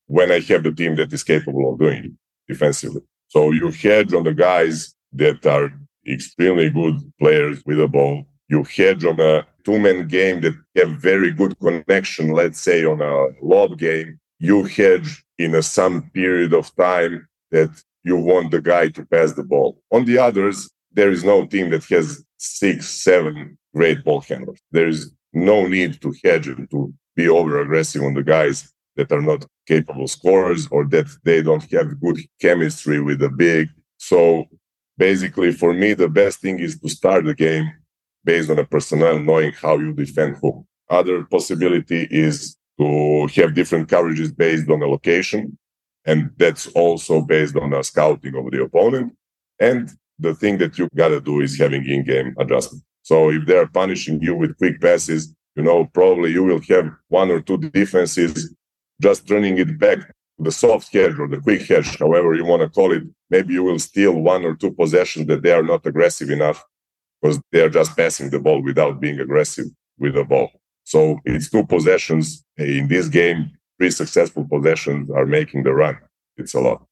when 0.08 0.30
I 0.30 0.40
have 0.40 0.62
the 0.62 0.72
team 0.72 0.94
that 0.96 1.10
is 1.10 1.24
capable 1.24 1.72
of 1.72 1.78
doing 1.78 2.04
it 2.04 2.12
defensively. 2.46 3.00
So 3.28 3.50
you 3.50 3.70
hedge 3.70 4.12
on 4.12 4.24
the 4.24 4.34
guys 4.34 4.94
that 5.14 5.46
are 5.46 5.72
extremely 6.06 6.68
good 6.68 6.96
players 7.18 7.62
with 7.64 7.78
the 7.78 7.88
ball. 7.88 8.26
You 8.48 8.62
hedge 8.64 9.06
on 9.06 9.18
a 9.20 9.46
two-man 9.64 10.06
game 10.06 10.42
that 10.42 10.54
have 10.76 10.90
very 11.10 11.30
good 11.30 11.58
connection, 11.60 12.34
let's 12.40 12.60
say 12.60 12.84
on 12.84 13.00
a 13.00 13.28
lob 13.40 13.78
game. 13.78 14.20
You 14.38 14.64
hedge 14.64 15.24
in 15.38 15.54
a 15.54 15.62
some 15.62 16.10
period 16.10 16.52
of 16.52 16.76
time 16.76 17.26
that 17.52 17.70
you 18.02 18.16
want 18.16 18.50
the 18.50 18.60
guy 18.60 18.88
to 18.88 19.06
pass 19.06 19.32
the 19.32 19.44
ball. 19.44 19.80
On 19.90 20.04
the 20.04 20.18
others, 20.18 20.68
there 20.92 21.10
is 21.10 21.24
no 21.24 21.46
team 21.46 21.70
that 21.70 21.84
has 21.84 22.22
six, 22.36 22.86
seven 23.08 23.56
great 23.74 24.04
ball 24.04 24.20
handlers. 24.20 24.60
There 24.72 24.88
is 24.88 25.10
no 25.32 25.66
need 25.66 26.02
to 26.02 26.14
hedge 26.22 26.48
and 26.48 26.70
to 26.70 26.92
be 27.16 27.28
over 27.28 27.60
aggressive 27.60 28.02
on 28.02 28.14
the 28.14 28.22
guys 28.22 28.72
that 28.96 29.10
are 29.12 29.22
not 29.22 29.46
capable 29.66 30.06
scorers 30.06 30.68
or 30.70 30.84
that 30.86 31.06
they 31.24 31.42
don't 31.42 31.70
have 31.72 32.00
good 32.00 32.18
chemistry 32.40 33.00
with 33.00 33.18
the 33.18 33.28
big. 33.28 33.68
So 33.96 34.46
basically, 34.96 35.52
for 35.52 35.72
me, 35.72 35.94
the 35.94 36.08
best 36.08 36.40
thing 36.40 36.58
is 36.60 36.78
to 36.80 36.88
start 36.88 37.24
the 37.24 37.34
game 37.34 37.70
based 38.24 38.50
on 38.50 38.58
a 38.58 38.64
personnel, 38.64 39.18
knowing 39.18 39.52
how 39.52 39.78
you 39.78 39.92
defend 39.92 40.36
who. 40.40 40.66
Other 40.88 41.24
possibility 41.24 42.06
is 42.10 42.56
to 42.78 43.26
have 43.34 43.54
different 43.54 43.88
coverages 43.88 44.36
based 44.36 44.68
on 44.70 44.80
the 44.80 44.86
location. 44.86 45.58
And 46.06 46.30
that's 46.36 46.66
also 46.68 47.22
based 47.22 47.56
on 47.56 47.70
the 47.70 47.82
scouting 47.82 48.34
of 48.34 48.50
the 48.50 48.62
opponent. 48.62 49.14
And 49.58 49.90
the 50.18 50.34
thing 50.34 50.58
that 50.58 50.78
you 50.78 50.88
gotta 50.94 51.20
do 51.20 51.40
is 51.40 51.58
having 51.58 51.84
in-game 51.86 52.34
adjustment. 52.38 52.84
So 53.02 53.30
if 53.30 53.46
they're 53.46 53.66
punishing 53.66 54.20
you 54.22 54.34
with 54.34 54.56
quick 54.58 54.80
passes, 54.80 55.34
you 55.56 55.62
know, 55.62 55.86
probably 55.86 56.32
you 56.32 56.42
will 56.42 56.60
have 56.68 56.90
one 57.08 57.30
or 57.30 57.40
two 57.40 57.58
defenses 57.58 58.54
just 59.00 59.26
turning 59.28 59.58
it 59.58 59.78
back 59.78 59.98
to 59.98 60.14
the 60.38 60.52
soft 60.52 60.92
hedge 60.92 61.18
or 61.18 61.28
the 61.28 61.40
quick 61.40 61.62
hedge, 61.62 61.98
however 61.98 62.34
you 62.34 62.44
want 62.44 62.62
to 62.62 62.68
call 62.68 62.92
it. 62.92 63.02
Maybe 63.30 63.54
you 63.54 63.62
will 63.62 63.78
steal 63.78 64.12
one 64.12 64.44
or 64.44 64.54
two 64.54 64.72
possessions 64.72 65.26
that 65.28 65.42
they 65.42 65.52
are 65.52 65.62
not 65.62 65.86
aggressive 65.86 66.30
enough 66.30 66.62
because 67.20 67.40
they 67.52 67.60
are 67.60 67.70
just 67.70 67.96
passing 67.96 68.30
the 68.30 68.38
ball 68.38 68.62
without 68.62 69.00
being 69.00 69.20
aggressive 69.20 69.66
with 69.98 70.14
the 70.14 70.24
ball. 70.24 70.50
So 70.84 71.18
it's 71.24 71.50
two 71.50 71.64
possessions 71.64 72.44
eh, 72.58 72.78
in 72.78 72.88
this 72.88 73.08
game. 73.08 73.50
Three 73.78 73.90
successful 73.90 74.46
possessions 74.46 75.10
are 75.10 75.26
making 75.26 75.64
the 75.64 75.72
run. 75.72 75.98
It's 76.36 76.54
a 76.54 76.60
lot. 76.60 76.84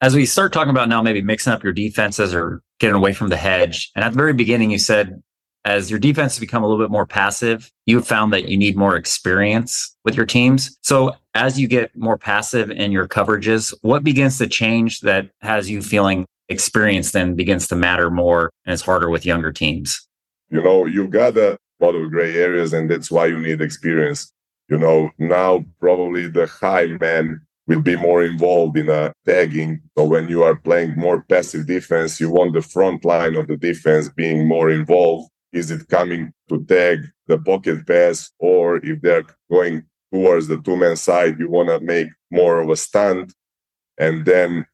As 0.00 0.14
we 0.14 0.26
start 0.26 0.52
talking 0.52 0.70
about 0.70 0.88
now, 0.88 1.02
maybe 1.02 1.22
mixing 1.22 1.52
up 1.52 1.64
your 1.64 1.72
defenses 1.72 2.32
or 2.32 2.62
getting 2.78 2.94
away 2.94 3.12
from 3.12 3.30
the 3.30 3.36
hedge. 3.36 3.90
And 3.96 4.04
at 4.04 4.12
the 4.12 4.16
very 4.16 4.32
beginning, 4.32 4.70
you 4.70 4.78
said 4.78 5.20
as 5.68 5.90
your 5.90 5.98
defense 5.98 6.32
has 6.34 6.40
become 6.40 6.64
a 6.64 6.66
little 6.66 6.82
bit 6.82 6.90
more 6.90 7.04
passive, 7.04 7.70
you've 7.84 8.06
found 8.06 8.32
that 8.32 8.48
you 8.48 8.56
need 8.56 8.74
more 8.74 8.96
experience 8.96 9.94
with 10.02 10.16
your 10.16 10.24
teams. 10.24 10.78
So 10.82 11.12
as 11.34 11.60
you 11.60 11.68
get 11.68 11.94
more 11.94 12.16
passive 12.16 12.70
in 12.70 12.90
your 12.90 13.06
coverages, 13.06 13.74
what 13.82 14.02
begins 14.02 14.38
to 14.38 14.46
change 14.46 15.00
that 15.00 15.28
has 15.42 15.68
you 15.68 15.82
feeling 15.82 16.24
experienced 16.48 17.14
and 17.14 17.36
begins 17.36 17.68
to 17.68 17.76
matter 17.76 18.10
more 18.10 18.50
and 18.64 18.72
it's 18.72 18.80
harder 18.80 19.10
with 19.10 19.26
younger 19.26 19.52
teams? 19.52 20.08
You 20.48 20.62
know, 20.62 20.86
you've 20.86 21.10
got 21.10 21.36
a 21.36 21.58
lot 21.80 21.94
of 21.94 22.10
gray 22.10 22.34
areas 22.34 22.72
and 22.72 22.90
that's 22.90 23.10
why 23.10 23.26
you 23.26 23.38
need 23.38 23.60
experience. 23.60 24.32
You 24.70 24.78
know, 24.78 25.10
now 25.18 25.66
probably 25.80 26.28
the 26.28 26.46
high 26.46 26.86
man 26.98 27.42
will 27.66 27.82
be 27.82 27.96
more 27.96 28.22
involved 28.22 28.78
in 28.78 28.88
a 28.88 29.12
tagging. 29.26 29.82
So 29.98 30.04
when 30.04 30.30
you 30.30 30.44
are 30.44 30.56
playing 30.56 30.96
more 30.96 31.24
passive 31.24 31.66
defense, 31.66 32.18
you 32.20 32.30
want 32.30 32.54
the 32.54 32.62
front 32.62 33.04
line 33.04 33.36
of 33.36 33.48
the 33.48 33.58
defense 33.58 34.08
being 34.08 34.48
more 34.48 34.70
involved 34.70 35.28
is 35.52 35.70
it 35.70 35.88
coming 35.88 36.32
to 36.48 36.64
tag 36.64 37.00
the 37.26 37.38
pocket 37.38 37.86
pass, 37.86 38.30
or 38.38 38.76
if 38.84 39.00
they're 39.00 39.24
going 39.50 39.82
towards 40.12 40.46
the 40.48 40.58
two 40.58 40.76
man 40.76 40.96
side, 40.96 41.38
you 41.38 41.50
want 41.50 41.68
to 41.68 41.80
make 41.80 42.08
more 42.30 42.60
of 42.60 42.70
a 42.70 42.76
stand? 42.76 43.32
And 43.98 44.24
then 44.24 44.66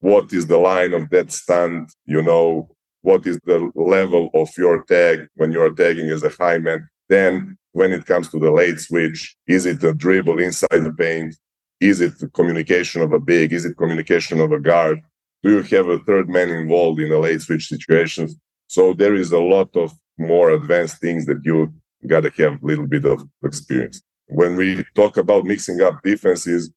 what 0.00 0.32
is 0.32 0.46
the 0.46 0.58
line 0.58 0.94
of 0.94 1.10
that 1.10 1.32
stand? 1.32 1.90
You 2.06 2.22
know, 2.22 2.74
what 3.02 3.26
is 3.26 3.38
the 3.44 3.70
level 3.74 4.30
of 4.34 4.50
your 4.56 4.84
tag 4.84 5.28
when 5.34 5.52
you 5.52 5.60
are 5.62 5.70
tagging 5.70 6.08
as 6.10 6.22
a 6.22 6.30
high 6.30 6.58
man? 6.58 6.88
Then 7.08 7.56
when 7.72 7.92
it 7.92 8.06
comes 8.06 8.28
to 8.30 8.38
the 8.38 8.50
late 8.50 8.80
switch, 8.80 9.36
is 9.46 9.66
it 9.66 9.82
a 9.84 9.92
dribble 9.92 10.38
inside 10.38 10.84
the 10.84 10.92
paint? 10.92 11.36
Is 11.80 12.00
it 12.00 12.14
communication 12.32 13.02
of 13.02 13.12
a 13.12 13.18
big? 13.18 13.52
Is 13.52 13.64
it 13.64 13.76
communication 13.76 14.40
of 14.40 14.52
a 14.52 14.60
guard? 14.60 15.00
Do 15.42 15.50
you 15.50 15.62
have 15.76 15.88
a 15.88 15.98
third 16.00 16.28
man 16.28 16.50
involved 16.50 17.00
in 17.00 17.10
a 17.10 17.18
late 17.18 17.42
switch 17.42 17.66
situations? 17.66 18.36
So 18.68 18.94
there 18.94 19.14
is 19.14 19.32
a 19.32 19.40
lot 19.40 19.74
of 19.76 19.92
more 20.18 20.50
advanced 20.50 21.00
things 21.00 21.26
that 21.26 21.44
you 21.44 21.72
got 22.06 22.22
to 22.22 22.30
have 22.42 22.62
a 22.62 22.66
little 22.66 22.86
bit 22.86 23.04
of 23.04 23.22
experience. 23.44 24.02
When 24.26 24.56
we 24.56 24.84
talk 24.94 25.16
about 25.16 25.44
mixing 25.44 25.80
up 25.80 26.02
defenses, 26.02 26.70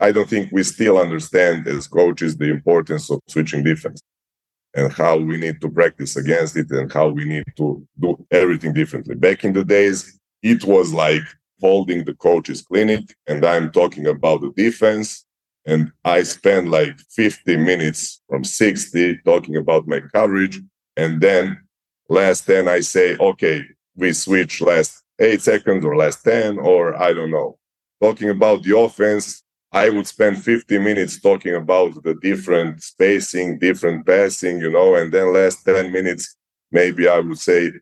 I 0.00 0.12
don't 0.12 0.28
think 0.28 0.50
we 0.52 0.62
still 0.62 0.98
understand 0.98 1.66
as 1.66 1.88
coaches 1.88 2.36
the 2.36 2.50
importance 2.50 3.10
of 3.10 3.20
switching 3.28 3.64
defense 3.64 4.00
and 4.74 4.92
how 4.92 5.16
we 5.16 5.36
need 5.36 5.60
to 5.60 5.70
practice 5.70 6.16
against 6.16 6.56
it 6.56 6.70
and 6.70 6.92
how 6.92 7.08
we 7.08 7.24
need 7.24 7.44
to 7.56 7.86
do 7.98 8.26
everything 8.30 8.72
differently. 8.72 9.14
Back 9.14 9.44
in 9.44 9.52
the 9.52 9.64
days, 9.64 10.18
it 10.42 10.64
was 10.64 10.92
like 10.92 11.22
holding 11.60 12.04
the 12.04 12.14
coach's 12.14 12.62
clinic, 12.62 13.14
and 13.26 13.44
I'm 13.44 13.72
talking 13.72 14.06
about 14.06 14.40
the 14.42 14.52
defense. 14.56 15.24
And 15.66 15.92
I 16.04 16.22
spent 16.22 16.68
like 16.68 16.98
50 17.10 17.56
minutes 17.56 18.22
from 18.28 18.44
60 18.44 19.18
talking 19.24 19.56
about 19.56 19.88
my 19.88 20.00
coverage. 20.14 20.60
And 20.96 21.20
then 21.20 21.58
last 22.08 22.46
10 22.46 22.68
i 22.68 22.80
say 22.80 23.16
okay 23.18 23.62
we 23.96 24.12
switch 24.12 24.60
last 24.60 25.02
eight 25.18 25.42
seconds 25.42 25.84
or 25.84 25.96
last 25.96 26.24
10 26.24 26.58
or 26.58 27.00
i 27.00 27.12
don't 27.12 27.30
know. 27.30 27.58
Talking 28.00 28.30
about 28.30 28.62
the 28.62 28.78
offense 28.78 29.42
i 29.72 29.88
would 29.90 30.06
spend 30.06 30.42
50 30.42 30.78
minutes 30.78 31.20
talking 31.20 31.54
about 31.54 32.02
the 32.02 32.14
different 32.14 32.82
spacing 32.82 33.58
different 33.58 34.06
passing 34.06 34.60
you 34.60 34.70
know 34.70 34.94
and 34.94 35.12
then 35.12 35.32
last 35.34 35.64
10 35.64 35.92
minutes 35.92 36.36
maybe 36.72 37.08
i 37.08 37.18
would 37.18 37.38
say 37.38 37.72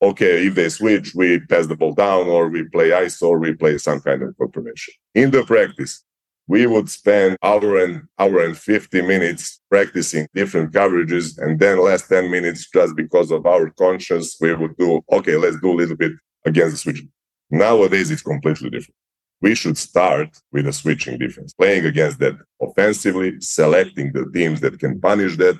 okay 0.00 0.46
if 0.46 0.54
they 0.54 0.68
switch 0.68 1.14
we 1.14 1.40
pass 1.40 1.66
the 1.66 1.76
ball 1.76 1.94
down 1.94 2.28
or 2.28 2.48
we 2.48 2.64
play 2.64 2.90
iso 2.90 3.28
or 3.30 3.38
we 3.38 3.54
play 3.54 3.78
some 3.78 4.00
kind 4.00 4.22
of 4.22 4.36
confirmation 4.36 4.94
in 5.14 5.30
the 5.30 5.42
practice 5.44 6.04
we 6.52 6.66
would 6.66 6.90
spend 6.90 7.34
hour 7.42 7.78
and 7.82 8.02
hour 8.18 8.44
and 8.44 8.58
50 8.58 9.00
minutes 9.00 9.58
practicing 9.70 10.28
different 10.34 10.70
coverages 10.70 11.38
and 11.38 11.58
then 11.58 11.82
last 11.82 12.10
10 12.10 12.30
minutes 12.30 12.68
just 12.70 12.94
because 12.94 13.30
of 13.30 13.46
our 13.46 13.70
conscience 13.70 14.36
we 14.38 14.52
would 14.54 14.76
do 14.76 15.00
okay 15.10 15.36
let's 15.36 15.58
do 15.62 15.72
a 15.72 15.78
little 15.80 15.96
bit 15.96 16.12
against 16.44 16.72
the 16.72 16.76
switching. 16.76 17.10
Nowadays 17.50 18.10
it's 18.10 18.20
completely 18.20 18.68
different. 18.68 18.98
We 19.40 19.54
should 19.54 19.78
start 19.78 20.28
with 20.52 20.66
a 20.66 20.74
switching 20.74 21.16
defense 21.16 21.54
playing 21.54 21.86
against 21.86 22.18
that 22.18 22.36
offensively 22.60 23.40
selecting 23.40 24.12
the 24.12 24.30
teams 24.34 24.60
that 24.60 24.78
can 24.78 25.00
punish 25.00 25.38
that 25.38 25.56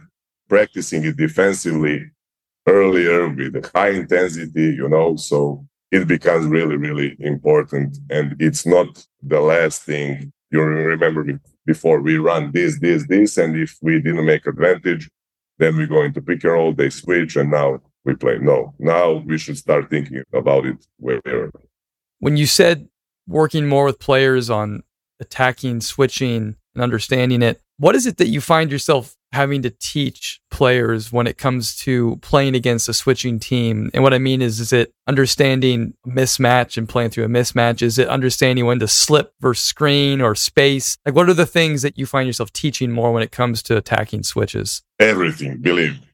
practicing 0.46 1.07
it 1.07 1.16
defensively 1.16 2.05
earlier 2.68 3.31
with 3.31 3.57
a 3.57 3.70
high 3.74 3.92
intensity 4.02 4.66
you 4.81 4.88
know 4.90 5.16
so 5.16 5.64
it 5.90 6.07
becomes 6.07 6.44
really 6.46 6.76
really 6.76 7.16
important 7.20 7.96
and 8.11 8.37
it's 8.38 8.66
not 8.66 8.88
the 9.22 9.40
last 9.40 9.85
thing 9.85 10.31
you 10.53 10.62
remember 10.62 11.41
before 11.67 12.01
we 12.01 12.19
run 12.19 12.53
this, 12.53 12.79
this, 12.81 13.07
this, 13.07 13.38
and 13.38 13.57
if 13.57 13.77
we 13.83 14.01
didn't 14.01 14.27
make 14.27 14.47
advantage, 14.47 15.09
then 15.59 15.77
we 15.77 15.87
go 15.87 16.03
into 16.03 16.21
pick 16.21 16.45
and 16.45 16.53
roll, 16.53 16.73
they 16.73 16.91
switch, 16.91 17.37
and 17.37 17.51
now 17.51 17.81
we 18.05 18.15
play. 18.15 18.38
No, 18.38 18.75
now 18.79 19.23
we 19.27 19.38
should 19.38 19.59
start 19.59 19.91
thinking 19.91 20.23
about 20.33 20.67
it 20.67 20.85
early. 21.27 21.51
When 22.19 22.37
you 22.37 22.47
said 22.47 22.88
working 23.27 23.69
more 23.69 23.87
with 23.87 23.99
players 23.99 24.51
on 24.51 24.83
attacking, 25.21 25.81
switching, 25.81 26.57
and 26.75 26.83
understanding 26.83 27.43
it, 27.43 27.61
what 27.83 27.97
is 27.97 28.07
it 28.07 28.18
that 28.18 28.29
you 28.29 28.40
find 28.40 28.71
yourself 28.71 29.16
having 29.33 29.62
to 29.62 29.71
teach 29.71 30.40
players 30.51 31.11
when 31.11 31.27
it 31.27 31.37
comes 31.37 31.75
to 31.75 32.16
playing 32.23 32.55
against 32.55 32.88
a 32.88 32.95
switching 32.95 33.38
team. 33.40 33.90
And 33.95 34.03
what 34.03 34.14
I 34.14 34.18
mean 34.18 34.42
is, 34.42 34.61
is 34.61 34.73
it 34.73 34.92
understanding 35.09 35.95
mismatch 36.07 36.77
and 36.77 36.88
playing 36.88 37.11
through 37.11 37.25
a 37.25 37.29
mismatch? 37.29 37.83
Is 37.83 37.99
it 37.99 38.09
understanding 38.09 38.66
when 38.66 38.79
to 38.79 38.88
slip 38.88 39.33
versus 39.40 39.64
screen 39.64 40.21
or 40.21 40.35
space? 40.35 40.97
Like, 41.05 41.14
what 41.14 41.29
are 41.29 41.35
the 41.35 41.47
things 41.47 41.83
that 41.83 41.99
you 41.99 42.07
find 42.07 42.27
yourself 42.27 42.53
teaching 42.53 42.92
more 42.92 43.11
when 43.12 43.23
it 43.23 43.33
comes 43.33 43.62
to 43.64 43.77
attacking 43.77 44.23
switches? 44.23 44.83
Everything, 45.01 45.59
believe 45.59 45.92
me. 45.92 46.12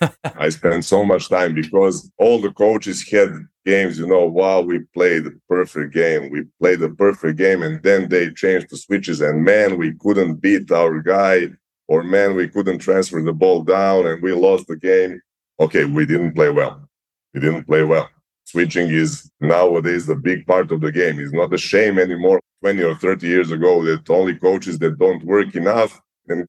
I 0.38 0.48
spent 0.48 0.84
so 0.84 1.04
much 1.04 1.28
time 1.28 1.54
because 1.54 2.10
all 2.18 2.40
the 2.40 2.52
coaches 2.52 3.08
had 3.08 3.46
games, 3.64 3.98
you 3.98 4.06
know, 4.06 4.26
wow, 4.26 4.60
we 4.60 4.80
played 4.94 5.24
the 5.24 5.38
perfect 5.48 5.94
game. 5.94 6.30
We 6.30 6.44
played 6.60 6.80
the 6.80 6.90
perfect 6.90 7.38
game. 7.38 7.62
And 7.62 7.82
then 7.82 8.08
they 8.08 8.30
changed 8.30 8.70
the 8.70 8.76
switches. 8.76 9.20
And 9.20 9.44
man, 9.44 9.78
we 9.78 9.94
couldn't 10.00 10.36
beat 10.36 10.70
our 10.70 11.00
guy 11.00 11.48
or 11.88 12.02
man, 12.02 12.34
we 12.34 12.48
couldn't 12.48 12.78
transfer 12.78 13.22
the 13.22 13.32
ball 13.32 13.62
down 13.62 14.06
and 14.06 14.22
we 14.22 14.32
lost 14.32 14.66
the 14.66 14.76
game. 14.76 15.20
Okay, 15.60 15.84
we 15.84 16.06
didn't 16.06 16.34
play 16.34 16.50
well. 16.50 16.88
We 17.32 17.40
didn't 17.40 17.64
play 17.64 17.84
well. 17.84 18.08
switching 18.44 18.88
is 18.88 19.30
nowadays 19.40 20.08
a 20.08 20.14
big 20.14 20.46
part 20.46 20.70
of 20.70 20.80
the 20.80 20.92
game. 20.92 21.18
It's 21.18 21.32
not 21.32 21.52
a 21.52 21.58
shame 21.58 21.98
anymore 21.98 22.40
20 22.62 22.82
or 22.82 22.94
30 22.96 23.26
years 23.26 23.50
ago 23.50 23.84
that 23.84 24.08
only 24.10 24.34
coaches 24.36 24.78
that 24.78 24.98
don't 24.98 25.22
work 25.24 25.54
enough 25.54 26.00
and 26.28 26.46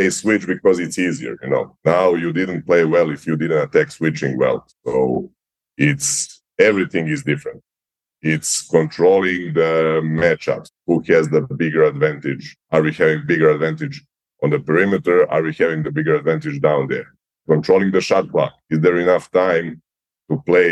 they 0.00 0.08
switch 0.08 0.46
because 0.46 0.78
it's 0.78 0.98
easier, 0.98 1.36
you 1.42 1.50
know. 1.50 1.76
Now 1.84 2.14
you 2.14 2.32
didn't 2.32 2.62
play 2.68 2.82
well 2.86 3.10
if 3.10 3.26
you 3.26 3.36
didn't 3.36 3.64
attack 3.66 3.90
switching 3.90 4.38
well. 4.38 4.66
So 4.86 5.30
it's 5.76 6.40
everything 6.58 7.06
is 7.08 7.22
different. 7.22 7.62
It's 8.22 8.52
controlling 8.76 9.52
the 9.52 10.00
matchups. 10.02 10.70
Who 10.86 10.94
has 11.08 11.28
the 11.28 11.42
bigger 11.62 11.82
advantage? 11.84 12.56
Are 12.72 12.82
we 12.86 12.92
having 12.92 13.26
bigger 13.26 13.50
advantage 13.50 13.96
on 14.42 14.48
the 14.54 14.60
perimeter? 14.68 15.30
Are 15.30 15.42
we 15.42 15.52
having 15.52 15.82
the 15.82 15.92
bigger 15.98 16.14
advantage 16.14 16.58
down 16.62 16.88
there? 16.88 17.08
Controlling 17.46 17.90
the 17.90 18.00
shot 18.00 18.30
clock. 18.30 18.54
Is 18.70 18.80
there 18.80 18.98
enough 18.98 19.30
time 19.30 19.82
to 20.30 20.42
play 20.50 20.70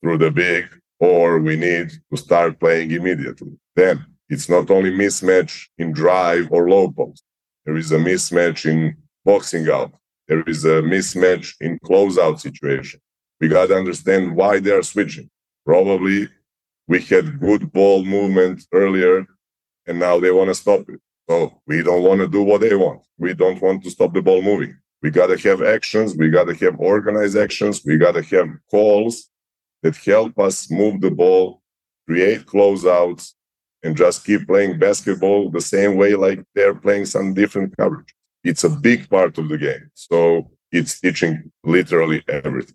through 0.00 0.18
the 0.18 0.30
big 0.30 0.64
or 1.00 1.40
we 1.40 1.56
need 1.56 1.88
to 2.10 2.16
start 2.16 2.60
playing 2.60 2.92
immediately? 2.92 3.54
Then 3.74 4.06
it's 4.28 4.48
not 4.48 4.70
only 4.70 4.92
mismatch 4.92 5.66
in 5.78 5.92
drive 5.92 6.46
or 6.52 6.70
low 6.70 6.92
post. 6.92 7.24
There 7.64 7.76
is 7.76 7.92
a 7.92 7.98
mismatch 7.98 8.66
in 8.66 8.96
boxing 9.24 9.68
out. 9.68 9.92
There 10.28 10.42
is 10.42 10.64
a 10.64 10.82
mismatch 10.82 11.54
in 11.60 11.78
closeout 11.80 12.40
situation. 12.40 13.00
We 13.40 13.48
got 13.48 13.66
to 13.66 13.76
understand 13.76 14.34
why 14.34 14.60
they 14.60 14.70
are 14.70 14.82
switching. 14.82 15.30
Probably 15.64 16.28
we 16.88 17.00
had 17.00 17.40
good 17.40 17.72
ball 17.72 18.04
movement 18.04 18.64
earlier 18.72 19.26
and 19.86 19.98
now 19.98 20.18
they 20.18 20.30
want 20.30 20.48
to 20.48 20.54
stop 20.54 20.88
it. 20.88 21.00
So 21.28 21.60
we 21.66 21.82
don't 21.82 22.02
want 22.02 22.20
to 22.20 22.28
do 22.28 22.42
what 22.42 22.60
they 22.60 22.74
want. 22.74 23.02
We 23.18 23.34
don't 23.34 23.60
want 23.62 23.84
to 23.84 23.90
stop 23.90 24.12
the 24.12 24.22
ball 24.22 24.42
moving. 24.42 24.76
We 25.02 25.10
got 25.10 25.28
to 25.28 25.48
have 25.48 25.62
actions. 25.62 26.16
We 26.16 26.30
got 26.30 26.44
to 26.44 26.54
have 26.64 26.78
organized 26.78 27.36
actions. 27.36 27.82
We 27.84 27.96
got 27.96 28.12
to 28.12 28.22
have 28.22 28.48
calls 28.70 29.28
that 29.82 29.96
help 29.96 30.38
us 30.38 30.70
move 30.70 31.00
the 31.00 31.10
ball, 31.10 31.62
create 32.06 32.46
closeouts, 32.46 33.32
and 33.82 33.96
just 33.96 34.24
keep 34.24 34.46
playing 34.46 34.78
basketball 34.78 35.50
the 35.50 35.60
same 35.60 35.96
way 35.96 36.14
like 36.14 36.42
they're 36.54 36.74
playing 36.74 37.06
some 37.06 37.34
different 37.34 37.76
coverage. 37.76 38.14
It's 38.44 38.64
a 38.64 38.70
big 38.70 39.08
part 39.08 39.38
of 39.38 39.48
the 39.48 39.58
game. 39.58 39.90
So 39.94 40.50
it's 40.70 41.00
teaching 41.00 41.50
literally 41.64 42.22
everything. 42.28 42.74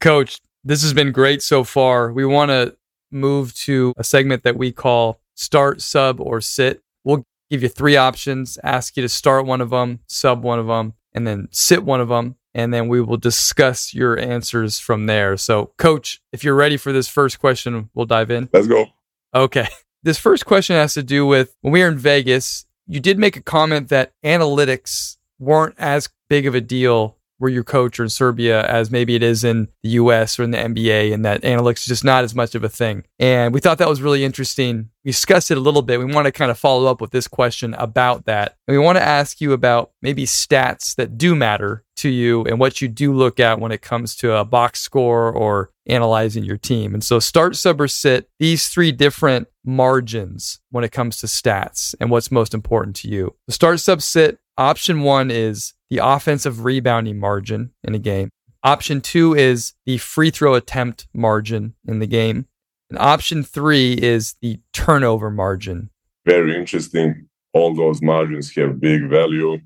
Coach, 0.00 0.40
this 0.62 0.82
has 0.82 0.92
been 0.92 1.12
great 1.12 1.42
so 1.42 1.64
far. 1.64 2.12
We 2.12 2.24
want 2.24 2.50
to 2.50 2.76
move 3.10 3.54
to 3.54 3.94
a 3.96 4.04
segment 4.04 4.42
that 4.44 4.56
we 4.56 4.72
call 4.72 5.20
start, 5.34 5.80
sub, 5.80 6.20
or 6.20 6.40
sit. 6.40 6.82
We'll 7.04 7.24
give 7.50 7.62
you 7.62 7.68
three 7.68 7.96
options, 7.96 8.58
ask 8.64 8.96
you 8.96 9.02
to 9.02 9.08
start 9.08 9.46
one 9.46 9.60
of 9.60 9.70
them, 9.70 10.00
sub 10.06 10.42
one 10.42 10.58
of 10.58 10.66
them, 10.66 10.94
and 11.12 11.26
then 11.26 11.48
sit 11.50 11.84
one 11.84 12.00
of 12.00 12.08
them. 12.08 12.36
And 12.56 12.72
then 12.72 12.86
we 12.86 13.00
will 13.00 13.16
discuss 13.16 13.92
your 13.94 14.16
answers 14.16 14.78
from 14.78 15.06
there. 15.06 15.36
So, 15.36 15.72
coach, 15.76 16.20
if 16.32 16.44
you're 16.44 16.54
ready 16.54 16.76
for 16.76 16.92
this 16.92 17.08
first 17.08 17.40
question, 17.40 17.90
we'll 17.94 18.06
dive 18.06 18.30
in. 18.30 18.48
Let's 18.52 18.68
go. 18.68 18.86
Okay. 19.34 19.66
This 20.04 20.18
first 20.18 20.44
question 20.44 20.76
has 20.76 20.92
to 20.94 21.02
do 21.02 21.26
with 21.26 21.56
when 21.62 21.72
we 21.72 21.80
were 21.80 21.88
in 21.88 21.96
Vegas, 21.96 22.66
you 22.86 23.00
did 23.00 23.18
make 23.18 23.38
a 23.38 23.42
comment 23.42 23.88
that 23.88 24.12
analytics 24.22 25.16
weren't 25.38 25.74
as 25.78 26.10
big 26.28 26.44
of 26.44 26.54
a 26.54 26.60
deal 26.60 27.16
where 27.38 27.50
your 27.50 27.64
coach 27.64 27.98
or 27.98 28.02
in 28.02 28.10
Serbia 28.10 28.66
as 28.66 28.90
maybe 28.90 29.14
it 29.14 29.22
is 29.22 29.44
in 29.44 29.68
the 29.82 29.90
US 29.90 30.38
or 30.38 30.42
in 30.42 30.50
the 30.50 30.58
NBA, 30.58 31.12
and 31.14 31.24
that 31.24 31.40
analytics 31.40 31.78
is 31.78 31.86
just 31.86 32.04
not 32.04 32.22
as 32.22 32.34
much 32.34 32.54
of 32.54 32.62
a 32.62 32.68
thing. 32.68 33.04
And 33.18 33.54
we 33.54 33.60
thought 33.60 33.78
that 33.78 33.88
was 33.88 34.02
really 34.02 34.24
interesting. 34.24 34.90
We 35.04 35.10
discussed 35.10 35.50
it 35.50 35.56
a 35.56 35.60
little 35.60 35.82
bit. 35.82 35.98
We 35.98 36.04
want 36.04 36.26
to 36.26 36.32
kind 36.32 36.50
of 36.50 36.58
follow 36.58 36.90
up 36.90 37.00
with 37.00 37.10
this 37.10 37.26
question 37.26 37.72
about 37.74 38.26
that. 38.26 38.56
And 38.68 38.76
we 38.76 38.84
want 38.84 38.96
to 38.96 39.02
ask 39.02 39.40
you 39.40 39.52
about 39.52 39.92
maybe 40.02 40.26
stats 40.26 40.94
that 40.96 41.16
do 41.16 41.34
matter 41.34 41.83
to 41.96 42.08
you 42.08 42.44
and 42.44 42.58
what 42.58 42.80
you 42.80 42.88
do 42.88 43.12
look 43.12 43.38
at 43.40 43.60
when 43.60 43.72
it 43.72 43.82
comes 43.82 44.14
to 44.16 44.36
a 44.36 44.44
box 44.44 44.80
score 44.80 45.30
or 45.30 45.70
analyzing 45.86 46.44
your 46.44 46.56
team. 46.56 46.94
And 46.94 47.04
so 47.04 47.18
start, 47.18 47.56
sub, 47.56 47.80
or 47.80 47.88
sit, 47.88 48.28
these 48.38 48.68
three 48.68 48.92
different 48.92 49.48
margins 49.64 50.60
when 50.70 50.84
it 50.84 50.92
comes 50.92 51.18
to 51.18 51.26
stats 51.26 51.94
and 52.00 52.10
what's 52.10 52.30
most 52.30 52.54
important 52.54 52.96
to 52.96 53.08
you. 53.08 53.34
The 53.46 53.52
start, 53.52 53.80
sub, 53.80 54.02
sit, 54.02 54.38
option 54.56 55.02
one 55.02 55.30
is 55.30 55.74
the 55.90 55.98
offensive 55.98 56.64
rebounding 56.64 57.18
margin 57.18 57.72
in 57.82 57.94
a 57.94 57.98
game. 57.98 58.30
Option 58.62 59.00
two 59.00 59.34
is 59.34 59.74
the 59.84 59.98
free 59.98 60.30
throw 60.30 60.54
attempt 60.54 61.06
margin 61.12 61.74
in 61.86 61.98
the 61.98 62.06
game. 62.06 62.46
And 62.90 62.98
option 62.98 63.42
three 63.42 63.92
is 63.94 64.36
the 64.40 64.60
turnover 64.72 65.30
margin. 65.30 65.90
Very 66.24 66.56
interesting. 66.56 67.28
All 67.52 67.74
those 67.74 68.00
margins 68.02 68.54
have 68.56 68.80
big 68.80 69.08
value. 69.08 69.58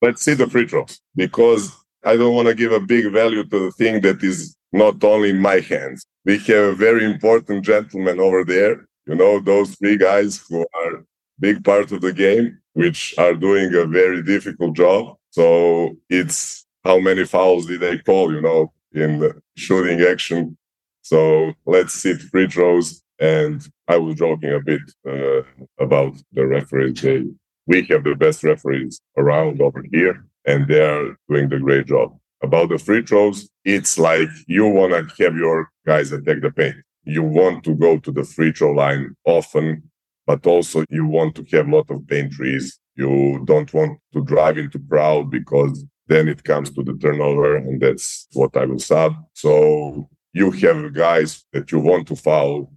Let's 0.00 0.22
see 0.22 0.34
the 0.34 0.48
free 0.48 0.66
throws 0.66 1.00
because 1.16 1.72
I 2.04 2.16
don't 2.16 2.34
want 2.34 2.48
to 2.48 2.54
give 2.54 2.72
a 2.72 2.80
big 2.80 3.12
value 3.12 3.44
to 3.44 3.58
the 3.66 3.72
thing 3.72 4.00
that 4.02 4.22
is 4.22 4.56
not 4.72 5.02
only 5.02 5.30
in 5.30 5.38
my 5.38 5.60
hands. 5.60 6.06
We 6.24 6.38
have 6.38 6.64
a 6.64 6.74
very 6.74 7.04
important 7.04 7.64
gentleman 7.64 8.20
over 8.20 8.44
there. 8.44 8.86
You 9.06 9.16
know, 9.16 9.40
those 9.40 9.74
three 9.76 9.96
guys 9.96 10.44
who 10.48 10.66
are 10.74 11.04
big 11.40 11.64
part 11.64 11.90
of 11.92 12.00
the 12.00 12.12
game, 12.12 12.58
which 12.74 13.14
are 13.18 13.34
doing 13.34 13.74
a 13.74 13.86
very 13.86 14.22
difficult 14.22 14.76
job. 14.76 15.16
So 15.30 15.96
it's 16.08 16.66
how 16.84 16.98
many 16.98 17.24
fouls 17.24 17.66
did 17.66 17.80
they 17.80 17.98
call, 17.98 18.32
you 18.32 18.40
know, 18.40 18.72
in 18.92 19.18
the 19.18 19.40
shooting 19.56 20.00
action. 20.02 20.56
So 21.02 21.52
let's 21.66 21.94
sit 21.94 22.20
free 22.20 22.48
throws. 22.48 23.02
And 23.18 23.66
I 23.88 23.96
was 23.96 24.14
joking 24.16 24.52
a 24.52 24.60
bit 24.60 24.82
uh, 25.08 25.42
about 25.80 26.16
the 26.32 26.46
referees. 26.46 27.00
They, 27.00 27.24
we 27.68 27.82
have 27.90 28.02
the 28.02 28.16
best 28.16 28.42
referees 28.42 29.00
around 29.16 29.62
over 29.62 29.84
here, 29.92 30.24
and 30.44 30.66
they 30.66 30.80
are 30.80 31.16
doing 31.28 31.48
the 31.48 31.60
great 31.60 31.86
job. 31.86 32.18
About 32.42 32.70
the 32.70 32.78
free 32.78 33.02
throws, 33.02 33.48
it's 33.64 33.98
like 33.98 34.28
you 34.46 34.66
want 34.66 34.92
to 34.92 35.24
have 35.24 35.36
your 35.36 35.70
guys 35.86 36.10
attack 36.10 36.40
the 36.40 36.50
paint. 36.50 36.76
You 37.04 37.22
want 37.22 37.62
to 37.64 37.74
go 37.74 37.98
to 37.98 38.10
the 38.10 38.24
free 38.24 38.52
throw 38.52 38.72
line 38.72 39.14
often, 39.24 39.90
but 40.26 40.46
also 40.46 40.84
you 40.88 41.06
want 41.06 41.36
to 41.36 41.44
have 41.52 41.68
a 41.68 41.76
lot 41.76 41.90
of 41.90 42.06
paint 42.08 42.32
trees 42.32 42.80
you 42.98 43.40
don't 43.44 43.72
want 43.72 43.98
to 44.12 44.24
drive 44.24 44.58
into 44.58 44.80
crowd 44.80 45.30
because 45.30 45.84
then 46.08 46.26
it 46.26 46.42
comes 46.42 46.70
to 46.70 46.82
the 46.82 46.94
turnover, 46.94 47.56
and 47.56 47.80
that's 47.80 48.26
what 48.32 48.56
I 48.56 48.64
will 48.64 48.80
sub. 48.80 49.14
So 49.34 50.08
you 50.32 50.50
have 50.50 50.94
guys 50.94 51.44
that 51.52 51.70
you 51.70 51.78
want 51.78 52.08
to 52.08 52.16
foul, 52.16 52.72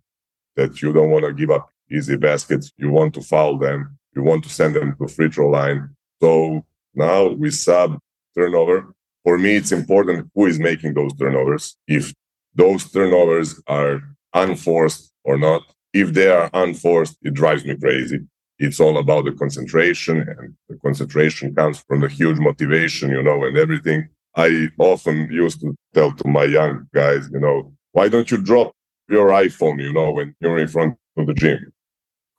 that 0.56 0.82
you 0.82 0.94
don't 0.94 1.10
want 1.10 1.26
to 1.26 1.34
give 1.34 1.50
up 1.50 1.70
easy 1.90 2.18
baskets. 2.18 2.72
You 2.78 2.92
want 2.92 3.16
to 3.16 3.22
foul 3.22 3.58
them. 3.58 3.98
You 4.16 4.24
want 4.24 4.44
to 4.44 4.50
send 4.50 4.76
them 4.76 4.96
to 5.00 5.08
free 5.08 5.30
throw 5.30 5.50
line. 5.50 5.96
So 6.22 6.66
now 6.94 7.28
we 7.28 7.52
sub 7.52 8.00
turnover. 8.36 8.94
For 9.24 9.38
me, 9.38 9.56
it's 9.56 9.72
important 9.72 10.30
who 10.36 10.48
is 10.48 10.60
making 10.60 10.94
those 10.94 11.14
turnovers. 11.14 11.78
If 11.88 12.14
those 12.56 12.92
turnovers 12.92 13.62
are 13.68 14.02
unforced 14.34 15.12
or 15.24 15.38
not. 15.38 15.62
If 15.94 16.14
they 16.14 16.30
are 16.30 16.50
unforced, 16.54 17.18
it 17.22 17.34
drives 17.34 17.66
me 17.66 17.76
crazy 17.76 18.22
it's 18.62 18.80
all 18.80 19.00
about 19.00 19.26
the 19.26 19.32
concentration 19.32 20.20
and 20.20 20.54
the 20.70 20.78
concentration 20.78 21.54
comes 21.56 21.80
from 21.88 22.00
the 22.00 22.08
huge 22.08 22.38
motivation 22.38 23.10
you 23.10 23.24
know 23.24 23.44
and 23.44 23.58
everything 23.58 24.08
i 24.36 24.70
often 24.78 25.28
used 25.32 25.60
to 25.60 25.76
tell 25.96 26.12
to 26.12 26.28
my 26.28 26.44
young 26.44 26.88
guys 26.94 27.28
you 27.34 27.40
know 27.40 27.74
why 27.94 28.08
don't 28.08 28.30
you 28.30 28.38
drop 28.38 28.72
your 29.10 29.30
iphone 29.46 29.82
you 29.82 29.92
know 29.92 30.12
when 30.12 30.34
you're 30.40 30.60
in 30.60 30.68
front 30.68 30.96
of 31.18 31.26
the 31.26 31.34
gym 31.34 31.74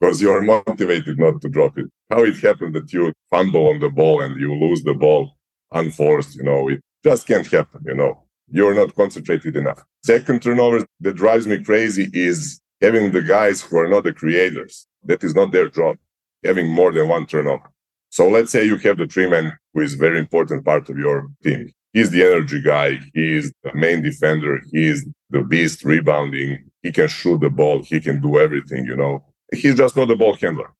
because 0.02 0.20
you're 0.20 0.42
motivated 0.42 1.18
not 1.18 1.40
to 1.40 1.48
drop 1.48 1.78
it 1.78 1.86
how 2.10 2.24
it 2.24 2.36
happened 2.40 2.74
that 2.74 2.92
you 2.92 3.12
fumble 3.30 3.68
on 3.68 3.78
the 3.78 3.88
ball 3.88 4.20
and 4.20 4.40
you 4.40 4.52
lose 4.54 4.82
the 4.82 4.94
ball 4.94 5.36
unforced 5.70 6.34
you 6.34 6.42
know 6.42 6.68
it 6.68 6.80
just 7.04 7.26
can't 7.26 7.46
happen 7.46 7.80
you 7.86 7.94
know 7.94 8.12
you're 8.48 8.74
not 8.74 8.94
concentrated 8.94 9.56
enough 9.56 9.82
second 10.04 10.42
turnover 10.42 10.84
that 11.00 11.14
drives 11.14 11.46
me 11.46 11.62
crazy 11.62 12.10
is 12.12 12.60
having 12.82 13.12
the 13.12 13.22
guys 13.22 13.62
who 13.62 13.78
are 13.78 13.88
not 13.88 14.04
the 14.04 14.12
creators 14.12 14.88
that 15.04 15.22
is 15.24 15.34
not 15.34 15.52
their 15.52 15.68
job 15.68 15.96
having 16.44 16.68
more 16.68 16.92
than 16.92 17.08
one 17.08 17.26
turnover. 17.26 17.70
So 18.10 18.28
let's 18.28 18.50
say 18.50 18.64
you 18.64 18.76
have 18.78 18.98
the 18.98 19.06
three 19.06 19.28
man 19.28 19.56
who 19.72 19.80
is 19.80 19.94
very 19.94 20.18
important 20.18 20.64
part 20.64 20.88
of 20.90 20.98
your 20.98 21.28
team. 21.42 21.70
He's 21.92 22.10
the 22.10 22.22
energy 22.22 22.60
guy. 22.60 23.00
He's 23.14 23.52
the 23.62 23.74
main 23.74 24.02
defender. 24.02 24.60
He's 24.72 25.06
the 25.30 25.42
beast 25.42 25.84
rebounding. 25.84 26.70
He 26.82 26.92
can 26.92 27.08
shoot 27.08 27.40
the 27.40 27.50
ball. 27.50 27.82
He 27.82 28.00
can 28.00 28.20
do 28.20 28.38
everything, 28.38 28.86
you 28.86 28.96
know. 28.96 29.24
He's 29.52 29.76
just 29.76 29.96
not 29.96 30.10
a 30.10 30.16
ball 30.16 30.34
handler. 30.34 30.72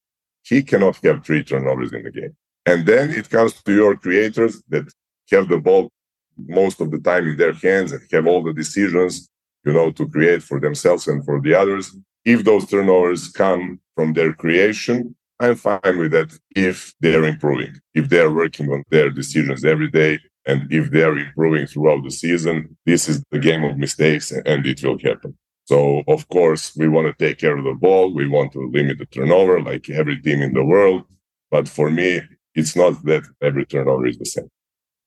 He 0.43 0.63
cannot 0.63 0.97
have 1.03 1.25
three 1.25 1.43
turnovers 1.43 1.93
in 1.93 2.03
the 2.03 2.11
game. 2.11 2.35
And 2.65 2.85
then 2.85 3.11
it 3.11 3.29
comes 3.29 3.61
to 3.61 3.73
your 3.73 3.95
creators 3.95 4.61
that 4.69 4.85
have 5.31 5.47
the 5.47 5.57
ball 5.57 5.91
most 6.37 6.81
of 6.81 6.91
the 6.91 6.99
time 6.99 7.27
in 7.27 7.37
their 7.37 7.53
hands 7.53 7.91
and 7.91 8.01
have 8.11 8.27
all 8.27 8.41
the 8.43 8.53
decisions, 8.53 9.29
you 9.65 9.73
know, 9.73 9.91
to 9.91 10.07
create 10.09 10.43
for 10.43 10.59
themselves 10.59 11.07
and 11.07 11.23
for 11.23 11.39
the 11.41 11.53
others. 11.53 11.95
If 12.25 12.43
those 12.43 12.65
turnovers 12.67 13.29
come 13.29 13.79
from 13.95 14.13
their 14.13 14.33
creation, 14.33 15.15
I'm 15.39 15.55
fine 15.55 15.97
with 15.97 16.11
that 16.11 16.37
if 16.55 16.93
they're 17.01 17.25
improving, 17.25 17.75
if 17.93 18.09
they're 18.09 18.31
working 18.31 18.71
on 18.71 18.83
their 18.89 19.09
decisions 19.09 19.65
every 19.65 19.89
day, 19.89 20.19
and 20.45 20.71
if 20.71 20.91
they're 20.91 21.17
improving 21.17 21.67
throughout 21.67 22.03
the 22.03 22.11
season. 22.11 22.75
This 22.85 23.07
is 23.07 23.23
the 23.31 23.39
game 23.39 23.63
of 23.63 23.77
mistakes, 23.77 24.31
and 24.31 24.65
it 24.65 24.83
will 24.83 24.99
happen. 24.99 25.37
So, 25.65 26.03
of 26.07 26.27
course, 26.29 26.75
we 26.75 26.87
want 26.87 27.07
to 27.07 27.25
take 27.25 27.39
care 27.39 27.57
of 27.57 27.63
the 27.63 27.73
ball. 27.73 28.13
We 28.13 28.27
want 28.27 28.51
to 28.53 28.69
limit 28.69 28.97
the 28.97 29.05
turnover 29.05 29.61
like 29.61 29.89
every 29.89 30.21
team 30.21 30.41
in 30.41 30.53
the 30.53 30.63
world. 30.63 31.03
But 31.51 31.67
for 31.69 31.89
me, 31.89 32.21
it's 32.55 32.75
not 32.75 33.03
that 33.05 33.23
every 33.41 33.65
turnover 33.65 34.07
is 34.07 34.17
the 34.17 34.25
same. 34.25 34.49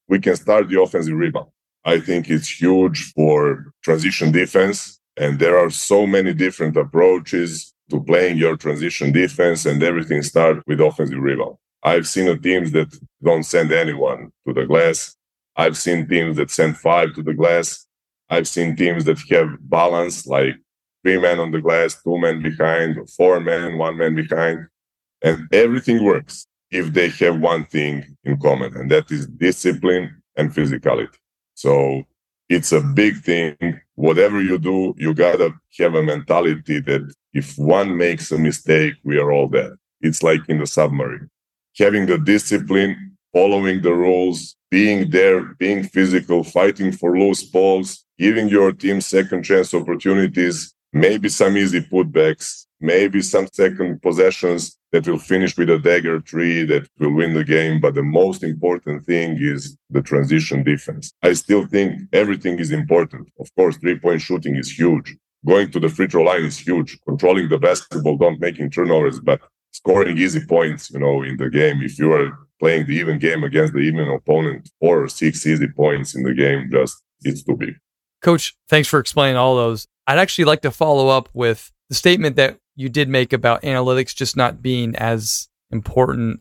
We 0.09 0.19
can 0.21 0.37
start 0.37 0.69
the 0.69 0.81
offensive 0.81 1.17
rebound. 1.17 1.49
I 1.85 2.01
think 2.01 2.29
it's 2.31 2.49
huge 2.61 3.13
for 3.13 3.73
transition 3.83 4.33
defense 4.33 4.99
And 5.19 5.39
there 5.39 5.57
are 5.59 5.71
so 5.71 6.07
many 6.07 6.35
different 6.35 6.77
approaches 6.77 7.73
to 7.91 8.03
playing 8.03 8.37
your 8.37 8.57
transition 8.57 9.13
defense, 9.13 9.65
and 9.65 9.83
everything 9.83 10.23
starts 10.23 10.61
with 10.67 10.81
offensive 10.81 11.19
rebound. 11.21 11.57
I've 11.83 12.07
seen 12.07 12.27
teams 12.43 12.73
that 12.73 12.89
don't 13.25 13.45
send 13.45 13.73
anyone 13.73 14.31
to 14.47 14.53
the 14.53 14.67
glass. 14.67 15.17
I've 15.57 15.77
seen 15.79 16.07
teams 16.07 16.37
that 16.37 16.51
send 16.51 16.77
five 16.77 17.15
to 17.15 17.23
the 17.23 17.33
glass. 17.33 17.86
I've 18.29 18.49
seen 18.49 18.77
teams 18.77 19.05
that 19.05 19.19
have 19.31 19.49
balance, 19.61 20.27
like 20.27 20.57
three 21.03 21.19
men 21.19 21.39
on 21.39 21.53
the 21.53 21.61
glass, 21.61 22.01
two 22.03 22.19
men 22.19 22.43
behind, 22.43 23.09
four 23.11 23.41
men, 23.41 23.79
one 23.79 23.97
man 23.97 24.15
behind. 24.15 24.67
And 25.23 25.49
everything 25.53 26.05
works 26.05 26.47
if 26.71 26.93
they 26.93 27.09
have 27.09 27.39
one 27.39 27.65
thing 27.67 28.17
in 28.25 28.39
common, 28.39 28.77
and 28.77 28.91
that 28.91 29.11
is 29.11 29.27
discipline 29.27 30.23
and 30.37 30.51
physicality. 30.53 31.15
So 31.55 32.03
it's 32.49 32.73
a 32.73 32.81
big 32.81 33.23
thing. 33.23 33.57
Whatever 33.95 34.43
you 34.43 34.59
do, 34.59 34.95
you 34.99 35.15
gotta 35.15 35.53
have 35.79 35.95
a 35.95 36.03
mentality 36.03 36.81
that 36.81 37.13
if 37.33 37.57
one 37.57 37.97
makes 37.97 38.31
a 38.31 38.39
mistake, 38.39 38.95
we 39.05 39.19
are 39.19 39.33
all 39.33 39.49
dead. 39.49 39.73
It's 40.01 40.23
like 40.23 40.41
in 40.49 40.59
the 40.59 40.67
submarine. 40.67 41.31
Having 41.79 42.07
the 42.07 42.19
discipline, 42.19 43.16
following 43.37 43.83
the 43.83 43.93
rules, 43.93 44.57
being 44.71 45.11
there, 45.11 45.41
being 45.65 45.83
physical, 45.97 46.43
fighting 46.43 46.91
for 46.91 47.19
loose 47.19 47.43
balls, 47.43 47.89
giving 48.19 48.49
your 48.49 48.73
team 48.73 48.99
second 48.99 49.43
chance 49.43 49.75
opportunities, 49.75 50.73
maybe 50.95 51.29
some 51.29 51.55
easy 51.55 51.83
putbacks, 51.83 52.65
maybe 52.81 53.21
some 53.21 53.47
second 53.53 54.01
possessions 54.01 54.79
that 54.93 55.07
will 55.07 55.19
finish 55.19 55.55
with 55.59 55.69
a 55.69 55.79
dagger 55.79 56.19
three 56.23 56.65
that 56.65 56.89
will 56.99 57.13
win 57.13 57.35
the 57.35 57.45
game. 57.45 57.79
But 57.79 57.95
the 57.95 58.09
most 58.21 58.43
important 58.43 59.05
thing 59.05 59.37
is 59.39 59.77
the 59.91 60.01
transition 60.01 60.63
defense. 60.63 61.13
I 61.23 61.35
still 61.35 61.67
think 61.67 61.89
everything 62.15 62.59
is 62.59 62.73
important. 62.73 63.29
Of 63.39 63.55
course, 63.55 63.77
three 63.77 63.99
point 63.99 64.23
shooting 64.23 64.57
is 64.57 64.71
huge. 64.81 65.15
Going 65.45 65.71
to 65.73 65.79
the 65.79 65.91
free 65.91 66.07
throw 66.07 66.23
line 66.23 66.47
is 66.47 66.59
huge. 66.59 66.99
Controlling 67.07 67.51
the 67.51 67.59
basketball, 67.59 68.17
don't 68.17 68.41
making 68.41 68.71
turnovers, 68.71 69.21
but 69.21 69.41
scoring 69.73 70.17
easy 70.17 70.41
points, 70.47 70.91
you 70.91 71.01
know, 71.01 71.23
in 71.23 71.37
the 71.37 71.51
game. 71.51 71.83
If 71.83 71.99
you 71.99 72.11
are 72.15 72.46
playing 72.59 72.87
the 72.87 72.95
even 72.97 73.19
game 73.19 73.45
against 73.45 73.73
the 73.73 73.81
even 73.81 74.09
opponent, 74.09 74.71
four 74.81 75.03
or 75.03 75.09
six 75.09 75.47
easy 75.47 75.69
points 75.69 76.15
in 76.15 76.23
the 76.23 76.35
game, 76.35 76.69
just 76.71 77.03
it's 77.23 77.43
too 77.43 77.57
big. 77.57 77.75
Coach, 78.23 78.57
thanks 78.69 78.89
for 78.89 78.99
explaining 78.99 79.37
all 79.37 79.57
those. 79.57 79.87
I'd 80.07 80.19
actually 80.19 80.45
like 80.45 80.63
to 80.63 80.71
follow 80.71 81.09
up 81.09 81.29
with 81.33 81.73
the 81.89 81.95
statement 81.95 82.37
that 82.37 82.59
you 82.75 82.89
did 82.89 83.09
make 83.09 83.33
about 83.33 83.63
analytics 83.63 84.15
just 84.15 84.37
not 84.37 84.63
being 84.63 84.95
as 84.97 85.49
important 85.71 86.41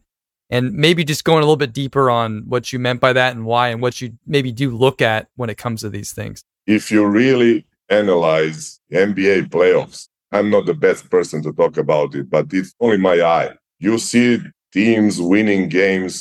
and 0.49 0.73
maybe 0.73 1.03
just 1.03 1.23
going 1.23 1.39
a 1.39 1.41
little 1.41 1.55
bit 1.55 1.73
deeper 1.73 2.09
on 2.09 2.43
what 2.47 2.71
you 2.71 2.79
meant 2.79 2.99
by 2.99 3.13
that 3.13 3.35
and 3.35 3.45
why 3.45 3.69
and 3.69 3.81
what 3.81 4.01
you 4.01 4.17
maybe 4.27 4.51
do 4.51 4.75
look 4.75 5.01
at 5.01 5.27
when 5.35 5.49
it 5.49 5.57
comes 5.57 5.81
to 5.81 5.89
these 5.89 6.11
things. 6.11 6.43
If 6.67 6.91
you 6.91 7.05
really 7.05 7.65
analyze 7.89 8.79
NBA 8.91 9.49
playoffs, 9.49 10.07
I'm 10.31 10.49
not 10.49 10.65
the 10.65 10.73
best 10.73 11.09
person 11.09 11.41
to 11.43 11.53
talk 11.53 11.77
about 11.77 12.13
it, 12.15 12.29
but 12.29 12.47
it's 12.51 12.73
only 12.79 12.97
my 12.97 13.21
eye. 13.21 13.51
You 13.79 13.97
see 13.97 14.39
teams 14.75 15.21
winning 15.21 15.69
games. 15.69 16.13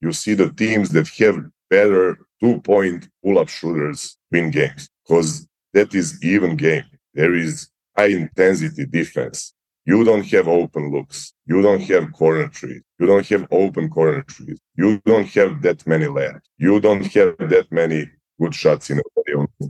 You 0.00 0.12
see 0.12 0.34
the 0.34 0.50
teams 0.62 0.88
that 0.90 1.08
have 1.20 1.36
better 1.68 2.04
two 2.40 2.60
point 2.60 3.00
pull 3.22 3.36
up 3.38 3.48
shooters 3.48 4.00
win 4.32 4.50
games 4.50 4.88
because 5.02 5.30
that 5.74 5.94
is 6.00 6.08
even 6.32 6.56
game. 6.56 6.84
There 7.14 7.34
is 7.34 7.68
high 7.96 8.12
intensity 8.22 8.86
defense. 8.86 9.38
You 9.84 10.04
don't 10.04 10.26
have 10.34 10.46
open 10.46 10.84
looks. 10.94 11.32
You 11.46 11.58
don't 11.66 11.82
have 11.92 12.12
corner 12.12 12.48
trees. 12.48 12.82
You 12.98 13.06
don't 13.06 13.26
have 13.32 13.46
open 13.50 13.90
corner 13.90 14.22
trees. 14.22 14.58
You 14.76 15.00
don't 15.04 15.28
have 15.38 15.62
that 15.62 15.86
many 15.86 16.06
layups. 16.06 16.46
You 16.58 16.80
don't 16.80 17.06
have 17.16 17.34
that 17.54 17.66
many 17.70 18.00
good 18.40 18.54
shots 18.54 18.90
in 18.90 19.00
a 19.00 19.02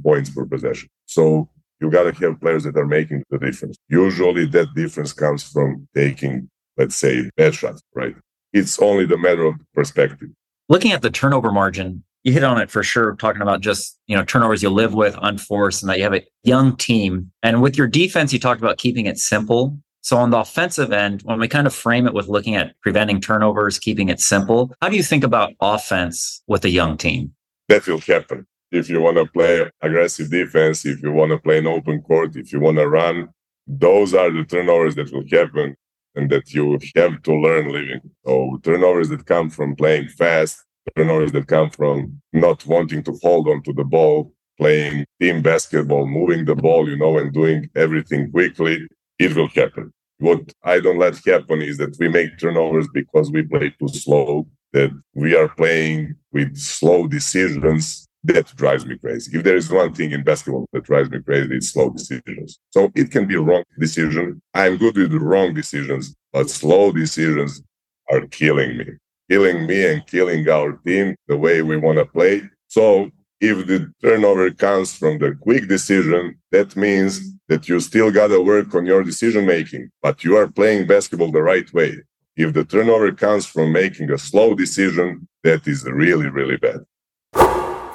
points 0.02 0.30
per 0.30 0.44
possession. 0.46 0.88
So 1.06 1.48
you 1.80 1.90
got 1.90 2.04
to 2.04 2.12
have 2.22 2.40
players 2.40 2.64
that 2.64 2.76
are 2.76 2.87
making 2.87 3.24
the 3.30 3.38
difference. 3.38 3.76
Usually 3.88 4.46
that 4.46 4.74
difference 4.74 5.12
comes 5.12 5.42
from 5.42 5.88
taking, 5.94 6.50
let's 6.80 6.96
say, 6.96 7.30
bad 7.36 7.54
shots, 7.54 7.82
right? 7.94 8.16
It's 8.54 8.78
only 8.80 9.04
the 9.04 9.18
matter 9.18 9.44
of 9.44 9.54
perspective. 9.74 10.30
Looking 10.70 10.92
at 10.92 11.02
the 11.02 11.10
turnover 11.10 11.52
margin, 11.52 12.02
you 12.24 12.32
hit 12.32 12.42
on 12.42 12.58
it 12.58 12.70
for 12.70 12.82
sure, 12.82 13.14
talking 13.16 13.42
about 13.42 13.60
just, 13.60 13.98
you 14.06 14.16
know, 14.16 14.24
turnovers 14.24 14.62
you 14.62 14.70
live 14.70 14.94
with, 14.94 15.14
unforced, 15.20 15.82
and 15.82 15.90
that 15.90 15.98
you 15.98 16.04
have 16.04 16.14
a 16.14 16.24
young 16.42 16.76
team. 16.76 17.30
And 17.42 17.60
with 17.60 17.76
your 17.76 17.86
defense, 17.86 18.32
you 18.32 18.38
talked 18.38 18.62
about 18.62 18.78
keeping 18.78 19.06
it 19.06 19.18
simple. 19.18 19.78
So 20.00 20.16
on 20.16 20.30
the 20.30 20.38
offensive 20.38 20.90
end, 20.90 21.20
when 21.22 21.38
we 21.38 21.48
kind 21.48 21.66
of 21.66 21.74
frame 21.74 22.06
it 22.06 22.14
with 22.14 22.28
looking 22.28 22.56
at 22.56 22.74
preventing 22.80 23.20
turnovers, 23.20 23.78
keeping 23.78 24.08
it 24.08 24.20
simple, 24.20 24.72
how 24.80 24.88
do 24.88 24.96
you 24.96 25.02
think 25.02 25.22
about 25.22 25.52
offense 25.60 26.42
with 26.46 26.64
a 26.64 26.70
young 26.70 26.96
team? 26.96 27.34
That 27.68 27.86
will 27.86 28.00
happen. 28.00 28.46
If 28.72 28.88
you 28.88 29.00
want 29.02 29.18
to 29.18 29.26
play 29.26 29.70
aggressive 29.82 30.30
defense, 30.30 30.86
if 30.86 31.02
you 31.02 31.12
want 31.12 31.32
to 31.32 31.38
play 31.38 31.58
an 31.58 31.66
open 31.66 32.00
court, 32.00 32.36
if 32.36 32.52
you 32.52 32.60
want 32.60 32.78
to 32.78 32.88
run, 32.88 33.28
those 33.66 34.14
are 34.14 34.30
the 34.30 34.44
turnovers 34.44 34.94
that 34.94 35.12
will 35.12 35.26
happen 35.30 35.76
and 36.14 36.31
that 36.31 36.53
you 36.53 36.79
have 36.96 37.23
to 37.23 37.35
learn 37.35 37.73
living. 37.73 38.01
So 38.27 38.59
turnovers 38.62 39.09
that 39.11 39.27
come 39.27 39.51
from 39.51 39.77
playing 39.77 40.09
fast, 40.09 40.62
turnovers 40.96 41.33
that 41.33 41.46
come 41.46 41.70
from 41.70 42.20
not 42.33 42.64
wanting 42.66 43.03
to 43.05 43.18
hold 43.23 43.49
on 43.49 43.62
to 43.64 43.73
the 43.73 43.85
ball, 43.85 44.33
playing 44.59 45.07
team 45.20 45.42
basketball, 45.42 46.07
moving 46.07 46.44
the 46.44 46.55
ball, 46.55 46.88
you 46.88 46.96
know, 46.96 47.18
and 47.18 47.33
doing 47.33 47.68
everything 47.77 48.31
quickly, 48.31 48.87
it 49.18 49.35
will 49.35 49.49
happen. 49.49 49.92
What 50.18 50.53
I 50.62 50.81
don't 50.81 50.99
let 50.99 51.16
happen 51.25 51.62
is 51.62 51.79
that 51.79 51.96
we 51.99 52.09
make 52.09 52.38
turnovers 52.38 52.88
because 52.92 53.31
we 53.31 53.42
play 53.42 53.75
too 53.79 53.88
slow, 53.88 54.46
that 54.73 54.90
we 55.14 55.35
are 55.35 55.49
playing 55.49 56.14
with 56.33 56.57
slow 56.59 57.07
decisions. 57.07 58.07
That 58.24 58.54
drives 58.54 58.85
me 58.85 58.98
crazy. 58.98 59.37
If 59.37 59.44
there 59.44 59.56
is 59.56 59.70
one 59.70 59.94
thing 59.94 60.12
in 60.12 60.22
basketball 60.22 60.66
that 60.72 60.85
drives 60.85 61.11
me 61.11 61.22
crazy, 61.22 61.56
it's 61.56 61.70
slow 61.70 61.90
decisions. 61.90 62.59
So 62.70 62.90
it 62.94 63.11
can 63.11 63.26
be 63.26 63.37
a 63.37 63.40
wrong 63.40 63.64
decision. 63.78 64.42
I'm 64.52 64.76
good 64.76 64.96
with 64.96 65.12
wrong 65.14 65.54
decisions, 65.54 66.14
but 66.33 66.50
slow 66.50 66.92
decisions 66.92 67.62
are 68.11 68.26
killing 68.26 68.76
me 68.76 68.87
killing 69.30 69.64
me 69.64 69.87
and 69.87 70.04
killing 70.06 70.48
our 70.48 70.72
team 70.85 71.14
the 71.28 71.37
way 71.37 71.62
we 71.62 71.76
want 71.76 71.98
to 71.98 72.04
play. 72.04 72.42
So 72.66 73.11
if 73.40 73.66
the 73.68 73.90
turnover 74.02 74.50
comes 74.50 74.92
from 74.96 75.18
the 75.18 75.37
quick 75.40 75.68
decision, 75.68 76.37
that 76.50 76.76
means 76.76 77.20
that 77.48 77.68
you 77.68 77.78
still 77.78 78.11
got 78.11 78.28
to 78.28 78.40
work 78.40 78.74
on 78.74 78.87
your 78.87 79.04
decision 79.04 79.46
making, 79.46 79.88
but 80.02 80.24
you 80.24 80.37
are 80.37 80.48
playing 80.48 80.88
basketball 80.88 81.30
the 81.30 81.42
right 81.42 81.72
way. 81.72 82.02
If 82.37 82.54
the 82.54 82.64
turnover 82.64 83.12
comes 83.12 83.46
from 83.46 83.72
making 83.72 84.11
a 84.11 84.18
slow 84.18 84.54
decision, 84.54 85.28
that 85.44 85.66
is 85.66 85.85
really, 85.85 86.28
really 86.28 86.56
bad. 86.56 86.80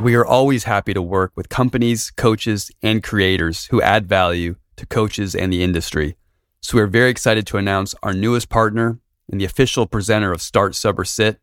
We 0.02 0.16
are 0.16 0.26
always 0.26 0.66
happy 0.66 0.94
to 0.94 1.02
work 1.02 1.32
with 1.36 1.48
companies, 1.48 2.12
coaches, 2.12 2.70
and 2.84 3.02
creators 3.02 3.68
who 3.68 3.82
add 3.82 4.08
value 4.08 4.58
to 4.76 4.86
coaches 4.86 5.34
and 5.34 5.54
the 5.54 5.64
industry. 5.64 6.18
So 6.60 6.78
we're 6.78 6.88
very 6.88 7.10
excited 7.10 7.48
to 7.48 7.58
announce 7.58 7.96
our 8.04 8.12
newest 8.12 8.50
partner, 8.50 9.00
and 9.32 9.40
the 9.40 9.46
official 9.46 9.88
presenter 9.88 10.34
of 10.34 10.42
Start 10.42 10.76
Sub 10.76 11.00
or 11.00 11.06
Sit, 11.06 11.40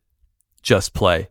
Just 0.63 0.93
Play. 0.93 1.31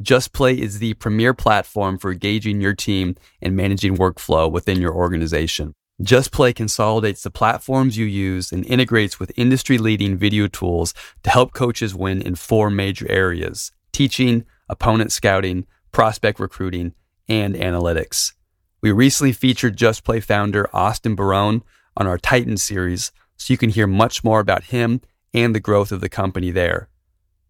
Just 0.00 0.32
Play 0.32 0.54
is 0.54 0.78
the 0.78 0.94
premier 0.94 1.34
platform 1.34 1.98
for 1.98 2.10
engaging 2.10 2.62
your 2.62 2.74
team 2.74 3.16
and 3.42 3.54
managing 3.54 3.98
workflow 3.98 4.50
within 4.50 4.80
your 4.80 4.94
organization. 4.94 5.74
Just 6.00 6.32
Play 6.32 6.54
consolidates 6.54 7.22
the 7.22 7.30
platforms 7.30 7.98
you 7.98 8.06
use 8.06 8.50
and 8.50 8.64
integrates 8.64 9.20
with 9.20 9.30
industry 9.36 9.76
leading 9.76 10.16
video 10.16 10.48
tools 10.48 10.94
to 11.22 11.30
help 11.30 11.52
coaches 11.52 11.94
win 11.94 12.22
in 12.22 12.34
four 12.34 12.70
major 12.70 13.08
areas 13.10 13.72
teaching, 13.92 14.46
opponent 14.70 15.12
scouting, 15.12 15.66
prospect 15.92 16.40
recruiting, 16.40 16.94
and 17.28 17.54
analytics. 17.54 18.32
We 18.80 18.90
recently 18.90 19.32
featured 19.32 19.76
Just 19.76 20.04
Play 20.04 20.20
founder 20.20 20.68
Austin 20.74 21.14
Barone 21.14 21.62
on 21.96 22.06
our 22.06 22.18
Titan 22.18 22.56
series, 22.56 23.12
so 23.36 23.52
you 23.52 23.58
can 23.58 23.70
hear 23.70 23.86
much 23.86 24.24
more 24.24 24.40
about 24.40 24.64
him 24.64 25.00
and 25.32 25.54
the 25.54 25.60
growth 25.60 25.92
of 25.92 26.00
the 26.00 26.08
company 26.08 26.50
there. 26.50 26.88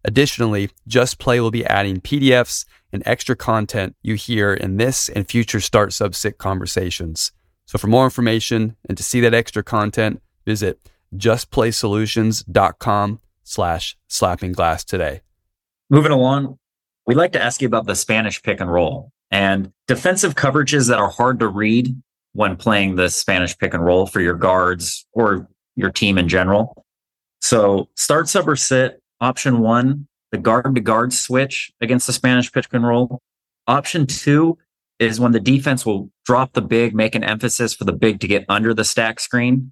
Additionally, 0.05 0.69
Just 0.87 1.17
Play 1.17 1.39
will 1.39 1.51
be 1.51 1.65
adding 1.65 2.01
PDFs 2.01 2.65
and 2.91 3.01
extra 3.05 3.35
content 3.35 3.95
you 4.03 4.15
hear 4.15 4.53
in 4.53 4.77
this 4.77 5.09
and 5.09 5.27
future 5.27 5.59
Start 5.59 5.89
Subsit 5.89 6.37
conversations. 6.37 7.31
So 7.65 7.77
for 7.77 7.87
more 7.87 8.03
information 8.03 8.75
and 8.87 8.97
to 8.97 9.03
see 9.03 9.21
that 9.21 9.33
extra 9.33 9.63
content, 9.63 10.21
visit 10.45 10.79
justplaysolutions.com 11.15 13.19
slash 13.43 13.97
slapping 14.07 14.51
glass 14.51 14.83
today. 14.83 15.21
Moving 15.89 16.11
along, 16.11 16.57
we'd 17.05 17.15
like 17.15 17.33
to 17.33 17.41
ask 17.41 17.61
you 17.61 17.67
about 17.67 17.85
the 17.85 17.95
Spanish 17.95 18.41
pick 18.41 18.59
and 18.59 18.71
roll 18.71 19.11
and 19.31 19.71
defensive 19.87 20.35
coverages 20.35 20.87
that 20.89 20.99
are 20.99 21.09
hard 21.09 21.39
to 21.39 21.47
read 21.47 21.95
when 22.33 22.55
playing 22.55 22.95
the 22.95 23.09
Spanish 23.09 23.57
pick 23.57 23.73
and 23.73 23.83
roll 23.83 24.05
for 24.05 24.21
your 24.21 24.35
guards 24.35 25.07
or 25.13 25.47
your 25.75 25.91
team 25.91 26.17
in 26.17 26.27
general. 26.27 26.85
So 27.41 27.89
start 27.95 28.29
sub 28.29 28.47
or 28.47 28.55
sit. 28.55 29.01
Option 29.21 29.59
one, 29.59 30.07
the 30.31 30.37
guard 30.37 30.75
to 30.75 30.81
guard 30.81 31.13
switch 31.13 31.71
against 31.81 32.07
the 32.07 32.13
Spanish 32.13 32.51
pick 32.51 32.67
and 32.73 32.85
roll. 32.85 33.21
Option 33.67 34.05
two 34.05 34.57
is 34.99 35.19
when 35.19 35.31
the 35.31 35.39
defense 35.39 35.85
will 35.85 36.09
drop 36.25 36.53
the 36.53 36.61
big, 36.61 36.93
make 36.93 37.15
an 37.15 37.23
emphasis 37.23 37.73
for 37.73 37.85
the 37.85 37.93
big 37.93 38.19
to 38.19 38.27
get 38.27 38.45
under 38.49 38.73
the 38.73 38.83
stack 38.83 39.19
screen. 39.19 39.71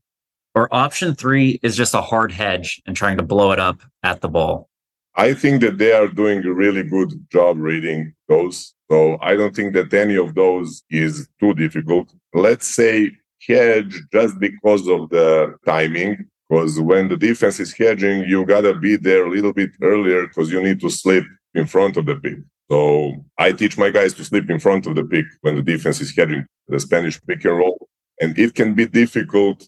Or 0.56 0.74
option 0.74 1.16
three 1.16 1.60
is 1.62 1.78
just 1.78 1.94
a 1.94 2.02
hard 2.02 2.32
hedge 2.32 2.82
and 2.86 2.96
trying 2.96 3.18
to 3.18 3.24
blow 3.24 3.52
it 3.52 3.60
up 3.60 3.82
at 4.04 4.22
the 4.22 4.28
ball. 4.28 4.70
I 5.16 5.34
think 5.34 5.62
that 5.62 5.78
they 5.78 5.92
are 5.92 6.08
doing 6.08 6.44
a 6.46 6.54
really 6.54 6.84
good 6.84 7.12
job 7.32 7.58
reading 7.58 8.14
those. 8.28 8.74
So 8.90 9.18
I 9.22 9.36
don't 9.36 9.56
think 9.56 9.74
that 9.74 9.94
any 9.94 10.16
of 10.18 10.36
those 10.36 10.84
is 10.90 11.28
too 11.40 11.54
difficult. 11.54 12.14
Let's 12.34 12.68
say 12.68 13.12
hedge 13.48 14.00
just 14.12 14.40
because 14.40 14.88
of 14.88 15.10
the 15.10 15.56
timing. 15.66 16.28
Because 16.50 16.80
when 16.80 17.08
the 17.08 17.16
defense 17.16 17.60
is 17.60 17.74
hedging, 17.74 18.26
you 18.26 18.46
gotta 18.46 18.74
be 18.74 18.98
there 18.98 19.26
a 19.26 19.30
little 19.30 19.54
bit 19.54 19.72
earlier 19.82 20.28
because 20.28 20.52
you 20.52 20.62
need 20.62 20.82
to 20.82 20.90
slip 20.90 21.24
in 21.54 21.66
front 21.66 21.96
of 21.98 22.06
the 22.06 22.16
pick. 22.16 22.40
So 22.70 23.14
I 23.38 23.54
teach 23.54 23.78
my 23.78 23.90
guys 23.90 24.14
to 24.16 24.26
slip 24.26 24.50
in 24.50 24.60
front 24.60 24.86
of 24.86 24.96
the 24.96 25.04
pick 25.04 25.26
when 25.42 25.56
the 25.56 25.62
defense 25.62 26.02
is 26.02 26.16
hedging 26.16 26.46
the 26.68 26.80
Spanish 26.80 27.22
pick 27.26 27.44
and 27.46 27.58
roll. 27.58 27.88
And 28.20 28.38
it 28.38 28.54
can 28.54 28.74
be 28.74 28.86
difficult. 28.86 29.68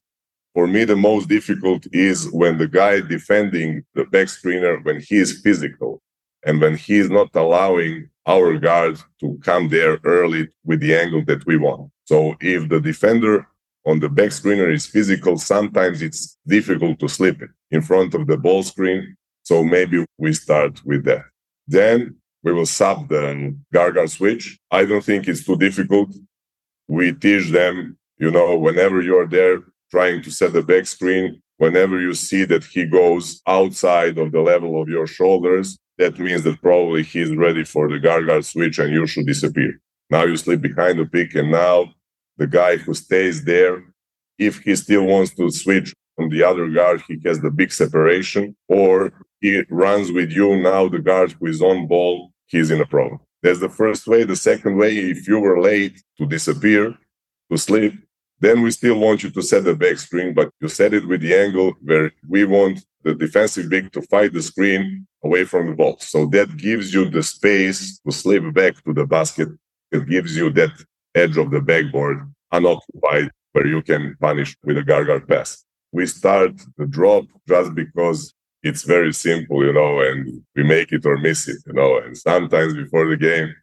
For 0.54 0.68
me, 0.68 0.84
the 0.84 0.96
most 0.96 1.30
difficult 1.30 1.88
is 1.92 2.30
when 2.32 2.58
the 2.58 2.68
guy 2.68 3.02
defending 3.02 3.84
the 3.96 4.06
back 4.06 4.28
screener, 4.28 4.84
when 4.86 5.00
he 5.02 5.18
is 5.18 5.42
physical 5.42 6.02
and 6.46 6.62
when 6.62 6.76
he 6.76 6.98
is 6.98 7.10
not 7.10 7.30
allowing 7.36 8.10
our 8.28 8.58
guard 8.60 9.00
to 9.20 9.40
come 9.44 9.70
there 9.70 10.00
early 10.04 10.48
with 10.64 10.80
the 10.80 10.96
angle 10.96 11.24
that 11.26 11.46
we 11.46 11.58
want. 11.58 11.92
So 12.06 12.36
if 12.40 12.70
the 12.70 12.80
defender 12.80 13.48
on 13.86 14.00
the 14.00 14.10
back 14.10 14.30
screener 14.30 14.72
is 14.72 14.86
physical, 14.86 15.38
sometimes 15.38 16.02
it's 16.02 16.38
difficult 16.46 17.00
to 17.00 17.08
slip 17.08 17.42
it 17.42 17.50
in 17.72 17.82
front 17.82 18.14
of 18.14 18.28
the 18.28 18.38
ball 18.38 18.62
screen. 18.64 19.16
So 19.42 19.64
maybe 19.64 20.06
we 20.18 20.34
start 20.34 20.86
with 20.86 21.04
that. 21.06 21.24
Then 21.68 22.16
we 22.44 22.54
will 22.54 22.66
sub 22.66 23.10
the 23.10 23.58
guard 23.74 23.98
switch. 24.10 24.60
I 24.70 24.86
don't 24.86 25.04
think 25.04 25.28
it's 25.28 25.46
too 25.46 25.58
difficult. 25.58 26.10
We 26.88 27.14
teach 27.14 27.50
them, 27.50 27.98
you 28.18 28.32
know, 28.32 28.58
whenever 28.58 29.02
you're 29.02 29.28
there 29.28 29.64
trying 29.92 30.22
to 30.24 30.32
set 30.32 30.54
the 30.54 30.62
back 30.62 30.86
screen, 30.86 31.42
whenever 31.58 32.00
you 32.00 32.14
see 32.14 32.46
that 32.46 32.64
he 32.64 32.86
goes 32.86 33.42
outside 33.48 34.18
of 34.18 34.32
the 34.32 34.42
level 34.42 34.82
of 34.82 34.90
your 34.90 35.08
shoulders, 35.08 35.78
that 35.98 36.18
means 36.20 36.44
that 36.44 36.62
probably 36.62 37.04
he's 37.04 37.36
ready 37.36 37.64
for 37.64 37.88
the 37.88 38.00
guard 38.00 38.26
guard 38.28 38.46
switch 38.46 38.80
and 38.80 38.92
you 38.92 39.06
should 39.06 39.28
disappear. 39.28 39.80
Now 40.10 40.24
you 40.26 40.36
slip 40.38 40.62
behind 40.62 41.00
the 41.00 41.06
pick, 41.06 41.36
and 41.36 41.52
now 41.52 41.94
the 42.38 42.48
guy 42.48 42.78
who 42.78 42.94
stays 42.94 43.44
there, 43.44 43.84
if 44.38 44.60
he 44.60 44.76
still 44.76 45.06
wants 45.06 45.34
to 45.36 45.50
switch 45.52 45.94
on 46.20 46.30
the 46.30 46.44
other 46.44 46.68
guard, 46.70 47.02
he 47.08 47.20
has 47.26 47.40
the 47.40 47.52
big 47.52 47.72
separation, 47.72 48.56
or 48.68 49.12
he 49.42 49.64
runs 49.70 50.12
with 50.12 50.32
you. 50.32 50.56
Now 50.58 50.88
the 50.88 51.00
guard 51.00 51.32
who 51.34 51.48
is 51.48 51.62
on 51.62 51.88
ball, 51.88 52.32
he's 52.48 52.72
in 52.72 52.82
a 52.82 52.86
problem. 52.86 53.20
That's 53.42 53.60
the 53.60 53.70
first 53.70 54.08
way. 54.08 54.24
The 54.24 54.36
second 54.36 54.78
way, 54.78 54.98
if 54.98 55.28
you 55.28 55.40
were 55.40 55.62
late 55.62 56.02
to 56.18 56.26
disappear, 56.26 56.96
to 57.52 57.58
sleep, 57.58 57.94
then 58.44 58.62
we 58.62 58.72
still 58.72 59.00
want 59.00 59.24
you 59.24 59.30
to 59.32 59.42
set 59.42 59.64
the 59.64 59.76
back 59.76 59.98
screen, 59.98 60.34
but 60.34 60.50
you 60.60 60.68
set 60.68 60.94
it 60.94 61.08
with 61.08 61.22
the 61.22 61.34
angle 61.34 61.74
where 61.82 62.12
we 62.28 62.46
want 62.46 62.84
the 63.04 63.14
defensive 63.14 63.70
big 63.70 63.92
to 63.92 64.02
fight 64.04 64.34
the 64.34 64.42
screen 64.42 65.08
away 65.24 65.46
from 65.46 65.68
the 65.68 65.74
ball. 65.74 65.98
So 66.00 66.26
that 66.28 66.58
gives 66.58 66.94
you 66.94 67.10
the 67.10 67.24
space 67.24 68.00
to 68.00 68.12
slip 68.12 68.54
back 68.54 68.84
to 68.84 68.94
the 68.94 69.06
basket. 69.06 69.50
It 69.92 70.08
gives 70.08 70.36
you 70.36 70.50
that 70.52 70.72
edge 71.16 71.38
of 71.38 71.52
the 71.52 71.62
backboard 71.62 72.18
unoccupied 72.52 73.32
where 73.52 73.68
you 73.68 73.82
can 73.82 74.18
punish 74.20 74.56
with 74.64 74.78
a 74.78 74.84
guard 74.84 75.28
pass. 75.28 75.64
We 75.92 76.06
start 76.08 76.54
the 76.78 76.88
drop 76.88 77.26
just 77.48 77.76
because 77.76 78.34
it's 78.64 78.84
very 78.84 79.14
simple, 79.14 79.64
you 79.64 79.74
know, 79.74 80.02
and 80.02 80.42
we 80.56 80.64
make 80.64 80.92
it 80.92 81.06
or 81.06 81.18
miss 81.18 81.48
it, 81.48 81.62
you 81.68 81.74
know. 81.74 82.00
And 82.00 82.18
sometimes 82.18 82.74
before 82.74 83.08
the 83.08 83.18
game, 83.18 83.54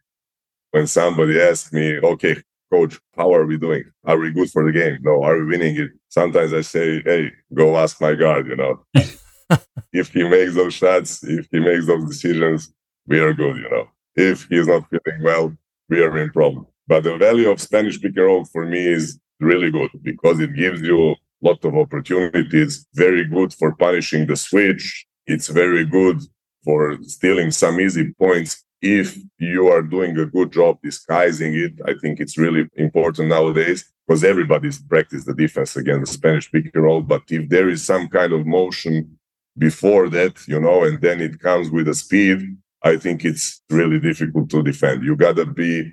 when 0.71 0.87
somebody 0.87 1.41
asks 1.41 1.73
me, 1.73 1.99
okay, 1.99 2.41
coach, 2.71 2.99
how 3.15 3.33
are 3.33 3.45
we 3.45 3.57
doing? 3.57 3.83
Are 4.05 4.17
we 4.17 4.31
good 4.31 4.49
for 4.49 4.65
the 4.65 4.71
game? 4.71 4.99
No, 5.01 5.23
are 5.23 5.37
we 5.37 5.45
winning 5.45 5.75
it? 5.75 5.91
Sometimes 6.09 6.53
I 6.53 6.61
say, 6.61 7.01
hey, 7.03 7.31
go 7.53 7.77
ask 7.77 7.99
my 8.01 8.15
guard, 8.15 8.47
you 8.47 8.55
know. 8.55 8.83
if 9.93 10.11
he 10.13 10.23
makes 10.27 10.55
those 10.55 10.73
shots, 10.73 11.23
if 11.23 11.47
he 11.51 11.59
makes 11.59 11.85
those 11.85 12.07
decisions, 12.07 12.73
we 13.07 13.19
are 13.19 13.33
good, 13.33 13.57
you 13.57 13.69
know. 13.69 13.87
If 14.15 14.47
he's 14.49 14.67
not 14.67 14.89
feeling 14.89 15.23
well, 15.23 15.53
we 15.89 16.01
are 16.01 16.17
in 16.17 16.29
problem. 16.31 16.65
But 16.87 17.03
the 17.03 17.17
value 17.17 17.49
of 17.49 17.61
Spanish 17.61 18.01
pick 18.01 18.15
and 18.15 18.25
roll 18.25 18.45
for 18.45 18.65
me 18.65 18.85
is 18.85 19.19
really 19.39 19.71
good 19.71 19.91
because 20.01 20.39
it 20.39 20.55
gives 20.55 20.81
you 20.81 21.11
a 21.11 21.15
lot 21.41 21.63
of 21.65 21.75
opportunities. 21.75 22.85
Very 22.93 23.25
good 23.25 23.53
for 23.53 23.75
punishing 23.75 24.27
the 24.27 24.35
switch. 24.35 25.05
It's 25.27 25.47
very 25.47 25.85
good 25.85 26.21
for 26.63 26.97
stealing 27.03 27.51
some 27.51 27.79
easy 27.79 28.13
points 28.13 28.63
if 28.81 29.17
you 29.37 29.67
are 29.67 29.81
doing 29.81 30.17
a 30.17 30.25
good 30.25 30.51
job 30.51 30.79
disguising 30.83 31.53
it. 31.53 31.73
I 31.85 31.93
think 32.01 32.19
it's 32.19 32.37
really 32.37 32.67
important 32.75 33.29
nowadays 33.29 33.91
because 34.07 34.23
everybody's 34.23 34.81
practiced 34.81 35.27
the 35.27 35.33
defense 35.33 35.75
against 35.75 36.11
the 36.11 36.17
Spanish 36.17 36.51
pick 36.51 36.71
and 36.73 36.83
roll. 36.83 37.01
But 37.01 37.23
if 37.29 37.47
there 37.49 37.69
is 37.69 37.83
some 37.83 38.07
kind 38.07 38.33
of 38.33 38.45
motion 38.45 39.17
before 39.57 40.09
that, 40.09 40.47
you 40.47 40.59
know, 40.59 40.83
and 40.83 40.99
then 40.99 41.21
it 41.21 41.39
comes 41.39 41.69
with 41.69 41.87
a 41.87 41.93
speed, 41.93 42.57
I 42.83 42.97
think 42.97 43.23
it's 43.23 43.61
really 43.69 43.99
difficult 43.99 44.49
to 44.49 44.63
defend. 44.63 45.03
You 45.03 45.15
got 45.15 45.35
to 45.35 45.45
be 45.45 45.91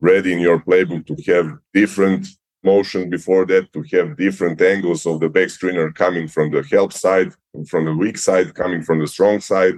ready 0.00 0.32
in 0.32 0.40
your 0.40 0.60
playbook 0.60 1.06
to 1.06 1.32
have 1.32 1.56
different 1.72 2.26
motion 2.62 3.08
before 3.08 3.46
that, 3.46 3.72
to 3.72 3.82
have 3.92 4.18
different 4.18 4.60
angles 4.60 5.06
of 5.06 5.20
the 5.20 5.28
back 5.30 5.48
screener 5.48 5.94
coming 5.94 6.28
from 6.28 6.50
the 6.50 6.62
help 6.70 6.92
side, 6.92 7.32
from 7.66 7.86
the 7.86 7.94
weak 7.94 8.18
side, 8.18 8.54
coming 8.54 8.82
from 8.82 8.98
the 8.98 9.06
strong 9.06 9.40
side. 9.40 9.74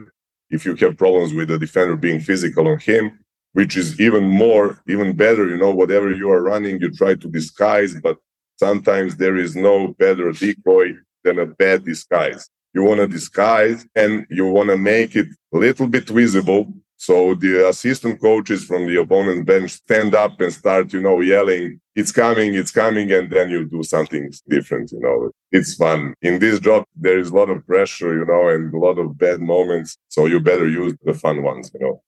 If 0.53 0.65
you 0.65 0.77
have 0.77 0.97
problems 0.97 1.35
with 1.35 1.49
the 1.49 1.59
defender 1.59 1.97
being 1.97 2.21
physical 2.21 2.69
on 2.69 2.79
him, 2.79 3.19
which 3.55 3.77
is 3.77 4.01
even 4.01 4.25
more, 4.25 4.81
even 4.87 5.17
better, 5.25 5.49
you 5.49 5.57
know, 5.57 5.73
whatever 5.73 6.13
you 6.13 6.31
are 6.31 6.43
running, 6.43 6.81
you 6.81 6.91
try 6.91 7.15
to 7.15 7.29
disguise, 7.29 7.93
but 8.01 8.17
sometimes 8.59 9.17
there 9.17 9.37
is 9.37 9.57
no 9.57 9.77
better 9.99 10.31
decoy 10.33 10.93
than 11.25 11.41
a 11.41 11.47
bad 11.47 11.85
disguise 11.85 12.49
you 12.75 12.83
want 12.83 13.01
to 13.01 13.07
disguise 13.07 13.87
and 13.95 14.27
you 14.31 14.47
want 14.47 14.71
to 14.71 14.77
make 14.77 15.15
it 15.17 15.29
a 15.53 15.59
little 15.59 15.87
bit 15.87 16.09
visible. 16.09 16.73
So 17.03 17.35
the 17.35 17.69
assistant 17.69 18.21
coaches 18.21 18.65
from 18.65 18.87
the 18.87 19.01
opponent 19.01 19.45
bench 19.45 19.73
stand 19.73 20.15
up 20.15 20.41
and 20.41 20.53
start, 20.53 20.93
you 20.93 21.01
know, 21.01 21.21
yelling, 21.21 21.81
it's 21.97 22.13
coming, 22.13 22.55
it's 22.55 22.71
coming. 22.71 23.11
And 23.11 23.29
then 23.29 23.51
you 23.51 23.65
do 23.65 23.83
something 23.83 24.33
different, 24.49 24.93
you 24.93 25.01
know, 25.01 25.33
it's 25.51 25.75
fun. 25.75 26.15
In 26.23 26.39
this 26.39 26.61
job, 26.61 26.85
there 26.95 27.19
is 27.19 27.31
a 27.31 27.35
lot 27.35 27.51
of 27.51 27.67
pressure, 27.67 28.17
you 28.17 28.25
know, 28.25 28.51
and 28.51 28.73
a 28.73 28.79
lot 28.79 29.01
of 29.01 29.19
bad 29.19 29.41
moments. 29.41 29.99
So 30.11 30.27
you 30.27 30.39
better 30.39 30.69
use 30.69 30.95
the 31.03 31.13
fun 31.13 31.43
ones, 31.43 31.73
you 31.75 31.81
know. 31.81 32.03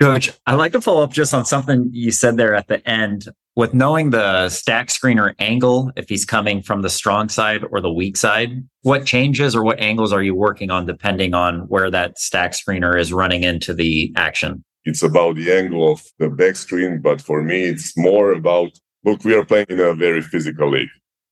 Coach, 0.00 0.32
I'd 0.46 0.54
like 0.54 0.72
to 0.72 0.80
follow 0.80 1.02
up 1.02 1.12
just 1.12 1.32
on 1.32 1.44
something 1.44 1.88
you 1.92 2.10
said 2.10 2.36
there 2.36 2.54
at 2.54 2.66
the 2.66 2.86
end. 2.88 3.28
With 3.56 3.74
knowing 3.74 4.10
the 4.10 4.48
stack 4.48 4.88
screener 4.88 5.34
angle, 5.38 5.92
if 5.96 6.08
he's 6.08 6.24
coming 6.24 6.62
from 6.62 6.82
the 6.82 6.90
strong 6.90 7.28
side 7.28 7.62
or 7.70 7.80
the 7.80 7.92
weak 7.92 8.16
side, 8.16 8.66
what 8.82 9.06
changes 9.06 9.54
or 9.54 9.62
what 9.62 9.78
angles 9.78 10.12
are 10.12 10.22
you 10.22 10.34
working 10.34 10.72
on 10.72 10.86
depending 10.86 11.34
on 11.34 11.60
where 11.68 11.90
that 11.92 12.18
stack 12.18 12.52
screener 12.52 12.98
is 12.98 13.12
running 13.12 13.44
into 13.44 13.72
the 13.72 14.12
action? 14.16 14.64
It's 14.84 15.04
about 15.04 15.36
the 15.36 15.52
angle 15.52 15.92
of 15.92 16.02
the 16.18 16.28
back 16.28 16.56
screen, 16.56 17.00
but 17.00 17.20
for 17.20 17.42
me, 17.42 17.62
it's 17.62 17.96
more 17.96 18.32
about 18.32 18.72
look, 19.04 19.24
we 19.24 19.34
are 19.34 19.44
playing 19.44 19.66
in 19.68 19.78
a 19.78 19.94
very 19.94 20.22
physical 20.22 20.70
league. 20.70 20.88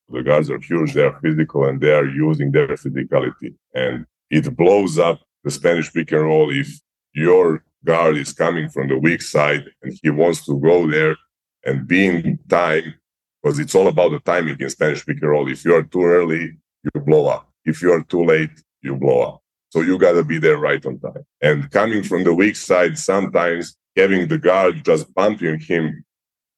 The 0.08 0.22
guys 0.22 0.50
are 0.50 0.60
huge, 0.60 0.94
they 0.94 1.02
are 1.02 1.18
physical, 1.20 1.64
and 1.64 1.80
they 1.80 1.92
are 1.92 2.06
using 2.06 2.52
their 2.52 2.68
physicality. 2.68 3.54
And 3.74 4.06
it 4.30 4.56
blows 4.56 4.98
up 4.98 5.20
the 5.42 5.50
Spanish 5.50 5.92
pick 5.92 6.12
and 6.12 6.22
roll 6.22 6.50
if 6.50 6.68
your 7.14 7.64
guard 7.84 8.16
is 8.16 8.32
coming 8.32 8.68
from 8.68 8.88
the 8.88 8.98
weak 8.98 9.22
side 9.22 9.64
and 9.82 9.98
he 10.02 10.10
wants 10.10 10.44
to 10.46 10.58
go 10.58 10.88
there 10.90 11.16
and 11.64 11.86
be 11.86 12.06
in 12.06 12.38
time 12.48 12.94
because 13.42 13.58
it's 13.58 13.74
all 13.74 13.88
about 13.88 14.10
the 14.10 14.20
timing 14.20 14.56
in 14.58 14.70
Spanish 14.70 15.06
and 15.06 15.22
roll. 15.22 15.50
If 15.50 15.64
you 15.64 15.74
are 15.74 15.82
too 15.82 16.04
early, 16.04 16.56
you 16.84 17.00
blow 17.00 17.26
up. 17.26 17.48
If 17.64 17.82
you 17.82 17.92
are 17.92 18.02
too 18.02 18.24
late, 18.24 18.50
you 18.82 18.96
blow 18.96 19.22
up. 19.22 19.42
So 19.70 19.80
you 19.80 19.98
got 19.98 20.12
to 20.12 20.24
be 20.24 20.38
there 20.38 20.58
right 20.58 20.84
on 20.84 20.98
time. 20.98 21.24
And 21.40 21.70
coming 21.70 22.02
from 22.02 22.24
the 22.24 22.34
weak 22.34 22.56
side, 22.56 22.98
sometimes 22.98 23.76
having 23.96 24.28
the 24.28 24.38
guard 24.38 24.84
just 24.84 25.12
bumping 25.14 25.58
him 25.60 26.04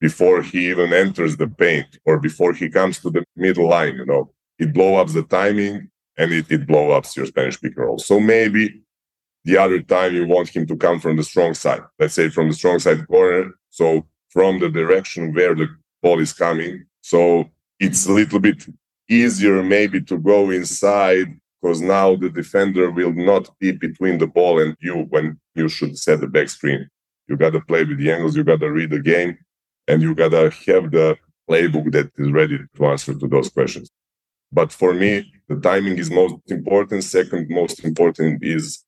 before 0.01 0.43
he 0.43 0.68
even 0.70 0.93
enters 0.93 1.37
the 1.37 1.49
paint 1.49 1.99
or 2.05 2.18
before 2.18 2.53
he 2.53 2.68
comes 2.68 2.99
to 3.01 3.11
the 3.11 3.25
middle 3.37 3.68
line, 3.68 3.97
you 3.97 4.05
know, 4.05 4.33
it 4.59 4.72
blow 4.72 4.97
ups 4.97 5.14
the 5.14 5.22
timing 5.22 5.89
and 6.18 6.33
it, 6.33 6.51
it 6.51 6.66
blow 6.66 6.91
ups 6.91 7.16
your 7.16 7.27
Spanish 7.27 7.59
and 7.62 7.77
roll. 7.77 7.99
So 7.99 8.20
maybe 8.20 8.84
the 9.45 9.59
other 9.59 9.81
time 9.81 10.15
you 10.15 10.27
want 10.27 10.49
him 10.49 10.67
to 10.67 10.77
come 10.77 10.99
from 11.01 11.17
the 11.17 11.23
strong 11.23 11.55
side, 11.55 11.83
let's 11.99 12.15
say 12.15 12.29
from 12.29 12.49
the 12.49 12.55
strong 12.55 12.79
side 12.79 13.07
corner. 13.07 13.53
So 13.71 14.07
from 14.31 14.59
the 14.59 14.69
direction 14.69 15.35
where 15.35 15.55
the 15.55 15.69
ball 16.03 16.21
is 16.21 16.33
coming. 16.33 16.85
So 17.03 17.51
it's 17.79 18.07
a 18.07 18.13
little 18.13 18.41
bit 18.41 18.67
easier 19.09 19.63
maybe 19.63 20.01
to 20.03 20.19
go 20.19 20.51
inside 20.51 21.27
because 21.61 21.81
now 21.81 22.17
the 22.17 22.31
defender 22.31 22.91
will 22.91 23.13
not 23.13 23.49
be 23.59 23.73
between 23.73 24.19
the 24.19 24.27
ball 24.27 24.61
and 24.61 24.77
you 24.81 25.07
when 25.11 25.39
you 25.55 25.69
should 25.69 25.99
set 25.99 26.21
the 26.21 26.27
back 26.27 26.49
screen. 26.49 26.89
You 27.29 27.37
got 27.37 27.51
to 27.51 27.61
play 27.61 27.85
with 27.85 27.99
the 27.99 28.13
angles, 28.13 28.37
you 28.37 28.45
got 28.45 28.61
to 28.61 28.71
read 28.71 28.91
the 28.91 29.01
game, 29.01 29.39
and 29.89 30.03
you 30.03 30.15
got 30.15 30.31
to 30.31 30.51
have 30.67 30.91
the 30.91 31.17
playbook 31.49 31.93
that 31.93 32.11
is 32.19 32.31
ready 32.31 32.59
to 32.77 32.87
answer 32.87 33.15
to 33.15 33.27
those 33.27 33.49
questions. 33.51 33.91
But 34.53 34.73
for 34.73 34.93
me, 34.93 35.33
the 35.49 35.57
timing 35.57 35.99
is 35.99 36.11
most 36.11 36.37
important. 36.49 37.05
Second 37.05 37.49
most 37.49 37.83
important 37.85 38.43
is 38.43 38.85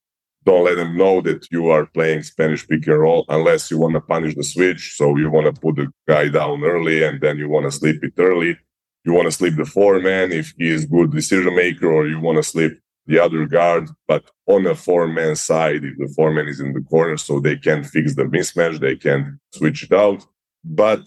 don't 0.47 0.65
let 0.65 0.77
them 0.77 0.97
know 0.97 1.21
that 1.23 1.51
you 1.51 1.69
are 1.71 1.87
playing 1.87 2.23
Spanish 2.23 2.67
pick 2.67 2.87
unless 2.87 3.69
you 3.71 3.79
want 3.79 3.95
to 3.95 4.01
punish 4.01 4.35
the 4.37 4.45
switch. 4.45 4.95
So 4.97 5.17
you 5.17 5.29
want 5.29 5.53
to 5.53 5.61
put 5.61 5.75
the 5.77 5.89
guy 6.07 6.29
down 6.29 6.63
early 6.63 7.03
and 7.03 7.21
then 7.21 7.37
you 7.37 7.49
want 7.49 7.67
to 7.67 7.73
sleep 7.73 8.03
it 8.05 8.13
early. 8.17 8.57
You 9.05 9.13
want 9.13 9.27
to 9.27 9.33
sleep 9.33 9.57
the 9.57 9.65
four 9.65 9.99
man 10.01 10.31
if 10.31 10.55
he 10.57 10.69
is 10.69 10.87
good 10.87 11.11
decision 11.13 11.55
maker, 11.55 11.91
or 11.93 12.07
you 12.07 12.21
want 12.21 12.37
to 12.37 12.43
sleep 12.43 12.73
the 13.07 13.19
other 13.19 13.47
guard, 13.47 13.89
but 14.09 14.25
on 14.47 14.67
a 14.67 14.75
four 14.75 15.07
man 15.07 15.37
side, 15.37 15.85
if 15.85 15.97
the 15.99 16.13
four 16.17 16.33
man 16.33 16.49
is 16.49 16.61
in 16.61 16.73
the 16.73 16.81
corner, 16.81 17.17
so 17.17 17.39
they 17.39 17.57
can 17.57 17.85
fix 17.85 18.15
the 18.15 18.25
mismatch, 18.25 18.81
they 18.81 18.97
can 18.97 19.39
switch 19.55 19.85
it 19.85 19.93
out. 19.93 20.25
But 20.65 21.03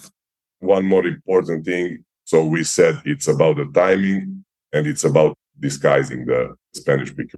one 0.60 0.86
more 0.86 1.06
important 1.06 1.66
thing 1.66 2.04
So 2.24 2.46
we 2.46 2.64
said 2.64 3.02
it's 3.06 3.28
about 3.28 3.58
the 3.58 3.68
timing 3.74 4.46
and 4.72 4.86
it's 4.86 5.04
about 5.04 5.36
disguising 5.60 6.26
the 6.26 6.56
Spanish 6.76 7.16
pick. 7.16 7.32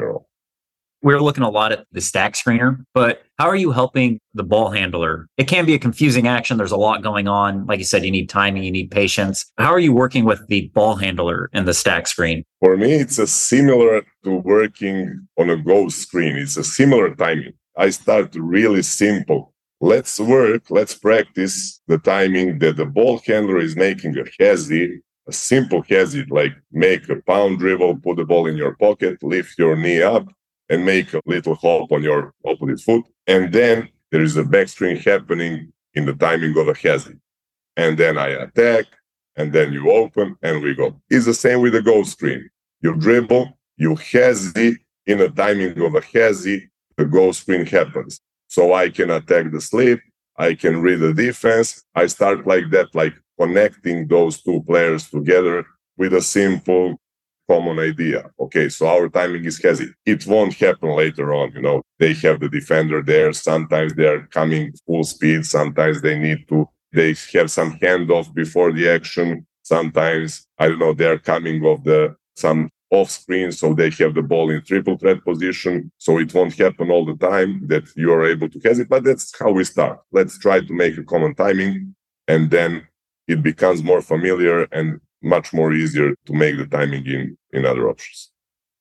We're 1.03 1.19
looking 1.19 1.43
a 1.43 1.49
lot 1.49 1.71
at 1.71 1.87
the 1.91 1.99
stack 1.99 2.35
screener, 2.35 2.85
but 2.93 3.23
how 3.39 3.47
are 3.47 3.55
you 3.55 3.71
helping 3.71 4.19
the 4.35 4.43
ball 4.43 4.69
handler? 4.69 5.27
It 5.35 5.45
can 5.45 5.65
be 5.65 5.73
a 5.73 5.79
confusing 5.79 6.27
action. 6.27 6.57
There's 6.57 6.71
a 6.71 6.77
lot 6.77 7.01
going 7.01 7.27
on. 7.27 7.65
Like 7.65 7.79
you 7.79 7.85
said, 7.85 8.05
you 8.05 8.11
need 8.11 8.29
timing, 8.29 8.63
you 8.63 8.71
need 8.71 8.91
patience. 8.91 9.51
How 9.57 9.71
are 9.71 9.79
you 9.79 9.93
working 9.93 10.25
with 10.25 10.45
the 10.47 10.67
ball 10.75 10.95
handler 10.95 11.49
in 11.53 11.65
the 11.65 11.73
stack 11.73 12.07
screen? 12.07 12.43
For 12.59 12.77
me, 12.77 12.93
it's 12.93 13.17
a 13.17 13.25
similar 13.25 14.03
to 14.25 14.35
working 14.35 15.27
on 15.39 15.49
a 15.49 15.57
ghost 15.57 15.97
screen. 16.03 16.35
It's 16.35 16.57
a 16.57 16.63
similar 16.63 17.15
timing. 17.15 17.53
I 17.75 17.89
start 17.89 18.35
really 18.35 18.83
simple. 18.83 19.55
Let's 19.79 20.19
work, 20.19 20.69
let's 20.69 20.93
practice 20.93 21.81
the 21.87 21.97
timing 21.97 22.59
that 22.59 22.77
the 22.77 22.85
ball 22.85 23.19
handler 23.25 23.57
is 23.57 23.75
making 23.75 24.19
a 24.19 24.25
hezzy, 24.39 24.99
a 25.27 25.33
simple 25.33 25.81
hezzy, 25.81 26.29
like 26.29 26.51
make 26.71 27.09
a 27.09 27.15
pound 27.15 27.57
dribble, 27.57 28.01
put 28.03 28.17
the 28.17 28.25
ball 28.25 28.45
in 28.45 28.55
your 28.55 28.75
pocket, 28.75 29.17
lift 29.23 29.57
your 29.57 29.75
knee 29.75 30.03
up, 30.03 30.27
and 30.71 30.85
make 30.85 31.13
a 31.13 31.21
little 31.25 31.53
hop 31.53 31.91
on 31.91 32.01
your 32.01 32.33
opposite 32.45 32.79
foot. 32.79 33.03
And 33.27 33.51
then 33.53 33.89
there 34.09 34.21
is 34.21 34.37
a 34.37 34.43
back 34.43 34.69
screen 34.69 34.95
happening 34.95 35.71
in 35.93 36.05
the 36.05 36.13
timing 36.13 36.57
of 36.57 36.69
a 36.69 36.73
hezzy. 36.73 37.19
And 37.75 37.97
then 37.97 38.17
I 38.17 38.29
attack, 38.29 38.85
and 39.35 39.51
then 39.51 39.73
you 39.73 39.91
open, 39.91 40.37
and 40.41 40.63
we 40.63 40.73
go. 40.73 40.99
It's 41.09 41.25
the 41.25 41.33
same 41.33 41.61
with 41.61 41.73
the 41.73 41.81
ghost 41.81 42.13
screen. 42.13 42.49
You 42.79 42.95
dribble, 42.95 43.57
you 43.75 43.95
hezzy, 43.95 44.77
in 45.05 45.17
the 45.17 45.29
timing 45.29 45.79
of 45.81 45.93
a 45.95 46.01
hezzy, 46.01 46.69
the 46.95 47.05
ghost 47.05 47.41
screen 47.41 47.65
happens. 47.65 48.21
So 48.47 48.73
I 48.73 48.89
can 48.89 49.09
attack 49.11 49.51
the 49.51 49.59
slip, 49.59 49.99
I 50.37 50.53
can 50.55 50.81
read 50.81 50.99
the 51.01 51.13
defense. 51.13 51.83
I 51.95 52.07
start 52.07 52.47
like 52.47 52.69
that, 52.71 52.95
like 52.95 53.13
connecting 53.37 54.07
those 54.07 54.41
two 54.41 54.63
players 54.63 55.09
together 55.09 55.65
with 55.97 56.13
a 56.13 56.21
simple 56.21 56.99
common 57.51 57.79
idea. 57.79 58.19
Okay, 58.39 58.69
so 58.69 58.87
our 58.87 59.09
timing 59.09 59.45
is 59.45 59.59
hezzy. 59.63 59.89
It 60.05 60.25
won't 60.25 60.53
happen 60.65 60.89
later 61.03 61.27
on. 61.39 61.47
You 61.55 61.61
know, 61.61 61.77
they 61.99 62.13
have 62.25 62.39
the 62.39 62.49
defender 62.59 62.99
there. 63.01 63.33
Sometimes 63.33 63.93
they're 63.93 64.23
coming 64.39 64.63
full 64.85 65.03
speed. 65.03 65.45
Sometimes 65.45 66.01
they 66.01 66.17
need 66.17 66.47
to, 66.49 66.57
they 66.93 67.09
have 67.33 67.49
some 67.51 67.71
handoff 67.83 68.33
before 68.33 68.71
the 68.71 68.85
action. 68.97 69.45
Sometimes, 69.63 70.47
I 70.61 70.67
don't 70.67 70.79
know, 70.79 70.93
they're 70.93 71.19
coming 71.19 71.57
off 71.65 71.83
the, 71.83 72.15
some 72.35 72.69
off 72.89 73.09
screen. 73.09 73.51
So 73.51 73.73
they 73.73 73.89
have 74.01 74.13
the 74.15 74.25
ball 74.31 74.49
in 74.49 74.61
triple 74.63 74.97
threat 74.97 75.19
position. 75.29 75.91
So 75.97 76.19
it 76.19 76.33
won't 76.33 76.55
happen 76.57 76.89
all 76.89 77.05
the 77.05 77.19
time 77.31 77.67
that 77.67 77.85
you 77.95 78.13
are 78.13 78.25
able 78.33 78.49
to 78.49 78.59
hesitate, 78.63 78.89
but 78.89 79.03
that's 79.03 79.27
how 79.37 79.51
we 79.51 79.63
start. 79.65 79.99
Let's 80.11 80.39
try 80.45 80.57
to 80.61 80.73
make 80.73 80.97
a 80.97 81.03
common 81.03 81.33
timing 81.35 81.95
and 82.27 82.49
then 82.49 82.87
it 83.27 83.43
becomes 83.43 83.83
more 83.83 84.01
familiar 84.01 84.63
and 84.77 84.99
much 85.21 85.53
more 85.53 85.73
easier 85.73 86.13
to 86.25 86.33
make 86.33 86.57
the 86.57 86.65
timing 86.65 87.05
in 87.05 87.37
in 87.53 87.65
other 87.65 87.89
options. 87.89 88.31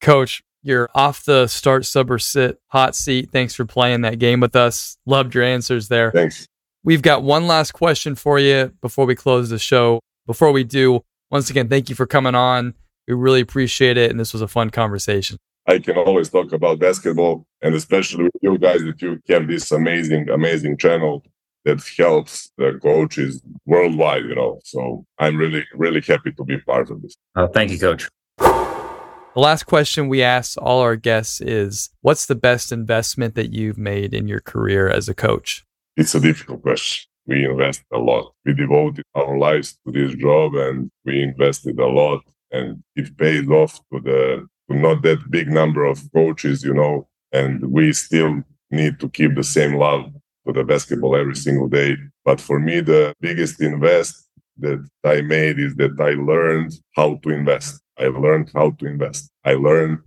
Coach, 0.00 0.42
you're 0.62 0.88
off 0.94 1.24
the 1.24 1.46
start, 1.46 1.86
sub, 1.86 2.10
or 2.10 2.18
sit 2.18 2.58
hot 2.68 2.94
seat. 2.94 3.30
Thanks 3.32 3.54
for 3.54 3.64
playing 3.64 4.02
that 4.02 4.18
game 4.18 4.40
with 4.40 4.56
us. 4.56 4.96
Loved 5.06 5.34
your 5.34 5.44
answers 5.44 5.88
there. 5.88 6.10
Thanks. 6.10 6.46
We've 6.82 7.02
got 7.02 7.22
one 7.22 7.46
last 7.46 7.72
question 7.72 8.14
for 8.14 8.38
you 8.38 8.72
before 8.80 9.06
we 9.06 9.14
close 9.14 9.50
the 9.50 9.58
show. 9.58 10.00
Before 10.26 10.52
we 10.52 10.64
do, 10.64 11.02
once 11.30 11.50
again, 11.50 11.68
thank 11.68 11.88
you 11.88 11.94
for 11.94 12.06
coming 12.06 12.34
on. 12.34 12.74
We 13.06 13.14
really 13.14 13.40
appreciate 13.40 13.96
it. 13.96 14.10
And 14.10 14.18
this 14.18 14.32
was 14.32 14.42
a 14.42 14.48
fun 14.48 14.70
conversation. 14.70 15.36
I 15.66 15.78
can 15.78 15.96
always 15.96 16.30
talk 16.30 16.52
about 16.52 16.78
basketball 16.78 17.46
and 17.62 17.74
especially 17.74 18.24
with 18.24 18.32
you 18.40 18.58
guys 18.58 18.82
that 18.82 19.00
you 19.02 19.20
have 19.28 19.46
this 19.46 19.70
amazing, 19.70 20.30
amazing 20.30 20.78
channel 20.78 21.22
that 21.64 21.82
helps 21.96 22.50
the 22.56 22.78
coaches 22.82 23.42
worldwide, 23.66 24.24
you 24.24 24.34
know. 24.34 24.60
So 24.64 25.04
I'm 25.18 25.36
really, 25.36 25.64
really 25.74 26.00
happy 26.00 26.32
to 26.32 26.44
be 26.44 26.58
part 26.58 26.90
of 26.90 27.02
this. 27.02 27.16
Uh, 27.36 27.46
thank 27.48 27.70
you, 27.70 27.78
coach. 27.78 28.08
The 28.38 29.40
last 29.40 29.64
question 29.64 30.08
we 30.08 30.22
ask 30.22 30.58
all 30.60 30.80
our 30.80 30.96
guests 30.96 31.40
is 31.40 31.90
What's 32.00 32.26
the 32.26 32.34
best 32.34 32.72
investment 32.72 33.34
that 33.36 33.52
you've 33.52 33.78
made 33.78 34.12
in 34.12 34.26
your 34.26 34.40
career 34.40 34.88
as 34.88 35.08
a 35.08 35.14
coach? 35.14 35.64
It's 35.96 36.14
a 36.14 36.20
difficult 36.20 36.62
question. 36.62 37.08
We 37.26 37.44
invest 37.44 37.82
a 37.92 37.98
lot. 37.98 38.32
We 38.44 38.54
devoted 38.54 39.04
our 39.14 39.38
lives 39.38 39.78
to 39.86 39.92
this 39.92 40.14
job 40.16 40.54
and 40.54 40.90
we 41.04 41.22
invested 41.22 41.78
a 41.78 41.86
lot 41.86 42.22
and 42.50 42.82
it 42.96 43.16
pays 43.16 43.48
off 43.48 43.78
to 43.92 44.00
the 44.00 44.48
to 44.68 44.76
not 44.76 45.02
that 45.02 45.30
big 45.30 45.48
number 45.48 45.84
of 45.84 46.00
coaches, 46.12 46.64
you 46.64 46.74
know, 46.74 47.08
and 47.32 47.70
we 47.70 47.92
still 47.92 48.42
need 48.70 48.98
to 49.00 49.08
keep 49.08 49.34
the 49.34 49.44
same 49.44 49.74
love 49.76 50.12
for 50.44 50.52
the 50.52 50.64
basketball 50.64 51.16
every 51.16 51.36
single 51.36 51.68
day. 51.68 51.96
But 52.24 52.40
for 52.40 52.58
me, 52.58 52.80
the 52.80 53.14
biggest 53.20 53.60
invest 53.60 54.28
that 54.58 54.86
I 55.04 55.20
made 55.22 55.58
is 55.58 55.74
that 55.76 55.98
I 56.00 56.10
learned 56.10 56.72
how 56.94 57.16
to 57.22 57.30
invest. 57.30 57.80
I 57.98 58.06
learned 58.06 58.50
how 58.54 58.70
to 58.70 58.86
invest. 58.86 59.30
I 59.44 59.54
learned 59.54 59.98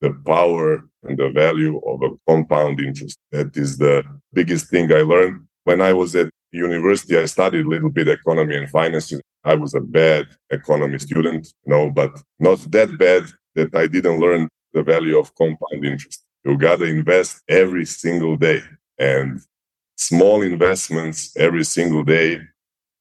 the 0.00 0.12
power 0.26 0.84
and 1.04 1.16
the 1.16 1.30
value 1.30 1.80
of 1.86 2.02
a 2.02 2.10
compound 2.28 2.80
interest. 2.80 3.18
That 3.32 3.56
is 3.56 3.78
the 3.78 4.04
biggest 4.32 4.68
thing 4.68 4.92
I 4.92 5.02
learned. 5.02 5.46
When 5.64 5.80
I 5.80 5.92
was 5.92 6.14
at 6.14 6.28
university, 6.52 7.16
I 7.16 7.24
studied 7.24 7.64
a 7.64 7.68
little 7.68 7.90
bit 7.90 8.08
economy 8.08 8.56
and 8.56 8.68
finance. 8.68 9.12
I 9.44 9.54
was 9.54 9.74
a 9.74 9.80
bad 9.80 10.26
economy 10.50 10.98
student, 10.98 11.46
you 11.64 11.72
know, 11.72 11.90
but 11.90 12.12
not 12.38 12.58
that 12.70 12.96
bad 12.98 13.24
that 13.54 13.74
I 13.74 13.86
didn't 13.86 14.20
learn 14.20 14.48
the 14.72 14.82
value 14.82 15.18
of 15.18 15.34
compound 15.36 15.84
interest. 15.84 16.22
You 16.44 16.58
got 16.58 16.80
to 16.80 16.84
invest 16.84 17.42
every 17.48 17.86
single 17.86 18.36
day. 18.36 18.60
And 18.98 19.40
small 19.96 20.42
investments 20.42 21.34
every 21.36 21.64
single 21.64 22.04
day, 22.04 22.40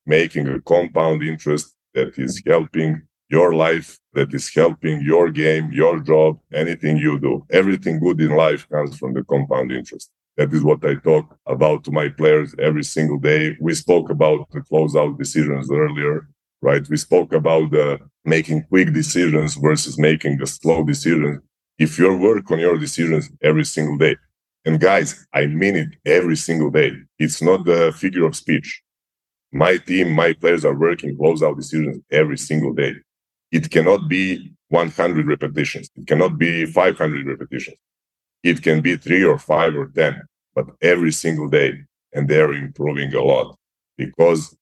making 0.06 0.48
a 0.48 0.62
compound 0.62 1.24
interest 1.24 1.74
that 1.94 2.18
is 2.18 2.42
helping 2.46 3.02
your 3.30 3.54
life, 3.54 3.98
that 4.14 4.34
is 4.34 4.54
helping 4.54 5.02
your 5.02 5.30
game, 5.30 5.72
your 5.72 6.00
job, 6.00 6.40
anything 6.54 6.98
you 6.98 7.20
do. 7.20 7.46
Everything 7.52 8.00
good 8.00 8.22
in 8.22 8.36
life 8.36 8.68
comes 8.70 8.98
from 8.98 9.14
the 9.14 9.24
compound 9.24 9.72
interest. 9.72 10.12
That 10.38 10.54
is 10.54 10.64
what 10.64 10.84
I 10.86 10.96
talk 10.96 11.36
about 11.48 11.84
to 11.86 11.92
my 11.92 12.10
players 12.10 12.56
every 12.60 12.84
single 12.84 13.20
day. 13.20 13.56
We 13.62 13.74
spoke 13.76 14.10
about 14.10 14.50
the 14.52 14.62
closeout 14.62 15.18
decisions 15.18 15.72
earlier, 15.72 16.28
right? 16.62 16.88
We 16.90 16.98
spoke 16.98 17.34
about 17.34 17.72
the 17.72 18.00
making 18.26 18.64
quick 18.70 18.94
decisions 18.94 19.56
versus 19.56 19.98
making 19.98 20.42
a 20.42 20.48
slow 20.48 20.84
decision. 20.84 21.42
If 21.78 21.98
you 22.00 22.16
work 22.16 22.50
on 22.52 22.60
your 22.60 22.78
decisions 22.78 23.30
every 23.42 23.66
single 23.66 23.98
day, 23.98 24.16
and 24.66 24.80
guys, 24.80 25.26
I 25.34 25.48
mean 25.48 25.76
it 25.76 25.90
every 26.06 26.38
single 26.38 26.70
day. 26.70 26.94
It's 27.20 27.42
not 27.42 27.66
the 27.66 27.94
figure 27.96 28.26
of 28.26 28.36
speech. 28.36 28.82
My 29.52 29.78
team, 29.78 30.12
my 30.12 30.34
players 30.34 30.66
are 30.66 30.78
working 30.78 31.18
closeout 31.18 31.58
decisions 31.58 32.02
every 32.10 32.38
single 32.38 32.74
day. 32.74 32.96
It 33.52 33.70
cannot 33.70 34.08
be 34.10 34.54
100 34.70 35.28
repetitions. 35.28 35.90
It 35.96 36.08
cannot 36.08 36.38
be 36.38 36.66
500 36.66 37.28
repetitions. 37.28 37.78
It 38.42 38.64
can 38.64 38.82
be 38.82 38.98
three 38.98 39.24
or 39.24 39.38
five 39.38 39.76
or 39.76 39.88
10, 39.88 40.22
but 40.56 40.66
every 40.82 41.12
single 41.12 41.50
day. 41.50 41.84
And 42.14 42.28
they're 42.28 42.54
improving 42.54 43.14
a 43.14 43.22
lot 43.22 43.56
because 43.98 44.56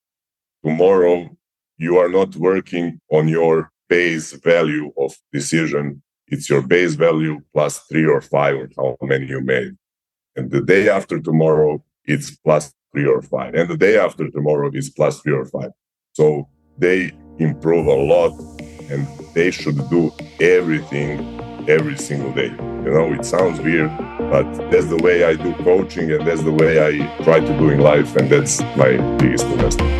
tomorrow 0.64 1.30
you 1.78 1.98
are 1.98 2.10
not 2.10 2.36
working 2.36 3.00
on 3.12 3.28
your 3.28 3.72
base 3.88 4.34
value 4.34 4.92
of 4.98 5.14
decision. 5.32 6.02
It's 6.28 6.50
your 6.50 6.62
base 6.62 6.96
value 6.96 7.42
plus 7.54 7.80
three 7.90 8.06
or 8.06 8.22
five 8.22 8.56
or 8.56 8.70
how 8.78 8.98
many 9.02 9.28
you 9.28 9.42
made. 9.42 9.76
And 10.36 10.50
the 10.50 10.62
day 10.62 10.90
after 10.90 11.20
tomorrow, 11.20 11.84
it's 12.06 12.32
plus 12.32 12.74
three 12.94 13.06
or 13.06 13.22
five. 13.22 13.54
And 13.54 13.70
the 13.70 13.78
day 13.78 13.98
after 13.98 14.30
tomorrow 14.30 14.72
is 14.74 14.90
plus 14.90 15.20
three 15.22 15.34
or 15.34 15.46
five. 15.46 15.72
So 16.14 16.48
they 16.78 17.12
improve 17.38 17.88
a 17.88 17.94
lot 17.94 18.40
and 18.90 19.08
they 19.34 19.52
should 19.52 19.78
do 19.90 20.12
everything 20.40 21.40
every 21.68 21.98
single 21.98 22.32
day. 22.32 22.50
You 22.50 22.92
know, 22.92 23.14
it 23.14 23.26
sounds 23.26 23.60
weird, 23.60 23.90
but 24.18 24.44
that's 24.72 24.88
the 24.88 25.00
way 25.04 25.26
I 25.26 25.36
do 25.36 25.54
coaching 25.56 26.12
and 26.12 26.26
that's 26.26 26.44
the 26.44 26.52
way 26.52 26.80
I 26.86 27.24
try 27.24 27.42
to 27.42 27.58
do 27.58 27.70
in 27.70 27.80
life. 27.82 28.16
And 28.16 28.30
that's 28.30 28.62
my 28.78 28.98
biggest 29.18 29.46
investment. 29.48 29.92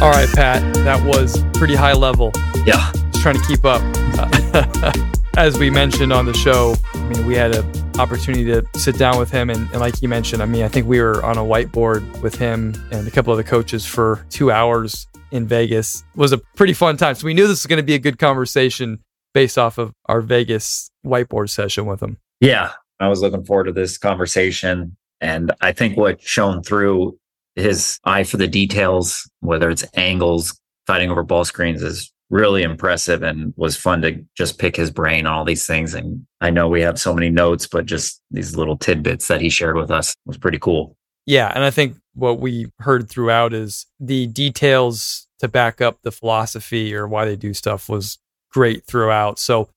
All 0.00 0.12
right, 0.12 0.28
Pat, 0.34 0.62
that 0.84 1.02
was 1.04 1.42
pretty 1.54 1.74
high 1.74 1.94
level. 1.94 2.30
Yeah 2.64 2.92
trying 3.26 3.42
to 3.42 3.48
keep 3.48 3.64
up. 3.64 3.82
Uh, 4.20 4.92
as 5.36 5.58
we 5.58 5.68
mentioned 5.68 6.12
on 6.12 6.26
the 6.26 6.32
show, 6.32 6.76
I 6.94 7.08
mean, 7.08 7.26
we 7.26 7.34
had 7.34 7.56
an 7.56 7.98
opportunity 7.98 8.44
to 8.44 8.64
sit 8.78 8.96
down 8.98 9.18
with 9.18 9.32
him. 9.32 9.50
And, 9.50 9.68
and, 9.72 9.80
like 9.80 10.00
you 10.00 10.08
mentioned, 10.08 10.40
I 10.40 10.46
mean, 10.46 10.62
I 10.62 10.68
think 10.68 10.86
we 10.86 11.00
were 11.00 11.24
on 11.24 11.36
a 11.36 11.42
whiteboard 11.42 12.22
with 12.22 12.36
him 12.36 12.76
and 12.92 13.08
a 13.08 13.10
couple 13.10 13.32
of 13.32 13.36
the 13.36 13.42
coaches 13.42 13.84
for 13.84 14.24
two 14.30 14.52
hours 14.52 15.08
in 15.32 15.44
Vegas. 15.44 16.04
It 16.14 16.20
was 16.20 16.30
a 16.30 16.38
pretty 16.38 16.72
fun 16.72 16.96
time. 16.98 17.16
So 17.16 17.26
we 17.26 17.34
knew 17.34 17.48
this 17.48 17.64
was 17.64 17.66
going 17.66 17.78
to 17.78 17.82
be 17.82 17.94
a 17.94 17.98
good 17.98 18.20
conversation 18.20 19.00
based 19.34 19.58
off 19.58 19.76
of 19.76 19.92
our 20.04 20.20
Vegas 20.20 20.88
whiteboard 21.04 21.50
session 21.50 21.84
with 21.86 22.00
him. 22.00 22.18
Yeah. 22.38 22.74
I 23.00 23.08
was 23.08 23.22
looking 23.22 23.44
forward 23.44 23.64
to 23.64 23.72
this 23.72 23.98
conversation. 23.98 24.96
And 25.20 25.50
I 25.60 25.72
think 25.72 25.96
what 25.96 26.22
shone 26.22 26.62
through 26.62 27.18
his 27.56 27.98
eye 28.04 28.22
for 28.22 28.36
the 28.36 28.46
details, 28.46 29.28
whether 29.40 29.68
it's 29.68 29.84
angles, 29.94 30.56
fighting 30.86 31.10
over 31.10 31.24
ball 31.24 31.44
screens, 31.44 31.82
is 31.82 32.12
really 32.30 32.62
impressive 32.62 33.22
and 33.22 33.54
was 33.56 33.76
fun 33.76 34.02
to 34.02 34.24
just 34.36 34.58
pick 34.58 34.76
his 34.76 34.90
brain 34.90 35.26
on 35.26 35.34
all 35.34 35.44
these 35.44 35.66
things. 35.66 35.94
And 35.94 36.26
I 36.40 36.50
know 36.50 36.68
we 36.68 36.82
have 36.82 36.98
so 36.98 37.14
many 37.14 37.30
notes, 37.30 37.66
but 37.66 37.86
just 37.86 38.20
these 38.30 38.56
little 38.56 38.76
tidbits 38.76 39.28
that 39.28 39.40
he 39.40 39.48
shared 39.48 39.76
with 39.76 39.90
us 39.90 40.14
was 40.24 40.36
pretty 40.36 40.58
cool. 40.58 40.96
Yeah. 41.26 41.52
And 41.54 41.64
I 41.64 41.70
think 41.70 41.96
what 42.14 42.40
we 42.40 42.70
heard 42.78 43.08
throughout 43.08 43.52
is 43.52 43.86
the 44.00 44.26
details 44.26 45.26
to 45.38 45.48
back 45.48 45.80
up 45.80 45.98
the 46.02 46.12
philosophy 46.12 46.94
or 46.94 47.06
why 47.06 47.24
they 47.24 47.36
do 47.36 47.52
stuff 47.52 47.88
was 47.88 48.18
great 48.50 48.84
throughout. 48.86 49.38
So 49.38 49.68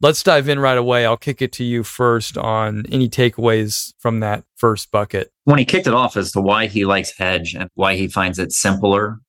let's 0.00 0.22
dive 0.22 0.48
in 0.48 0.58
right 0.58 0.76
away. 0.76 1.06
I'll 1.06 1.16
kick 1.16 1.40
it 1.40 1.52
to 1.52 1.64
you 1.64 1.84
first 1.84 2.36
on 2.36 2.84
any 2.90 3.08
takeaways 3.08 3.92
from 3.98 4.20
that 4.20 4.44
first 4.56 4.90
bucket. 4.90 5.30
When 5.44 5.58
he 5.58 5.64
kicked 5.64 5.86
it 5.86 5.94
off 5.94 6.16
as 6.16 6.32
to 6.32 6.40
why 6.40 6.66
he 6.66 6.84
likes 6.84 7.16
hedge 7.16 7.54
and 7.54 7.68
why 7.74 7.96
he 7.96 8.08
finds 8.08 8.38
it 8.38 8.52
simpler, 8.52 9.20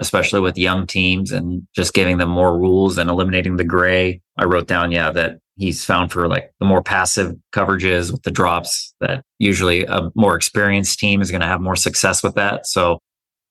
especially 0.00 0.40
with 0.40 0.58
young 0.58 0.86
teams 0.86 1.30
and 1.30 1.66
just 1.74 1.94
giving 1.94 2.18
them 2.18 2.28
more 2.28 2.58
rules 2.58 2.98
and 2.98 3.08
eliminating 3.08 3.56
the 3.56 3.64
gray. 3.64 4.20
I 4.36 4.44
wrote 4.44 4.66
down, 4.66 4.90
yeah, 4.92 5.10
that 5.12 5.38
he's 5.56 5.84
found 5.84 6.10
for 6.10 6.26
like 6.28 6.50
the 6.58 6.66
more 6.66 6.82
passive 6.82 7.34
coverages 7.52 8.10
with 8.10 8.22
the 8.22 8.30
drops 8.30 8.94
that 9.00 9.22
usually 9.38 9.84
a 9.84 10.10
more 10.14 10.34
experienced 10.34 10.98
team 10.98 11.20
is 11.20 11.30
going 11.30 11.40
to 11.40 11.46
have 11.46 11.60
more 11.60 11.76
success 11.76 12.22
with 12.22 12.34
that. 12.34 12.66
So 12.66 12.98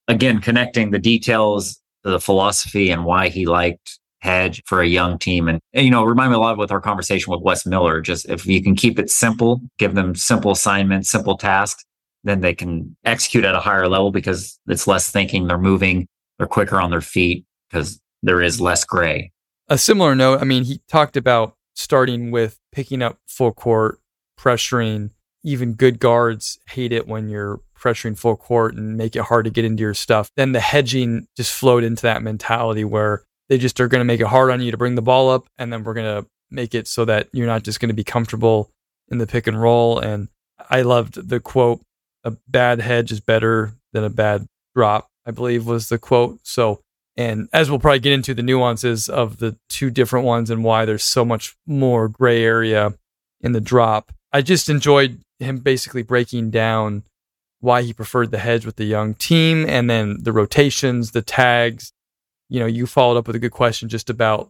again, 0.08 0.42
connecting 0.42 0.92
the 0.92 1.00
details, 1.00 1.80
the 2.04 2.20
philosophy 2.20 2.90
and 2.90 3.06
why 3.06 3.30
he 3.30 3.46
liked 3.46 4.00
hedge 4.20 4.62
for 4.66 4.82
a 4.82 4.88
young 4.88 5.18
team. 5.20 5.48
And, 5.48 5.60
you 5.74 5.92
know, 5.92 6.04
remind 6.04 6.32
me 6.32 6.36
a 6.36 6.40
lot 6.40 6.58
with 6.58 6.72
our 6.72 6.82
conversation 6.82 7.32
with 7.32 7.42
Wes 7.42 7.66
Miller. 7.66 8.02
Just 8.02 8.28
if 8.30 8.46
you 8.46 8.62
can 8.64 8.76
keep 8.76 8.98
it 9.00 9.10
simple, 9.10 9.62
give 9.80 9.96
them 9.96 10.16
simple 10.16 10.52
assignments, 10.52 11.12
simple 11.12 11.38
tasks, 11.38 11.84
then 12.24 12.42
they 12.42 12.54
can 12.54 12.96
execute 13.04 13.44
at 13.44 13.56
a 13.56 13.60
higher 13.60 13.88
level 13.88 14.12
because 14.12 14.58
it's 14.68 14.88
less 14.88 15.12
thinking. 15.12 15.48
They're 15.48 15.58
moving, 15.58 16.08
they're 16.38 16.48
quicker 16.48 16.80
on 16.80 16.92
their 16.92 17.02
feet 17.02 17.46
because 17.70 18.02
there 18.22 18.42
is 18.42 18.62
less 18.62 18.86
gray. 18.86 19.32
A 19.68 19.78
similar 19.78 20.16
note, 20.16 20.42
I 20.42 20.44
mean, 20.44 20.66
he 20.66 20.82
talked 20.88 21.18
about 21.18 21.56
starting 21.74 22.32
with 22.32 22.60
picking 22.72 23.02
up 23.02 23.18
full 23.28 23.52
court, 23.52 24.00
pressuring. 24.40 25.12
Even 25.44 25.74
good 25.74 26.00
guards 26.00 26.58
hate 26.70 26.94
it 26.94 27.08
when 27.08 27.28
you're 27.28 27.60
pressuring 27.78 28.18
full 28.18 28.38
court 28.38 28.76
and 28.76 28.96
make 28.96 29.16
it 29.16 29.24
hard 29.24 29.46
to 29.46 29.52
get 29.52 29.66
into 29.66 29.82
your 29.82 29.94
stuff. 29.94 30.32
Then 30.38 30.54
the 30.54 30.62
hedging 30.62 31.28
just 31.36 31.54
flowed 31.54 31.84
into 31.84 32.04
that 32.04 32.24
mentality 32.24 32.86
where 32.86 33.24
they 33.50 33.58
just 33.58 33.80
are 33.82 33.90
going 33.90 34.00
to 34.00 34.06
make 34.06 34.22
it 34.22 34.28
hard 34.28 34.52
on 34.52 34.62
you 34.62 34.72
to 34.72 34.78
bring 34.78 34.96
the 34.96 35.02
ball 35.02 35.30
up, 35.30 35.48
and 35.58 35.72
then 35.72 35.84
we're 35.84 35.94
going 35.94 36.24
to 36.24 36.28
make 36.50 36.74
it 36.74 36.88
so 36.88 37.04
that 37.06 37.28
you're 37.34 37.48
not 37.48 37.64
just 37.64 37.80
going 37.80 37.90
to 37.90 37.96
be 37.96 38.04
comfortable 38.04 38.72
in 39.10 39.18
the 39.18 39.28
pick 39.28 39.48
and 39.48 39.62
roll. 39.62 40.00
And 40.00 40.30
I 40.70 40.84
loved 40.84 41.28
the 41.28 41.42
quote: 41.42 41.82
"A 42.24 42.32
bad 42.48 42.80
hedge 42.80 43.12
is 43.12 43.20
better 43.20 43.74
than 43.92 44.06
a 44.06 44.10
bad 44.10 44.48
drop." 44.76 45.10
I 45.26 45.32
believe 45.32 45.66
was 45.66 45.90
the 45.90 45.98
quote. 45.98 46.40
So 46.44 46.82
and 47.16 47.48
as 47.54 47.70
we'll 47.70 47.80
probably 47.80 48.00
get 48.00 48.14
into 48.14 48.34
the 48.34 48.42
nuances 48.42 49.08
of 49.08 49.38
the 49.38 49.56
two 49.70 49.92
different 49.92 50.26
ones 50.26 50.50
and 50.50 50.64
why 50.64 50.86
there's 50.86 51.04
so 51.04 51.24
much 51.24 51.56
more 51.68 52.08
gray 52.08 52.44
area 52.44 52.94
in 53.42 53.52
the 53.52 53.62
drop, 53.62 54.12
I 54.32 54.42
just 54.42 54.68
enjoyed 54.70 55.20
him 55.40 55.60
basically 55.60 56.02
breaking 56.02 56.50
down 56.50 57.04
why 57.60 57.84
he 57.84 57.94
preferred 57.94 58.32
the 58.32 58.40
hedge 58.40 58.66
with 58.66 58.78
the 58.78 58.86
young 58.86 59.14
team 59.14 59.66
and 59.68 59.90
then 59.90 60.18
the 60.24 60.32
rotations, 60.32 61.12
the 61.12 61.22
tags. 61.22 61.94
You 62.50 62.60
know, 62.60 62.66
you 62.66 62.88
followed 62.88 63.18
up 63.18 63.28
with 63.28 63.36
a 63.36 63.40
good 63.40 63.52
question 63.52 63.90
just 63.90 64.10
about 64.10 64.50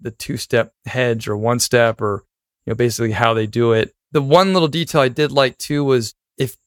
the 0.00 0.12
two 0.12 0.36
step 0.36 0.72
hedge 0.86 1.28
or 1.28 1.36
one 1.36 1.58
step 1.58 2.00
or, 2.00 2.24
you 2.64 2.70
know, 2.70 2.74
basically 2.76 3.12
how 3.12 3.34
they 3.34 3.46
do 3.46 3.72
it. 3.72 3.92
The 4.12 4.22
one 4.22 4.52
little 4.52 4.68
detail 4.68 5.00
I 5.00 5.08
did 5.08 5.32
like 5.32 5.58
too 5.58 5.84
was 5.84 6.14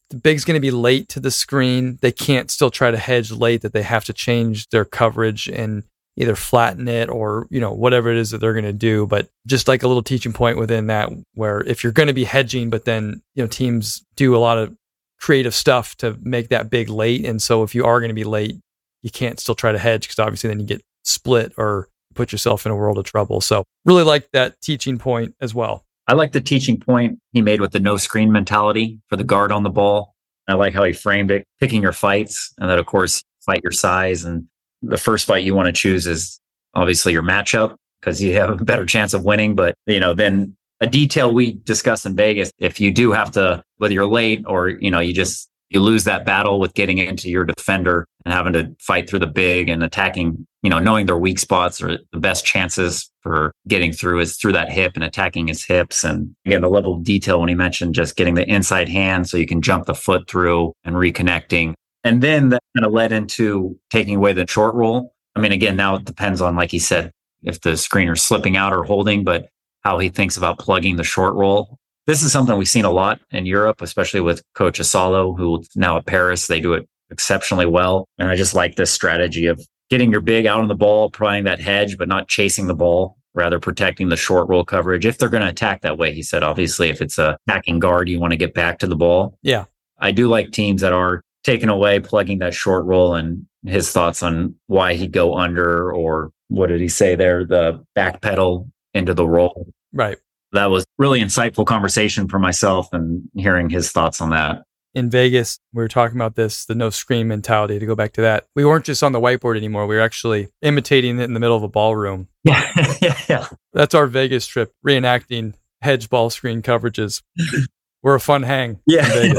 the 0.09 0.17
big's 0.17 0.45
going 0.45 0.55
to 0.55 0.61
be 0.61 0.71
late 0.71 1.09
to 1.09 1.19
the 1.19 1.31
screen. 1.31 1.97
They 2.01 2.11
can't 2.11 2.49
still 2.49 2.71
try 2.71 2.91
to 2.91 2.97
hedge 2.97 3.31
late 3.31 3.61
that 3.61 3.73
they 3.73 3.83
have 3.83 4.05
to 4.05 4.13
change 4.13 4.69
their 4.69 4.85
coverage 4.85 5.47
and 5.47 5.83
either 6.15 6.35
flatten 6.35 6.87
it 6.87 7.09
or, 7.09 7.47
you 7.49 7.59
know, 7.59 7.71
whatever 7.71 8.09
it 8.09 8.17
is 8.17 8.31
that 8.31 8.39
they're 8.39 8.53
going 8.53 8.65
to 8.65 8.73
do. 8.73 9.05
But 9.05 9.29
just 9.45 9.67
like 9.67 9.83
a 9.83 9.87
little 9.87 10.03
teaching 10.03 10.33
point 10.33 10.57
within 10.57 10.87
that, 10.87 11.09
where 11.35 11.61
if 11.61 11.83
you're 11.83 11.93
going 11.93 12.07
to 12.07 12.13
be 12.13 12.23
hedging, 12.23 12.69
but 12.69 12.85
then, 12.85 13.21
you 13.35 13.43
know, 13.43 13.47
teams 13.47 14.03
do 14.15 14.35
a 14.35 14.39
lot 14.39 14.57
of 14.57 14.75
creative 15.19 15.53
stuff 15.53 15.95
to 15.97 16.17
make 16.21 16.49
that 16.49 16.69
big 16.69 16.89
late. 16.89 17.25
And 17.25 17.41
so 17.41 17.63
if 17.63 17.75
you 17.75 17.85
are 17.85 17.99
going 17.99 18.09
to 18.09 18.15
be 18.15 18.23
late, 18.23 18.59
you 19.03 19.11
can't 19.11 19.39
still 19.39 19.55
try 19.55 19.71
to 19.71 19.77
hedge 19.77 20.03
because 20.03 20.19
obviously 20.19 20.47
then 20.47 20.59
you 20.59 20.65
get 20.65 20.81
split 21.03 21.53
or 21.57 21.87
put 22.15 22.31
yourself 22.31 22.65
in 22.65 22.71
a 22.71 22.75
world 22.75 22.97
of 22.97 23.05
trouble. 23.05 23.39
So 23.41 23.63
really 23.85 24.03
like 24.03 24.31
that 24.31 24.59
teaching 24.61 24.97
point 24.97 25.35
as 25.39 25.53
well. 25.53 25.85
I 26.07 26.13
like 26.13 26.31
the 26.31 26.41
teaching 26.41 26.79
point 26.79 27.19
he 27.33 27.41
made 27.41 27.59
with 27.59 27.71
the 27.71 27.79
no 27.79 27.97
screen 27.97 28.31
mentality 28.31 28.99
for 29.09 29.17
the 29.17 29.23
guard 29.23 29.51
on 29.51 29.63
the 29.63 29.69
ball. 29.69 30.15
I 30.47 30.53
like 30.53 30.73
how 30.73 30.85
he 30.85 30.93
framed 30.93 31.31
it, 31.31 31.45
picking 31.59 31.81
your 31.81 31.91
fights, 31.91 32.53
and 32.57 32.69
that, 32.69 32.79
of 32.79 32.85
course, 32.85 33.21
fight 33.45 33.61
your 33.63 33.73
size. 33.73 34.23
And 34.23 34.47
the 34.81 34.97
first 34.97 35.25
fight 35.25 35.43
you 35.43 35.53
want 35.53 35.65
to 35.65 35.73
choose 35.73 36.07
is 36.07 36.39
obviously 36.73 37.11
your 37.11 37.23
matchup 37.23 37.75
because 37.99 38.21
you 38.21 38.33
have 38.35 38.49
a 38.49 38.63
better 38.63 38.85
chance 38.85 39.13
of 39.13 39.25
winning. 39.25 39.55
But, 39.55 39.75
you 39.85 39.99
know, 39.99 40.13
then 40.13 40.55
a 40.79 40.87
detail 40.87 41.33
we 41.33 41.53
discussed 41.53 42.05
in 42.05 42.15
Vegas, 42.15 42.51
if 42.59 42.79
you 42.79 42.93
do 42.93 43.11
have 43.11 43.31
to, 43.31 43.61
whether 43.77 43.93
you're 43.93 44.07
late 44.07 44.43
or, 44.47 44.69
you 44.69 44.91
know, 44.91 44.99
you 44.99 45.13
just 45.13 45.49
you 45.69 45.81
lose 45.81 46.05
that 46.05 46.25
battle 46.25 46.59
with 46.59 46.73
getting 46.73 46.97
into 46.97 47.29
your 47.29 47.45
defender 47.45 48.07
and 48.25 48.33
having 48.33 48.53
to 48.53 48.73
fight 48.79 49.09
through 49.09 49.19
the 49.19 49.27
big 49.27 49.69
and 49.69 49.83
attacking, 49.83 50.47
you 50.63 50.69
know, 50.69 50.79
knowing 50.79 51.05
their 51.05 51.17
weak 51.17 51.39
spots 51.39 51.81
or 51.81 51.97
the 52.11 52.19
best 52.19 52.45
chances 52.45 53.11
for 53.21 53.51
getting 53.67 53.91
through 53.91 54.19
is 54.19 54.37
through 54.37 54.53
that 54.53 54.71
hip 54.71 54.93
and 54.95 55.03
attacking 55.03 55.47
his 55.47 55.65
hips. 55.65 56.03
And 56.03 56.35
again, 56.45 56.61
the 56.61 56.69
level 56.69 56.95
of 56.95 57.03
detail 57.03 57.39
when 57.39 57.49
he 57.49 57.55
mentioned 57.55 57.95
just 57.95 58.15
getting 58.15 58.35
the 58.35 58.49
inside 58.49 58.87
hand 58.87 59.27
so 59.27 59.37
you 59.37 59.45
can 59.45 59.61
jump 59.61 59.85
the 59.85 59.95
foot 59.95 60.29
through 60.29 60.73
and 60.83 60.95
reconnecting. 60.95 61.73
And 62.03 62.23
then 62.23 62.49
that 62.49 62.63
kind 62.75 62.85
of 62.85 62.93
led 62.93 63.11
into 63.11 63.77
taking 63.89 64.15
away 64.15 64.33
the 64.33 64.47
short 64.47 64.73
roll. 64.75 65.13
I 65.35 65.41
mean, 65.41 65.51
again, 65.51 65.75
now 65.75 65.95
it 65.95 66.05
depends 66.05 66.41
on, 66.41 66.55
like 66.55 66.71
he 66.71 66.79
said, 66.79 67.11
if 67.43 67.61
the 67.61 67.71
screener's 67.71 68.21
slipping 68.21 68.55
out 68.55 68.73
or 68.73 68.83
holding, 68.83 69.23
but 69.23 69.49
how 69.81 69.99
he 69.99 70.09
thinks 70.09 70.37
about 70.37 70.59
plugging 70.59 70.95
the 70.95 71.03
short 71.03 71.33
roll 71.35 71.76
this 72.07 72.23
is 72.23 72.31
something 72.31 72.57
we've 72.57 72.69
seen 72.69 72.85
a 72.85 72.91
lot 72.91 73.19
in 73.31 73.45
Europe, 73.45 73.81
especially 73.81 74.21
with 74.21 74.41
Coach 74.55 74.79
Asalo, 74.79 75.37
who 75.37 75.63
now 75.75 75.97
at 75.97 76.05
Paris, 76.05 76.47
they 76.47 76.61
do 76.61 76.73
it 76.73 76.87
exceptionally 77.11 77.65
well. 77.65 78.07
And 78.17 78.29
I 78.29 78.35
just 78.35 78.53
like 78.53 78.75
this 78.75 78.91
strategy 78.91 79.45
of 79.45 79.61
getting 79.89 80.09
your 80.09 80.21
big 80.21 80.45
out 80.45 80.61
on 80.61 80.69
the 80.69 80.75
ball, 80.75 81.09
providing 81.09 81.43
that 81.43 81.59
hedge, 81.59 81.97
but 81.97 82.07
not 82.07 82.29
chasing 82.29 82.67
the 82.67 82.75
ball, 82.75 83.17
rather 83.33 83.59
protecting 83.59 84.07
the 84.07 84.15
short 84.15 84.47
roll 84.47 84.63
coverage. 84.63 85.05
If 85.05 85.17
they're 85.17 85.29
going 85.29 85.43
to 85.43 85.49
attack 85.49 85.81
that 85.81 85.97
way, 85.97 86.13
he 86.13 86.23
said, 86.23 86.43
obviously, 86.43 86.89
if 86.89 87.01
it's 87.01 87.17
a 87.17 87.37
attacking 87.47 87.79
guard, 87.79 88.07
you 88.07 88.19
want 88.19 88.31
to 88.31 88.37
get 88.37 88.53
back 88.53 88.79
to 88.79 88.87
the 88.87 88.95
ball. 88.95 89.37
Yeah. 89.41 89.65
I 89.99 90.11
do 90.11 90.29
like 90.29 90.51
teams 90.51 90.81
that 90.81 90.93
are 90.93 91.21
taking 91.43 91.69
away, 91.69 91.99
plugging 91.99 92.39
that 92.39 92.53
short 92.53 92.85
roll 92.85 93.15
and 93.15 93.45
his 93.65 93.91
thoughts 93.91 94.23
on 94.23 94.55
why 94.67 94.93
he'd 94.93 95.11
go 95.11 95.35
under 95.35 95.91
or 95.91 96.31
what 96.47 96.67
did 96.67 96.79
he 96.79 96.87
say 96.87 97.15
there? 97.15 97.45
The 97.45 97.83
back 97.95 98.21
pedal 98.21 98.69
into 98.93 99.13
the 99.13 99.27
roll. 99.27 99.67
Right 99.91 100.17
that 100.53 100.67
was 100.67 100.85
really 100.97 101.21
insightful 101.21 101.65
conversation 101.65 102.27
for 102.27 102.39
myself 102.39 102.89
and 102.93 103.23
hearing 103.35 103.69
his 103.69 103.91
thoughts 103.91 104.21
on 104.21 104.29
that. 104.31 104.63
In 104.95 105.09
Vegas, 105.11 105.59
we 105.73 105.83
were 105.83 105.87
talking 105.87 106.17
about 106.17 106.35
this, 106.35 106.65
the 106.65 106.73
no 106.73 106.89
screen 106.89 107.27
mentality 107.27 107.77
to 107.77 107.85
go 107.85 107.95
back 107.95 108.13
to 108.13 108.21
that. 108.21 108.45
We 108.55 108.65
weren't 108.65 108.85
just 108.85 109.03
on 109.03 109.11
the 109.11 109.19
whiteboard 109.19 109.55
anymore. 109.57 109.85
We 109.85 109.95
were 109.95 110.01
actually 110.01 110.47
imitating 110.61 111.19
it 111.19 111.25
in 111.25 111.33
the 111.33 111.39
middle 111.39 111.55
of 111.55 111.63
a 111.63 111.67
ballroom. 111.67 112.27
Yeah. 112.43 112.71
yeah, 113.01 113.17
yeah. 113.29 113.47
That's 113.73 113.93
our 113.93 114.07
Vegas 114.07 114.47
trip, 114.47 114.71
reenacting 114.85 115.53
hedge 115.81 116.09
ball 116.09 116.29
screen 116.29 116.61
coverages. 116.61 117.21
we're 118.01 118.15
a 118.15 118.19
fun 118.19 118.43
hang. 118.43 118.79
Yeah. 118.87 119.33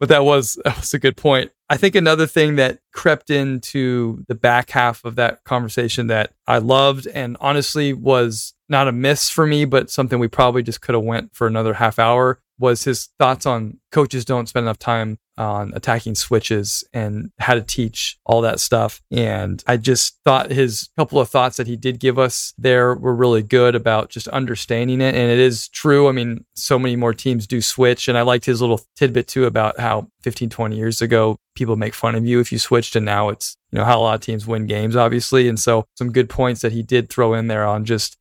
but 0.00 0.08
that 0.08 0.24
was 0.24 0.58
that 0.64 0.76
was 0.76 0.94
a 0.94 0.98
good 0.98 1.16
point. 1.18 1.52
I 1.68 1.76
think 1.76 1.94
another 1.94 2.26
thing 2.26 2.56
that 2.56 2.78
crept 2.92 3.28
into 3.28 4.24
the 4.26 4.34
back 4.34 4.70
half 4.70 5.04
of 5.04 5.16
that 5.16 5.44
conversation 5.44 6.06
that 6.06 6.32
I 6.46 6.58
loved 6.58 7.06
and 7.06 7.36
honestly 7.40 7.92
was 7.92 8.54
not 8.68 8.88
a 8.88 8.92
miss 8.92 9.30
for 9.30 9.46
me, 9.46 9.64
but 9.64 9.90
something 9.90 10.18
we 10.18 10.28
probably 10.28 10.62
just 10.62 10.80
could 10.80 10.94
have 10.94 11.04
went 11.04 11.34
for 11.34 11.46
another 11.46 11.74
half 11.74 11.98
hour 11.98 12.40
was 12.58 12.84
his 12.84 13.08
thoughts 13.18 13.46
on 13.46 13.78
coaches 13.92 14.24
don't 14.24 14.48
spend 14.48 14.64
enough 14.64 14.78
time 14.78 15.18
on 15.38 15.72
attacking 15.74 16.14
switches 16.14 16.82
and 16.94 17.30
how 17.38 17.54
to 17.54 17.60
teach 17.60 18.18
all 18.24 18.40
that 18.40 18.58
stuff. 18.58 19.02
And 19.10 19.62
I 19.66 19.76
just 19.76 20.18
thought 20.24 20.50
his 20.50 20.88
couple 20.96 21.20
of 21.20 21.28
thoughts 21.28 21.58
that 21.58 21.66
he 21.66 21.76
did 21.76 22.00
give 22.00 22.18
us 22.18 22.54
there 22.56 22.94
were 22.94 23.14
really 23.14 23.42
good 23.42 23.74
about 23.74 24.08
just 24.08 24.28
understanding 24.28 25.02
it. 25.02 25.14
And 25.14 25.30
it 25.30 25.38
is 25.38 25.68
true. 25.68 26.08
I 26.08 26.12
mean, 26.12 26.46
so 26.54 26.78
many 26.78 26.96
more 26.96 27.12
teams 27.12 27.46
do 27.46 27.60
switch. 27.60 28.08
And 28.08 28.16
I 28.16 28.22
liked 28.22 28.46
his 28.46 28.62
little 28.62 28.80
tidbit 28.96 29.28
too 29.28 29.44
about 29.44 29.78
how 29.78 30.08
15, 30.22 30.48
20 30.48 30.76
years 30.76 31.02
ago, 31.02 31.36
people 31.54 31.76
make 31.76 31.94
fun 31.94 32.14
of 32.14 32.24
you 32.24 32.40
if 32.40 32.50
you 32.50 32.58
switched. 32.58 32.96
And 32.96 33.04
now 33.04 33.28
it's, 33.28 33.56
you 33.70 33.78
know, 33.78 33.84
how 33.84 33.98
a 33.98 34.02
lot 34.02 34.14
of 34.14 34.20
teams 34.22 34.46
win 34.46 34.66
games, 34.66 34.96
obviously. 34.96 35.48
And 35.48 35.60
so 35.60 35.84
some 35.96 36.12
good 36.12 36.30
points 36.30 36.62
that 36.62 36.72
he 36.72 36.82
did 36.82 37.10
throw 37.10 37.34
in 37.34 37.48
there 37.48 37.66
on 37.66 37.84
just 37.84 38.16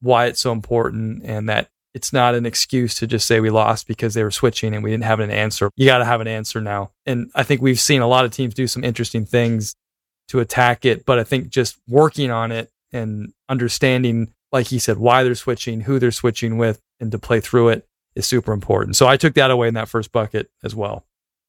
why 0.00 0.26
it's 0.26 0.40
so 0.40 0.52
important 0.52 1.22
and 1.24 1.48
that 1.48 1.68
it's 1.94 2.12
not 2.12 2.34
an 2.34 2.46
excuse 2.46 2.94
to 2.96 3.06
just 3.06 3.26
say 3.26 3.40
we 3.40 3.50
lost 3.50 3.88
because 3.88 4.14
they 4.14 4.22
were 4.22 4.30
switching 4.30 4.74
and 4.74 4.84
we 4.84 4.90
didn't 4.90 5.04
have 5.04 5.20
an 5.20 5.30
answer. 5.30 5.70
You 5.76 5.86
got 5.86 5.98
to 5.98 6.04
have 6.04 6.20
an 6.20 6.28
answer 6.28 6.60
now. 6.60 6.92
And 7.06 7.30
I 7.34 7.42
think 7.42 7.60
we've 7.60 7.80
seen 7.80 8.02
a 8.02 8.06
lot 8.06 8.24
of 8.24 8.30
teams 8.30 8.54
do 8.54 8.66
some 8.66 8.84
interesting 8.84 9.24
things 9.24 9.74
to 10.28 10.40
attack 10.40 10.84
it, 10.84 11.04
but 11.06 11.18
I 11.18 11.24
think 11.24 11.48
just 11.48 11.78
working 11.88 12.30
on 12.30 12.52
it 12.52 12.70
and 12.92 13.32
understanding, 13.48 14.32
like 14.52 14.66
he 14.66 14.78
said, 14.78 14.98
why 14.98 15.22
they're 15.24 15.34
switching, 15.34 15.80
who 15.80 15.98
they're 15.98 16.10
switching 16.10 16.58
with, 16.58 16.80
and 17.00 17.10
to 17.12 17.18
play 17.18 17.40
through 17.40 17.70
it 17.70 17.86
is 18.14 18.26
super 18.26 18.52
important. 18.52 18.96
So 18.96 19.06
I 19.06 19.16
took 19.16 19.34
that 19.34 19.50
away 19.50 19.68
in 19.68 19.74
that 19.74 19.88
first 19.88 20.12
bucket 20.12 20.50
as 20.62 20.74
well. 20.74 21.04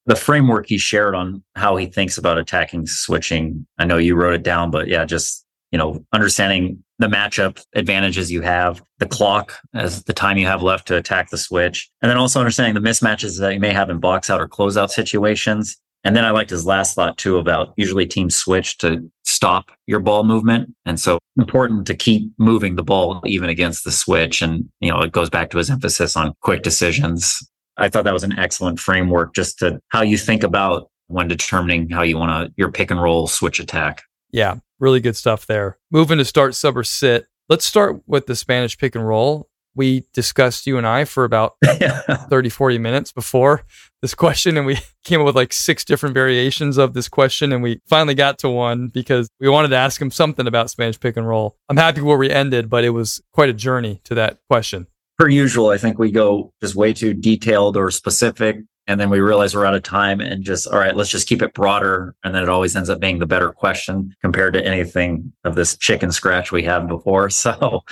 The 0.05 0.15
framework 0.15 0.67
he 0.67 0.77
shared 0.77 1.13
on 1.13 1.43
how 1.55 1.75
he 1.75 1.85
thinks 1.85 2.17
about 2.17 2.37
attacking 2.37 2.87
switching, 2.87 3.67
I 3.77 3.85
know 3.85 3.97
you 3.97 4.15
wrote 4.15 4.33
it 4.33 4.43
down, 4.43 4.71
but 4.71 4.87
yeah, 4.87 5.05
just, 5.05 5.45
you 5.71 5.77
know, 5.77 6.03
understanding 6.13 6.83
the 6.99 7.07
matchup 7.07 7.63
advantages 7.73 8.31
you 8.31 8.41
have, 8.41 8.83
the 8.99 9.07
clock 9.07 9.57
as 9.73 10.03
the 10.03 10.13
time 10.13 10.37
you 10.37 10.45
have 10.45 10.61
left 10.61 10.87
to 10.87 10.97
attack 10.97 11.29
the 11.29 11.37
switch, 11.37 11.89
and 12.01 12.09
then 12.09 12.17
also 12.17 12.39
understanding 12.39 12.81
the 12.81 12.87
mismatches 12.87 13.39
that 13.39 13.53
you 13.53 13.59
may 13.59 13.73
have 13.73 13.89
in 13.89 13.99
box 13.99 14.29
out 14.29 14.41
or 14.41 14.47
closeout 14.47 14.89
situations. 14.89 15.77
And 16.03 16.15
then 16.15 16.23
I 16.23 16.31
liked 16.31 16.49
his 16.49 16.65
last 16.65 16.95
thought 16.95 17.17
too 17.17 17.37
about 17.37 17.73
usually 17.75 18.05
teams 18.05 18.35
switch 18.35 18.77
to 18.79 19.09
stop 19.23 19.71
your 19.87 19.99
ball 19.99 20.23
movement. 20.23 20.73
And 20.85 20.99
so 20.99 21.19
important 21.37 21.87
to 21.87 21.93
keep 21.93 22.31
moving 22.37 22.75
the 22.75 22.83
ball 22.83 23.21
even 23.25 23.49
against 23.49 23.83
the 23.83 23.91
switch. 23.91 24.41
And, 24.41 24.69
you 24.79 24.91
know, 24.91 25.01
it 25.01 25.11
goes 25.11 25.29
back 25.29 25.49
to 25.51 25.57
his 25.57 25.69
emphasis 25.69 26.15
on 26.15 26.33
quick 26.41 26.63
decisions. 26.63 27.37
I 27.77 27.89
thought 27.89 28.03
that 28.05 28.13
was 28.13 28.23
an 28.23 28.37
excellent 28.37 28.79
framework 28.79 29.33
just 29.33 29.59
to 29.59 29.79
how 29.89 30.01
you 30.01 30.17
think 30.17 30.43
about 30.43 30.89
when 31.07 31.27
determining 31.27 31.89
how 31.89 32.03
you 32.03 32.17
want 32.17 32.47
to 32.47 32.53
your 32.55 32.71
pick 32.71 32.91
and 32.91 33.01
roll 33.01 33.27
switch 33.27 33.59
attack. 33.59 34.03
Yeah, 34.31 34.55
really 34.79 34.99
good 34.99 35.15
stuff 35.15 35.45
there. 35.47 35.77
Moving 35.91 36.17
to 36.17 36.25
start, 36.25 36.55
sub, 36.55 36.77
or 36.77 36.83
sit. 36.83 37.27
Let's 37.47 37.65
start 37.65 38.01
with 38.05 38.27
the 38.27 38.35
Spanish 38.35 38.77
pick 38.77 38.95
and 38.95 39.07
roll. 39.07 39.49
We 39.75 40.05
discussed 40.13 40.67
you 40.67 40.77
and 40.77 40.85
I 40.85 41.05
for 41.05 41.23
about 41.23 41.55
30, 41.65 42.49
40 42.49 42.77
minutes 42.79 43.11
before 43.11 43.63
this 44.01 44.13
question, 44.13 44.57
and 44.57 44.65
we 44.65 44.77
came 45.03 45.19
up 45.19 45.25
with 45.25 45.35
like 45.35 45.53
six 45.53 45.85
different 45.85 46.13
variations 46.13 46.77
of 46.77 46.93
this 46.93 47.07
question. 47.07 47.53
And 47.53 47.63
we 47.63 47.79
finally 47.87 48.15
got 48.15 48.39
to 48.39 48.49
one 48.49 48.87
because 48.87 49.29
we 49.39 49.49
wanted 49.49 49.69
to 49.69 49.77
ask 49.77 50.01
him 50.01 50.11
something 50.11 50.47
about 50.47 50.69
Spanish 50.69 50.99
pick 50.99 51.17
and 51.17 51.27
roll. 51.27 51.57
I'm 51.69 51.77
happy 51.77 52.01
where 52.01 52.17
we 52.17 52.29
ended, 52.29 52.69
but 52.69 52.83
it 52.83 52.89
was 52.89 53.21
quite 53.33 53.49
a 53.49 53.53
journey 53.53 54.01
to 54.05 54.15
that 54.15 54.39
question. 54.49 54.87
Per 55.17 55.29
usual, 55.29 55.69
I 55.69 55.77
think 55.77 55.99
we 55.99 56.11
go 56.11 56.53
just 56.61 56.75
way 56.75 56.93
too 56.93 57.13
detailed 57.13 57.75
or 57.75 57.91
specific 57.91 58.59
and 58.89 58.99
then 58.99 59.11
we 59.11 59.19
realize 59.19 59.55
we're 59.55 59.67
out 59.67 59.75
of 59.75 59.83
time 59.83 60.19
and 60.19 60.43
just 60.43 60.67
all 60.67 60.79
right 60.79 60.95
let's 60.95 61.11
just 61.11 61.29
keep 61.29 61.43
it 61.43 61.53
broader. 61.53 62.15
And 62.23 62.33
then 62.33 62.43
it 62.43 62.49
always 62.49 62.75
ends 62.75 62.89
up 62.89 62.99
being 62.99 63.19
the 63.19 63.27
better 63.27 63.51
question 63.51 64.15
compared 64.21 64.53
to 64.55 64.65
anything 64.65 65.31
of 65.43 65.55
this 65.55 65.77
chicken 65.77 66.11
scratch 66.11 66.51
we 66.51 66.63
had 66.63 66.87
before. 66.87 67.29
So 67.39 67.83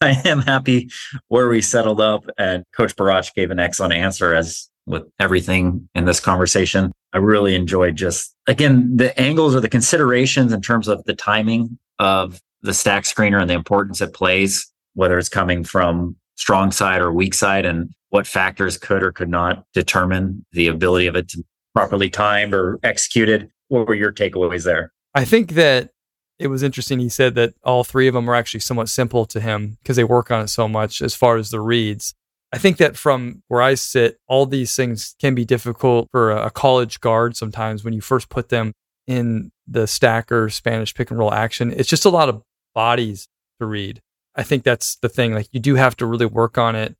i 0.00 0.20
am 0.24 0.40
happy 0.40 0.90
where 1.28 1.48
we 1.48 1.60
settled 1.60 2.00
up. 2.00 2.24
And 2.38 2.64
coach 2.74 2.96
Barac 2.96 3.34
gave 3.34 3.50
an 3.50 3.58
excellent 3.58 3.92
answer 3.92 4.34
as 4.34 4.68
with 4.86 5.04
everything 5.18 5.88
in 5.94 6.04
this 6.04 6.20
conversation. 6.20 6.92
I 7.12 7.18
really 7.18 7.54
enjoyed 7.54 7.96
just 7.96 8.34
again 8.46 8.96
the 8.96 9.18
angles 9.20 9.54
or 9.54 9.60
the 9.60 9.68
considerations 9.68 10.52
in 10.52 10.62
terms 10.62 10.88
of 10.88 11.04
the 11.04 11.14
timing 11.14 11.78
of 11.98 12.40
the 12.62 12.74
stack 12.74 13.04
screener 13.04 13.40
and 13.40 13.50
the 13.50 13.54
importance 13.54 14.00
it 14.00 14.14
plays 14.14 14.70
whether 14.94 15.18
it's 15.18 15.28
coming 15.28 15.62
from 15.62 16.16
strong 16.36 16.72
side 16.72 17.00
or 17.00 17.12
weak 17.12 17.34
side. 17.34 17.64
And 17.64 17.90
what 18.16 18.26
factors 18.26 18.78
could 18.78 19.02
or 19.02 19.12
could 19.12 19.28
not 19.28 19.62
determine 19.74 20.42
the 20.52 20.68
ability 20.68 21.06
of 21.06 21.14
it 21.14 21.28
to 21.28 21.44
properly 21.74 22.08
timed 22.08 22.54
or 22.54 22.78
executed. 22.82 23.50
What 23.68 23.86
were 23.86 23.94
your 23.94 24.10
takeaways 24.10 24.64
there? 24.64 24.90
I 25.14 25.26
think 25.26 25.50
that 25.50 25.90
it 26.38 26.46
was 26.46 26.62
interesting. 26.62 26.98
He 26.98 27.10
said 27.10 27.34
that 27.34 27.52
all 27.62 27.84
three 27.84 28.08
of 28.08 28.14
them 28.14 28.24
were 28.24 28.34
actually 28.34 28.60
somewhat 28.60 28.88
simple 28.88 29.26
to 29.26 29.38
him 29.38 29.76
because 29.82 29.96
they 29.96 30.04
work 30.04 30.30
on 30.30 30.40
it 30.40 30.48
so 30.48 30.66
much 30.66 31.02
as 31.02 31.14
far 31.14 31.36
as 31.36 31.50
the 31.50 31.60
reads. 31.60 32.14
I 32.54 32.56
think 32.56 32.78
that 32.78 32.96
from 32.96 33.42
where 33.48 33.60
I 33.60 33.74
sit, 33.74 34.16
all 34.28 34.46
these 34.46 34.74
things 34.74 35.14
can 35.20 35.34
be 35.34 35.44
difficult 35.44 36.08
for 36.10 36.30
a 36.30 36.50
college 36.50 37.00
guard 37.02 37.36
sometimes 37.36 37.84
when 37.84 37.92
you 37.92 38.00
first 38.00 38.30
put 38.30 38.48
them 38.48 38.72
in 39.06 39.52
the 39.66 39.86
stacker 39.86 40.48
Spanish 40.48 40.94
pick 40.94 41.10
and 41.10 41.18
roll 41.18 41.34
action. 41.34 41.70
It's 41.70 41.90
just 41.90 42.06
a 42.06 42.10
lot 42.10 42.30
of 42.30 42.40
bodies 42.74 43.28
to 43.60 43.66
read. 43.66 44.00
I 44.34 44.42
think 44.42 44.64
that's 44.64 44.96
the 44.96 45.10
thing. 45.10 45.34
Like 45.34 45.48
you 45.52 45.60
do 45.60 45.74
have 45.74 45.96
to 45.96 46.06
really 46.06 46.24
work 46.24 46.56
on 46.56 46.74
it. 46.76 46.96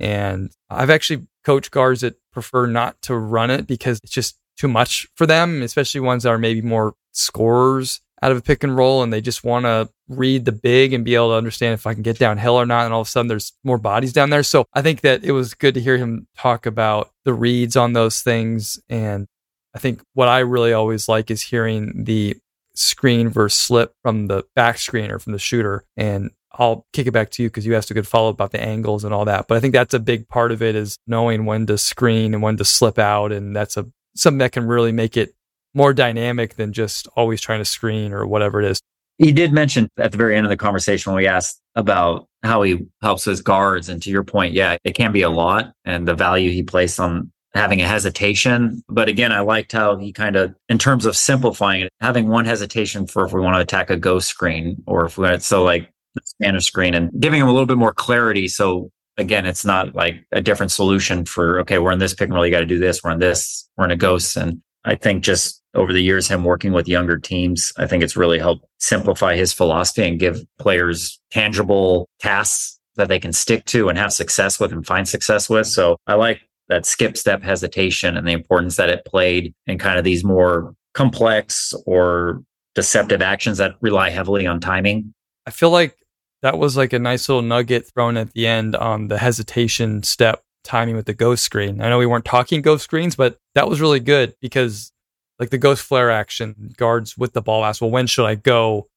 And 0.00 0.50
I've 0.68 0.90
actually 0.90 1.26
coached 1.44 1.70
guards 1.70 2.00
that 2.00 2.16
prefer 2.32 2.66
not 2.66 3.00
to 3.02 3.14
run 3.14 3.50
it 3.50 3.66
because 3.66 4.00
it's 4.02 4.12
just 4.12 4.38
too 4.56 4.68
much 4.68 5.08
for 5.14 5.26
them, 5.26 5.62
especially 5.62 6.00
ones 6.00 6.22
that 6.22 6.30
are 6.30 6.38
maybe 6.38 6.62
more 6.62 6.94
scorers 7.12 8.00
out 8.22 8.32
of 8.32 8.38
a 8.38 8.42
pick 8.42 8.62
and 8.62 8.76
roll 8.76 9.02
and 9.02 9.12
they 9.12 9.20
just 9.20 9.44
want 9.44 9.64
to 9.64 9.88
read 10.08 10.44
the 10.44 10.52
big 10.52 10.92
and 10.92 11.04
be 11.04 11.14
able 11.14 11.30
to 11.30 11.36
understand 11.36 11.74
if 11.74 11.86
I 11.86 11.94
can 11.94 12.02
get 12.02 12.18
downhill 12.18 12.54
or 12.54 12.66
not. 12.66 12.84
And 12.84 12.92
all 12.92 13.00
of 13.00 13.06
a 13.06 13.10
sudden 13.10 13.28
there's 13.28 13.52
more 13.64 13.78
bodies 13.78 14.12
down 14.12 14.30
there. 14.30 14.42
So 14.42 14.66
I 14.74 14.82
think 14.82 15.00
that 15.00 15.24
it 15.24 15.32
was 15.32 15.54
good 15.54 15.74
to 15.74 15.80
hear 15.80 15.96
him 15.96 16.26
talk 16.36 16.66
about 16.66 17.10
the 17.24 17.32
reads 17.32 17.76
on 17.76 17.94
those 17.94 18.20
things. 18.20 18.78
And 18.88 19.26
I 19.74 19.78
think 19.78 20.02
what 20.14 20.28
I 20.28 20.40
really 20.40 20.72
always 20.72 21.08
like 21.08 21.30
is 21.30 21.40
hearing 21.42 22.04
the 22.04 22.36
screen 22.74 23.28
versus 23.28 23.58
slip 23.58 23.94
from 24.02 24.26
the 24.26 24.44
back 24.54 24.78
screen 24.78 25.10
or 25.10 25.18
from 25.18 25.32
the 25.32 25.38
shooter. 25.38 25.84
And 25.96 26.30
I'll 26.52 26.86
kick 26.92 27.06
it 27.06 27.12
back 27.12 27.30
to 27.30 27.42
you 27.42 27.48
because 27.48 27.64
you 27.64 27.76
asked 27.76 27.90
a 27.90 27.94
good 27.94 28.08
follow 28.08 28.30
up 28.30 28.34
about 28.34 28.50
the 28.52 28.60
angles 28.60 29.04
and 29.04 29.14
all 29.14 29.24
that. 29.26 29.46
But 29.48 29.56
I 29.56 29.60
think 29.60 29.72
that's 29.72 29.94
a 29.94 30.00
big 30.00 30.28
part 30.28 30.52
of 30.52 30.62
it 30.62 30.74
is 30.74 30.98
knowing 31.06 31.46
when 31.46 31.66
to 31.66 31.78
screen 31.78 32.34
and 32.34 32.42
when 32.42 32.56
to 32.56 32.64
slip 32.64 32.98
out. 32.98 33.32
And 33.32 33.54
that's 33.54 33.76
a 33.76 33.86
something 34.16 34.38
that 34.38 34.52
can 34.52 34.66
really 34.66 34.92
make 34.92 35.16
it 35.16 35.34
more 35.74 35.94
dynamic 35.94 36.56
than 36.56 36.72
just 36.72 37.06
always 37.16 37.40
trying 37.40 37.60
to 37.60 37.64
screen 37.64 38.12
or 38.12 38.26
whatever 38.26 38.60
it 38.60 38.70
is. 38.70 38.80
He 39.18 39.32
did 39.32 39.52
mention 39.52 39.88
at 39.98 40.12
the 40.12 40.18
very 40.18 40.36
end 40.36 40.46
of 40.46 40.50
the 40.50 40.56
conversation 40.56 41.12
when 41.12 41.22
we 41.22 41.28
asked 41.28 41.60
about 41.74 42.26
how 42.42 42.62
he 42.62 42.86
helps 43.02 43.24
his 43.24 43.42
guards. 43.42 43.88
And 43.88 44.02
to 44.02 44.10
your 44.10 44.24
point, 44.24 44.54
yeah, 44.54 44.76
it 44.82 44.94
can 44.94 45.12
be 45.12 45.22
a 45.22 45.30
lot 45.30 45.72
and 45.84 46.08
the 46.08 46.14
value 46.14 46.50
he 46.50 46.62
placed 46.62 46.98
on 46.98 47.30
having 47.54 47.82
a 47.82 47.86
hesitation. 47.86 48.82
But 48.88 49.08
again, 49.08 49.30
I 49.30 49.40
liked 49.40 49.72
how 49.72 49.96
he 49.96 50.12
kind 50.12 50.36
of, 50.36 50.54
in 50.68 50.78
terms 50.78 51.04
of 51.04 51.16
simplifying 51.16 51.82
it, 51.82 51.92
having 52.00 52.28
one 52.28 52.46
hesitation 52.46 53.06
for 53.06 53.24
if 53.26 53.32
we 53.32 53.40
want 53.40 53.56
to 53.56 53.60
attack 53.60 53.90
a 53.90 53.96
ghost 53.96 54.28
screen 54.28 54.82
or 54.86 55.04
if 55.04 55.18
we 55.18 55.24
want, 55.24 55.42
so 55.42 55.62
like 55.62 55.90
the 56.14 56.22
Spanish 56.24 56.66
screen 56.66 56.94
and 56.94 57.10
giving 57.20 57.40
them 57.40 57.48
a 57.48 57.52
little 57.52 57.66
bit 57.66 57.78
more 57.78 57.92
clarity. 57.92 58.48
So 58.48 58.90
again, 59.16 59.46
it's 59.46 59.64
not 59.64 59.94
like 59.94 60.24
a 60.32 60.40
different 60.40 60.72
solution 60.72 61.24
for, 61.24 61.60
okay, 61.60 61.78
we're 61.78 61.92
in 61.92 61.98
this 61.98 62.14
pick 62.14 62.28
and 62.28 62.34
roll, 62.34 62.44
you 62.44 62.52
got 62.52 62.60
to 62.60 62.66
do 62.66 62.78
this. 62.78 63.02
We're 63.02 63.12
in 63.12 63.18
this, 63.18 63.68
we're 63.76 63.84
in 63.84 63.90
a 63.90 63.96
ghost. 63.96 64.36
And 64.36 64.62
I 64.84 64.94
think 64.94 65.22
just 65.22 65.62
over 65.74 65.92
the 65.92 66.02
years, 66.02 66.26
him 66.26 66.44
working 66.44 66.72
with 66.72 66.88
younger 66.88 67.18
teams, 67.18 67.72
I 67.76 67.86
think 67.86 68.02
it's 68.02 68.16
really 68.16 68.38
helped 68.38 68.64
simplify 68.78 69.36
his 69.36 69.52
philosophy 69.52 70.08
and 70.08 70.18
give 70.18 70.40
players 70.58 71.20
tangible 71.30 72.08
tasks 72.18 72.78
that 72.96 73.08
they 73.08 73.20
can 73.20 73.32
stick 73.32 73.64
to 73.66 73.88
and 73.88 73.98
have 73.98 74.12
success 74.12 74.58
with 74.58 74.72
and 74.72 74.86
find 74.86 75.08
success 75.08 75.48
with. 75.48 75.66
So 75.66 75.96
I 76.06 76.14
like 76.14 76.40
that 76.68 76.86
skip 76.86 77.16
step 77.16 77.42
hesitation 77.42 78.16
and 78.16 78.26
the 78.26 78.32
importance 78.32 78.76
that 78.76 78.88
it 78.88 79.04
played 79.04 79.54
in 79.66 79.78
kind 79.78 79.98
of 79.98 80.04
these 80.04 80.24
more 80.24 80.74
complex 80.94 81.72
or 81.86 82.42
deceptive 82.74 83.22
actions 83.22 83.58
that 83.58 83.74
rely 83.80 84.10
heavily 84.10 84.46
on 84.46 84.60
timing. 84.60 85.12
I 85.46 85.50
feel 85.50 85.70
like 85.70 85.96
that 86.42 86.58
was 86.58 86.76
like 86.76 86.92
a 86.92 86.98
nice 86.98 87.28
little 87.28 87.42
nugget 87.42 87.90
thrown 87.92 88.16
at 88.16 88.32
the 88.32 88.46
end 88.46 88.74
on 88.76 89.08
the 89.08 89.18
hesitation 89.18 90.02
step 90.02 90.42
timing 90.64 90.96
with 90.96 91.06
the 91.06 91.14
ghost 91.14 91.42
screen. 91.42 91.80
I 91.80 91.88
know 91.88 91.98
we 91.98 92.06
weren't 92.06 92.24
talking 92.24 92.62
ghost 92.62 92.84
screens, 92.84 93.16
but 93.16 93.38
that 93.54 93.68
was 93.68 93.80
really 93.80 94.00
good 94.00 94.34
because 94.40 94.92
like 95.38 95.50
the 95.50 95.58
ghost 95.58 95.82
flare 95.82 96.10
action 96.10 96.72
guards 96.76 97.16
with 97.16 97.32
the 97.32 97.42
ball 97.42 97.64
ask, 97.64 97.80
well, 97.80 97.90
when 97.90 98.06
should 98.06 98.26
I 98.26 98.34
go? 98.34 98.88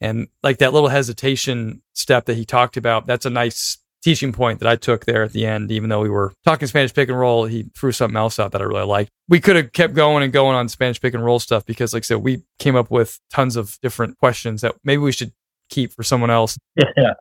And 0.00 0.28
like 0.42 0.58
that 0.58 0.72
little 0.72 0.88
hesitation 0.88 1.82
step 1.94 2.26
that 2.26 2.36
he 2.36 2.44
talked 2.44 2.76
about, 2.76 3.06
that's 3.06 3.26
a 3.26 3.30
nice 3.30 3.78
teaching 4.02 4.32
point 4.32 4.60
that 4.60 4.68
I 4.68 4.76
took 4.76 5.04
there 5.04 5.22
at 5.22 5.32
the 5.32 5.46
end, 5.46 5.70
even 5.70 5.90
though 5.90 6.00
we 6.00 6.08
were 6.08 6.32
talking 6.44 6.68
Spanish 6.68 6.94
pick 6.94 7.08
and 7.08 7.18
roll, 7.18 7.44
he 7.44 7.64
threw 7.74 7.92
something 7.92 8.16
else 8.16 8.38
out 8.38 8.52
that 8.52 8.62
I 8.62 8.64
really 8.64 8.84
liked. 8.84 9.10
We 9.28 9.40
could 9.40 9.56
have 9.56 9.72
kept 9.72 9.94
going 9.94 10.22
and 10.22 10.32
going 10.32 10.56
on 10.56 10.68
Spanish 10.68 11.00
pick 11.00 11.12
and 11.12 11.24
roll 11.24 11.38
stuff 11.38 11.66
because, 11.66 11.92
like 11.92 12.04
I 12.04 12.04
said, 12.04 12.18
we 12.18 12.42
came 12.58 12.76
up 12.76 12.90
with 12.90 13.20
tons 13.30 13.56
of 13.56 13.78
different 13.82 14.16
questions 14.18 14.62
that 14.62 14.74
maybe 14.84 15.02
we 15.02 15.12
should 15.12 15.32
keep 15.70 15.92
for 15.92 16.02
someone 16.02 16.30
else. 16.30 16.58
Yeah. 16.76 17.14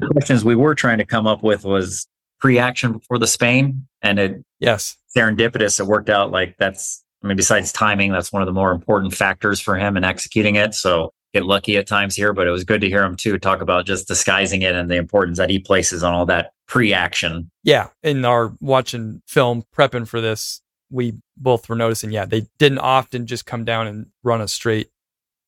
The 0.00 0.08
questions 0.12 0.44
we 0.44 0.56
were 0.56 0.74
trying 0.74 0.98
to 0.98 1.06
come 1.06 1.26
up 1.26 1.42
with 1.42 1.64
was 1.64 2.06
pre-action 2.40 2.92
before 2.92 3.18
the 3.18 3.26
Spain, 3.26 3.86
and 4.02 4.18
it 4.18 4.44
yes 4.60 4.96
serendipitous. 5.16 5.80
It 5.80 5.86
worked 5.86 6.10
out 6.10 6.30
like 6.30 6.56
that's. 6.58 7.02
I 7.22 7.26
mean, 7.26 7.38
besides 7.38 7.72
timing, 7.72 8.12
that's 8.12 8.32
one 8.32 8.42
of 8.42 8.46
the 8.46 8.52
more 8.52 8.70
important 8.70 9.14
factors 9.14 9.58
for 9.58 9.78
him 9.78 9.96
in 9.96 10.04
executing 10.04 10.56
it. 10.56 10.74
So 10.74 11.10
get 11.32 11.46
lucky 11.46 11.78
at 11.78 11.86
times 11.86 12.14
here, 12.14 12.34
but 12.34 12.46
it 12.46 12.50
was 12.50 12.64
good 12.64 12.82
to 12.82 12.88
hear 12.88 13.02
him 13.02 13.16
too 13.16 13.38
talk 13.38 13.62
about 13.62 13.86
just 13.86 14.06
disguising 14.06 14.60
it 14.60 14.74
and 14.74 14.90
the 14.90 14.96
importance 14.96 15.38
that 15.38 15.48
he 15.48 15.58
places 15.58 16.02
on 16.02 16.12
all 16.12 16.26
that 16.26 16.50
pre-action. 16.68 17.50
Yeah, 17.62 17.88
in 18.02 18.26
our 18.26 18.54
watching 18.60 19.22
film 19.26 19.64
prepping 19.74 20.06
for 20.06 20.20
this, 20.20 20.60
we 20.90 21.14
both 21.38 21.66
were 21.68 21.76
noticing. 21.76 22.10
Yeah, 22.10 22.26
they 22.26 22.46
didn't 22.58 22.80
often 22.80 23.26
just 23.26 23.46
come 23.46 23.64
down 23.64 23.86
and 23.86 24.06
run 24.22 24.42
a 24.42 24.48
straight 24.48 24.90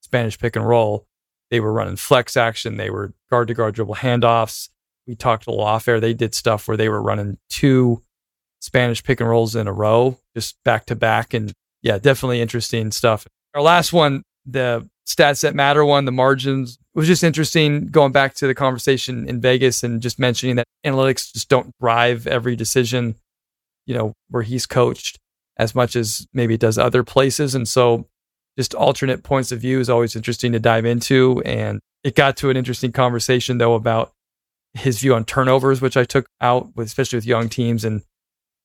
Spanish 0.01 0.39
pick 0.39 0.57
and 0.57 0.67
roll. 0.67 1.07
They 1.51 1.61
were 1.61 1.73
running 1.73 1.97
flex 1.97 2.37
action. 2.37 2.77
They 2.77 2.91
were 2.91 3.13
guard 3.31 3.49
to 3.49 3.55
guard 3.55 3.75
dribble 3.75 3.97
handoffs. 3.97 4.69
We 5.07 5.15
talked 5.15 5.47
a 5.47 5.51
little 5.51 5.65
off 5.65 5.87
air. 5.87 6.01
They 6.01 6.15
did 6.15 6.35
stuff 6.35 6.67
where 6.67 6.77
they 6.77 6.89
were 6.89 7.03
running 7.03 7.39
two 7.49 8.03
Spanish 8.61 9.03
pick 9.03 9.21
and 9.21 9.29
rolls 9.29 9.55
in 9.55 9.69
a 9.69 9.73
row, 9.73 10.19
just 10.35 10.57
back 10.65 10.87
to 10.87 10.97
back. 10.97 11.35
And 11.35 11.53
yeah, 11.83 11.99
definitely 11.99 12.41
interesting 12.41 12.91
stuff. 12.91 13.27
Our 13.55 13.63
last 13.63 13.93
one, 13.93 14.23
the 14.45 14.89
stats 15.07 15.43
that 15.43 15.55
matter 15.55 15.85
one, 15.85 16.05
the 16.05 16.13
margins 16.13 16.79
was 16.95 17.07
just 17.07 17.23
interesting 17.23 17.87
going 17.87 18.13
back 18.13 18.35
to 18.35 18.47
the 18.47 18.55
conversation 18.55 19.29
in 19.29 19.41
Vegas 19.41 19.85
and 19.85 20.03
just 20.03 20.19
mentioning 20.19 20.57
that 20.57 20.67
analytics 20.85 21.33
just 21.33 21.49
don't 21.49 21.71
drive 21.81 22.27
every 22.27 22.57
decision, 22.57 23.15
you 23.87 23.95
know, 23.95 24.15
where 24.31 24.43
he's 24.43 24.67
coached 24.67 25.19
as 25.57 25.75
much 25.75 25.95
as 25.95 26.27
maybe 26.33 26.55
it 26.55 26.61
does 26.61 26.77
other 26.79 27.05
places. 27.05 27.55
And 27.55 27.69
so 27.69 28.09
just 28.57 28.75
alternate 28.75 29.23
points 29.23 29.53
of 29.53 29.61
view 29.61 29.81
is 29.81 29.91
always 29.91 30.17
interesting 30.17 30.53
to 30.53 30.59
dive 30.59 30.85
into. 30.85 31.43
And 31.45 31.81
it 32.05 32.15
got 32.15 32.37
to 32.39 32.51
an 32.51 32.57
interesting 32.57 32.93
conversation 32.93 33.59
though 33.59 33.75
about 33.75 34.13
his 34.75 35.01
view 35.01 35.15
on 35.15 35.25
turnovers, 35.25 35.81
which 35.81 35.97
I 35.97 36.05
took 36.05 36.27
out 36.41 36.75
with, 36.77 36.87
especially 36.87 37.17
with 37.17 37.27
young 37.27 37.49
teams 37.49 37.85
and 37.85 38.03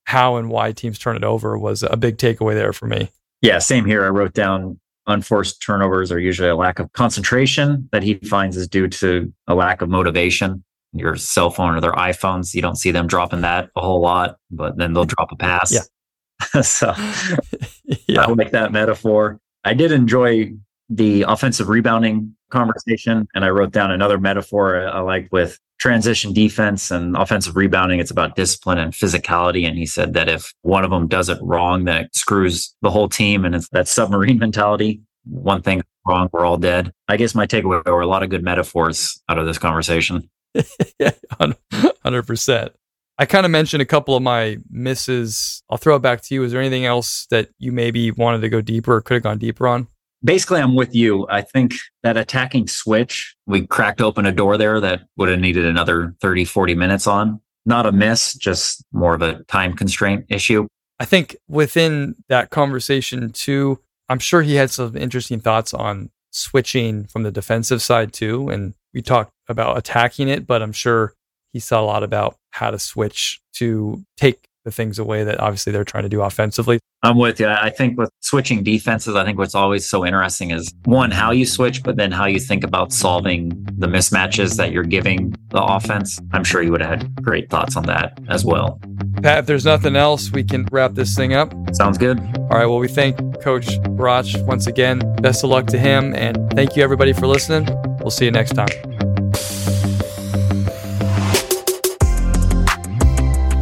how 0.06 0.36
and 0.36 0.50
why 0.50 0.72
teams 0.72 1.00
turn 1.00 1.16
it 1.16 1.24
over 1.24 1.58
was 1.58 1.84
a 1.84 1.96
big 1.98 2.18
takeaway 2.18 2.54
there 2.54 2.74
for 2.74 2.88
me. 2.88 3.10
Yeah, 3.42 3.60
same 3.60 3.86
here. 3.86 4.06
I 4.06 4.10
wrote 4.10 4.34
down 4.34 4.80
unforced 5.08 5.62
turnovers 5.62 6.12
are 6.12 6.20
usually 6.20 6.50
a 6.50 6.56
lack 6.56 6.80
of 6.80 6.92
concentration 6.94 7.90
that 7.92 8.04
he 8.04 8.16
finds 8.16 8.56
is 8.56 8.68
due 8.68 8.88
to 8.88 9.34
a 9.48 9.56
lack 9.56 9.82
of 9.82 9.90
motivation. 9.90 10.64
Your 10.94 11.16
cell 11.16 11.50
phone 11.50 11.76
or 11.76 11.82
their 11.82 11.94
iPhones, 11.94 12.54
you 12.54 12.62
don't 12.62 12.76
see 12.76 12.92
them 12.92 13.08
dropping 13.08 13.42
that 13.42 13.70
a 13.76 13.82
whole 13.82 14.02
lot, 14.02 14.38
but 14.52 14.78
then 14.78 14.94
they'll 14.94 15.06
drop 15.06 15.32
a 15.32 15.36
pass. 15.36 15.72
Yeah. 15.74 16.62
so 16.62 16.94
yeah. 18.08 18.24
I 18.24 18.32
like 18.32 18.52
that 18.52 18.72
metaphor. 18.72 19.40
I 19.64 19.74
did 19.74 19.92
enjoy 19.92 20.54
the 20.90 21.24
offensive 21.24 21.70
rebounding 21.70 22.36
conversation, 22.50 23.28
and 23.34 23.46
I 23.46 23.50
wrote 23.50 23.72
down 23.72 23.92
another 23.92 24.20
metaphor 24.20 24.88
I 24.88 25.00
like 25.00 25.30
with 25.32 25.58
transition 25.82 26.32
defense 26.32 26.92
and 26.92 27.18
offensive 27.18 27.56
rebounding. 27.56 28.00
It's 28.00 28.12
about 28.12 28.36
discipline 28.36 28.78
and 28.78 28.94
physicality. 28.94 29.68
And 29.68 29.78
he 29.78 29.88
said 29.88 30.14
that 30.14 30.30
if 30.30 30.54
one 30.62 30.84
of 30.84 30.92
them 30.92 31.08
does 31.08 31.28
it 31.28 31.40
wrong, 31.42 31.86
that 31.86 32.16
screws 32.16 32.76
the 32.84 32.92
whole 32.92 33.10
team. 33.10 33.46
And 33.46 33.56
it's 33.56 33.68
that 33.70 33.88
submarine 33.88 34.38
mentality. 34.40 35.02
One 35.26 35.64
thing 35.64 35.82
wrong, 36.06 36.30
we're 36.32 36.46
all 36.46 36.58
dead. 36.58 36.92
I 37.08 37.18
guess 37.18 37.34
my 37.34 37.48
takeaway 37.48 37.84
were 37.84 38.02
a 38.02 38.08
lot 38.08 38.22
of 38.22 38.30
good 38.30 38.44
metaphors 38.44 39.20
out 39.28 39.40
of 39.40 39.48
this 39.48 39.58
conversation. 39.58 40.30
yeah, 41.00 41.12
100%. 41.40 42.70
I 43.18 43.26
kind 43.26 43.46
of 43.46 43.52
mentioned 43.52 43.82
a 43.82 43.86
couple 43.86 44.16
of 44.16 44.24
my 44.24 44.58
misses. 44.70 45.64
I'll 45.70 45.78
throw 45.78 45.96
it 45.96 46.02
back 46.02 46.22
to 46.24 46.34
you. 46.34 46.44
Is 46.44 46.52
there 46.52 46.62
anything 46.62 46.86
else 46.86 47.28
that 47.30 47.50
you 47.60 47.72
maybe 47.72 48.12
wanted 48.12 48.42
to 48.42 48.50
go 48.50 48.62
deeper 48.62 48.96
or 48.96 49.02
could 49.02 49.16
have 49.16 49.24
gone 49.24 49.38
deeper 49.38 49.68
on? 49.68 49.88
basically 50.24 50.60
I'm 50.60 50.76
with 50.76 50.96
you. 50.96 51.28
I 51.30 51.42
think 51.42 51.74
that 52.04 52.18
attacking 52.18 52.68
switch, 52.68 53.36
we 53.46 53.66
cracked 53.68 54.02
open 54.02 54.26
a 54.26 54.32
door 54.32 54.58
there 54.58 54.80
that 54.80 55.02
would 55.18 55.30
have 55.30 55.40
needed 55.40 55.66
another 55.66 56.16
30, 56.22 56.46
40 56.46 56.76
minutes 56.76 57.08
on. 57.08 57.42
Not 57.66 57.86
a 57.86 57.92
miss, 57.92 58.34
just 58.34 58.84
more 58.92 59.14
of 59.14 59.22
a 59.22 59.44
time 59.44 59.74
constraint 59.74 60.26
issue. 60.30 60.68
I 61.00 61.06
think 61.06 61.36
within 61.48 62.16
that 62.30 62.50
conversation 62.50 63.32
too, 63.32 63.80
I'm 64.10 64.20
sure 64.20 64.42
he 64.42 64.56
had 64.56 64.72
some 64.72 64.96
interesting 64.96 65.40
thoughts 65.40 65.74
on 65.74 66.10
switching 66.32 67.06
from 67.06 67.24
the 67.24 67.32
defensive 67.32 67.82
side 67.82 68.14
too. 68.14 68.50
And 68.50 68.74
we 68.94 69.02
talked 69.02 69.32
about 69.48 69.78
attacking 69.78 70.28
it, 70.28 70.48
but 70.48 70.62
I'm 70.62 70.72
sure 70.72 71.14
he 71.54 71.60
saw 71.60 71.82
a 71.82 71.86
lot 71.86 72.04
about 72.04 72.38
how 72.52 72.72
to 72.72 72.80
switch 72.80 73.42
to 73.54 74.04
take 74.18 74.48
the 74.64 74.72
things 74.72 75.00
away 75.00 75.24
that 75.24 75.40
obviously 75.40 75.74
they're 75.74 75.84
trying 75.84 76.04
to 76.04 76.10
do 76.10 76.22
offensively. 76.22 76.80
I'm 77.04 77.18
with 77.18 77.40
you. 77.40 77.48
I 77.48 77.72
think 77.72 77.98
with 77.98 78.12
switching 78.20 78.64
defenses, 78.64 79.16
I 79.16 79.26
think 79.26 79.40
what's 79.40 79.56
always 79.56 79.90
so 79.90 80.06
interesting 80.06 80.52
is 80.52 80.72
one, 80.86 81.10
how 81.10 81.32
you 81.32 81.48
switch, 81.48 81.82
but 81.82 81.96
then 81.96 82.12
how 82.12 82.26
you 82.26 82.40
think 82.40 82.64
about 82.64 82.94
solving 82.94 83.50
the 83.78 83.88
mismatches 83.88 84.58
that 84.58 84.72
you're 84.72 84.84
giving 84.84 85.34
the 85.50 85.64
offense. 85.64 86.22
I'm 86.32 86.44
sure 86.44 86.62
you 86.62 86.72
would 86.72 86.82
have 86.82 87.02
had 87.02 87.24
great 87.24 87.50
thoughts 87.50 87.76
on 87.76 87.84
that 87.88 88.20
as 88.30 88.46
well. 88.46 88.80
Pat, 89.24 89.40
if 89.40 89.46
there's 89.48 89.66
nothing 89.66 89.96
else, 89.96 90.32
we 90.32 90.44
can 90.44 90.68
wrap 90.72 90.94
this 90.94 91.16
thing 91.16 91.34
up. 91.34 91.54
Sounds 91.74 91.98
good. 91.98 92.20
All 92.20 92.58
right. 92.58 92.68
Well, 92.68 92.80
we 92.80 92.88
thank 92.88 93.18
Coach 93.42 93.68
Barac 93.82 94.46
once 94.46 94.68
again. 94.68 95.00
Best 95.22 95.44
of 95.44 95.50
luck 95.50 95.66
to 95.68 95.80
him. 95.80 96.14
And 96.14 96.52
thank 96.52 96.76
you, 96.76 96.84
everybody, 96.84 97.14
for 97.14 97.26
listening. 97.26 97.68
We'll 98.00 98.12
see 98.12 98.26
you 98.26 98.32
next 98.32 98.54
time. 98.54 98.91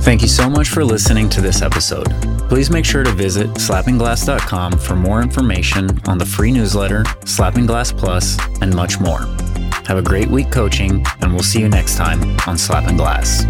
Thank 0.09 0.23
you 0.23 0.27
so 0.27 0.49
much 0.49 0.69
for 0.69 0.83
listening 0.83 1.29
to 1.29 1.39
this 1.39 1.61
episode. 1.61 2.09
Please 2.49 2.71
make 2.71 2.83
sure 2.83 3.03
to 3.03 3.11
visit 3.11 3.47
slappingglass.com 3.49 4.79
for 4.79 4.95
more 4.95 5.21
information 5.21 5.87
on 6.07 6.17
the 6.17 6.25
free 6.25 6.51
newsletter, 6.51 7.05
Slapping 7.25 7.67
Glass 7.67 7.91
Plus, 7.91 8.35
and 8.59 8.75
much 8.75 8.99
more. 8.99 9.19
Have 9.85 9.99
a 9.99 10.01
great 10.01 10.27
week 10.27 10.49
coaching, 10.49 11.05
and 11.21 11.31
we'll 11.31 11.43
see 11.43 11.61
you 11.61 11.69
next 11.69 11.95
time 11.95 12.23
on 12.47 12.57
Slapping 12.57 12.97
Glass. 12.97 13.45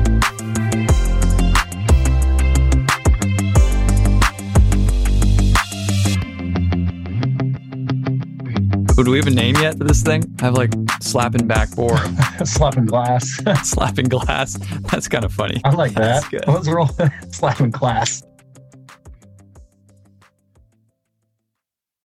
Do 9.03 9.11
we 9.11 9.17
have 9.17 9.27
a 9.27 9.31
name 9.31 9.55
yet 9.55 9.77
for 9.77 9.85
this 9.85 10.03
thing? 10.03 10.25
I 10.41 10.45
have 10.45 10.55
like 10.55 10.73
slapping 11.01 11.47
backboard, 11.47 12.01
slapping 12.43 12.85
glass, 12.85 13.39
slapping 13.63 14.09
glass. 14.09 14.59
That's 14.91 15.07
kind 15.07 15.23
of 15.23 15.31
funny. 15.31 15.61
I 15.63 15.71
like 15.71 15.93
that. 15.93 16.25
Let's 16.45 16.67
roll 16.67 16.89
slapping 17.31 17.71
glass. 17.71 18.23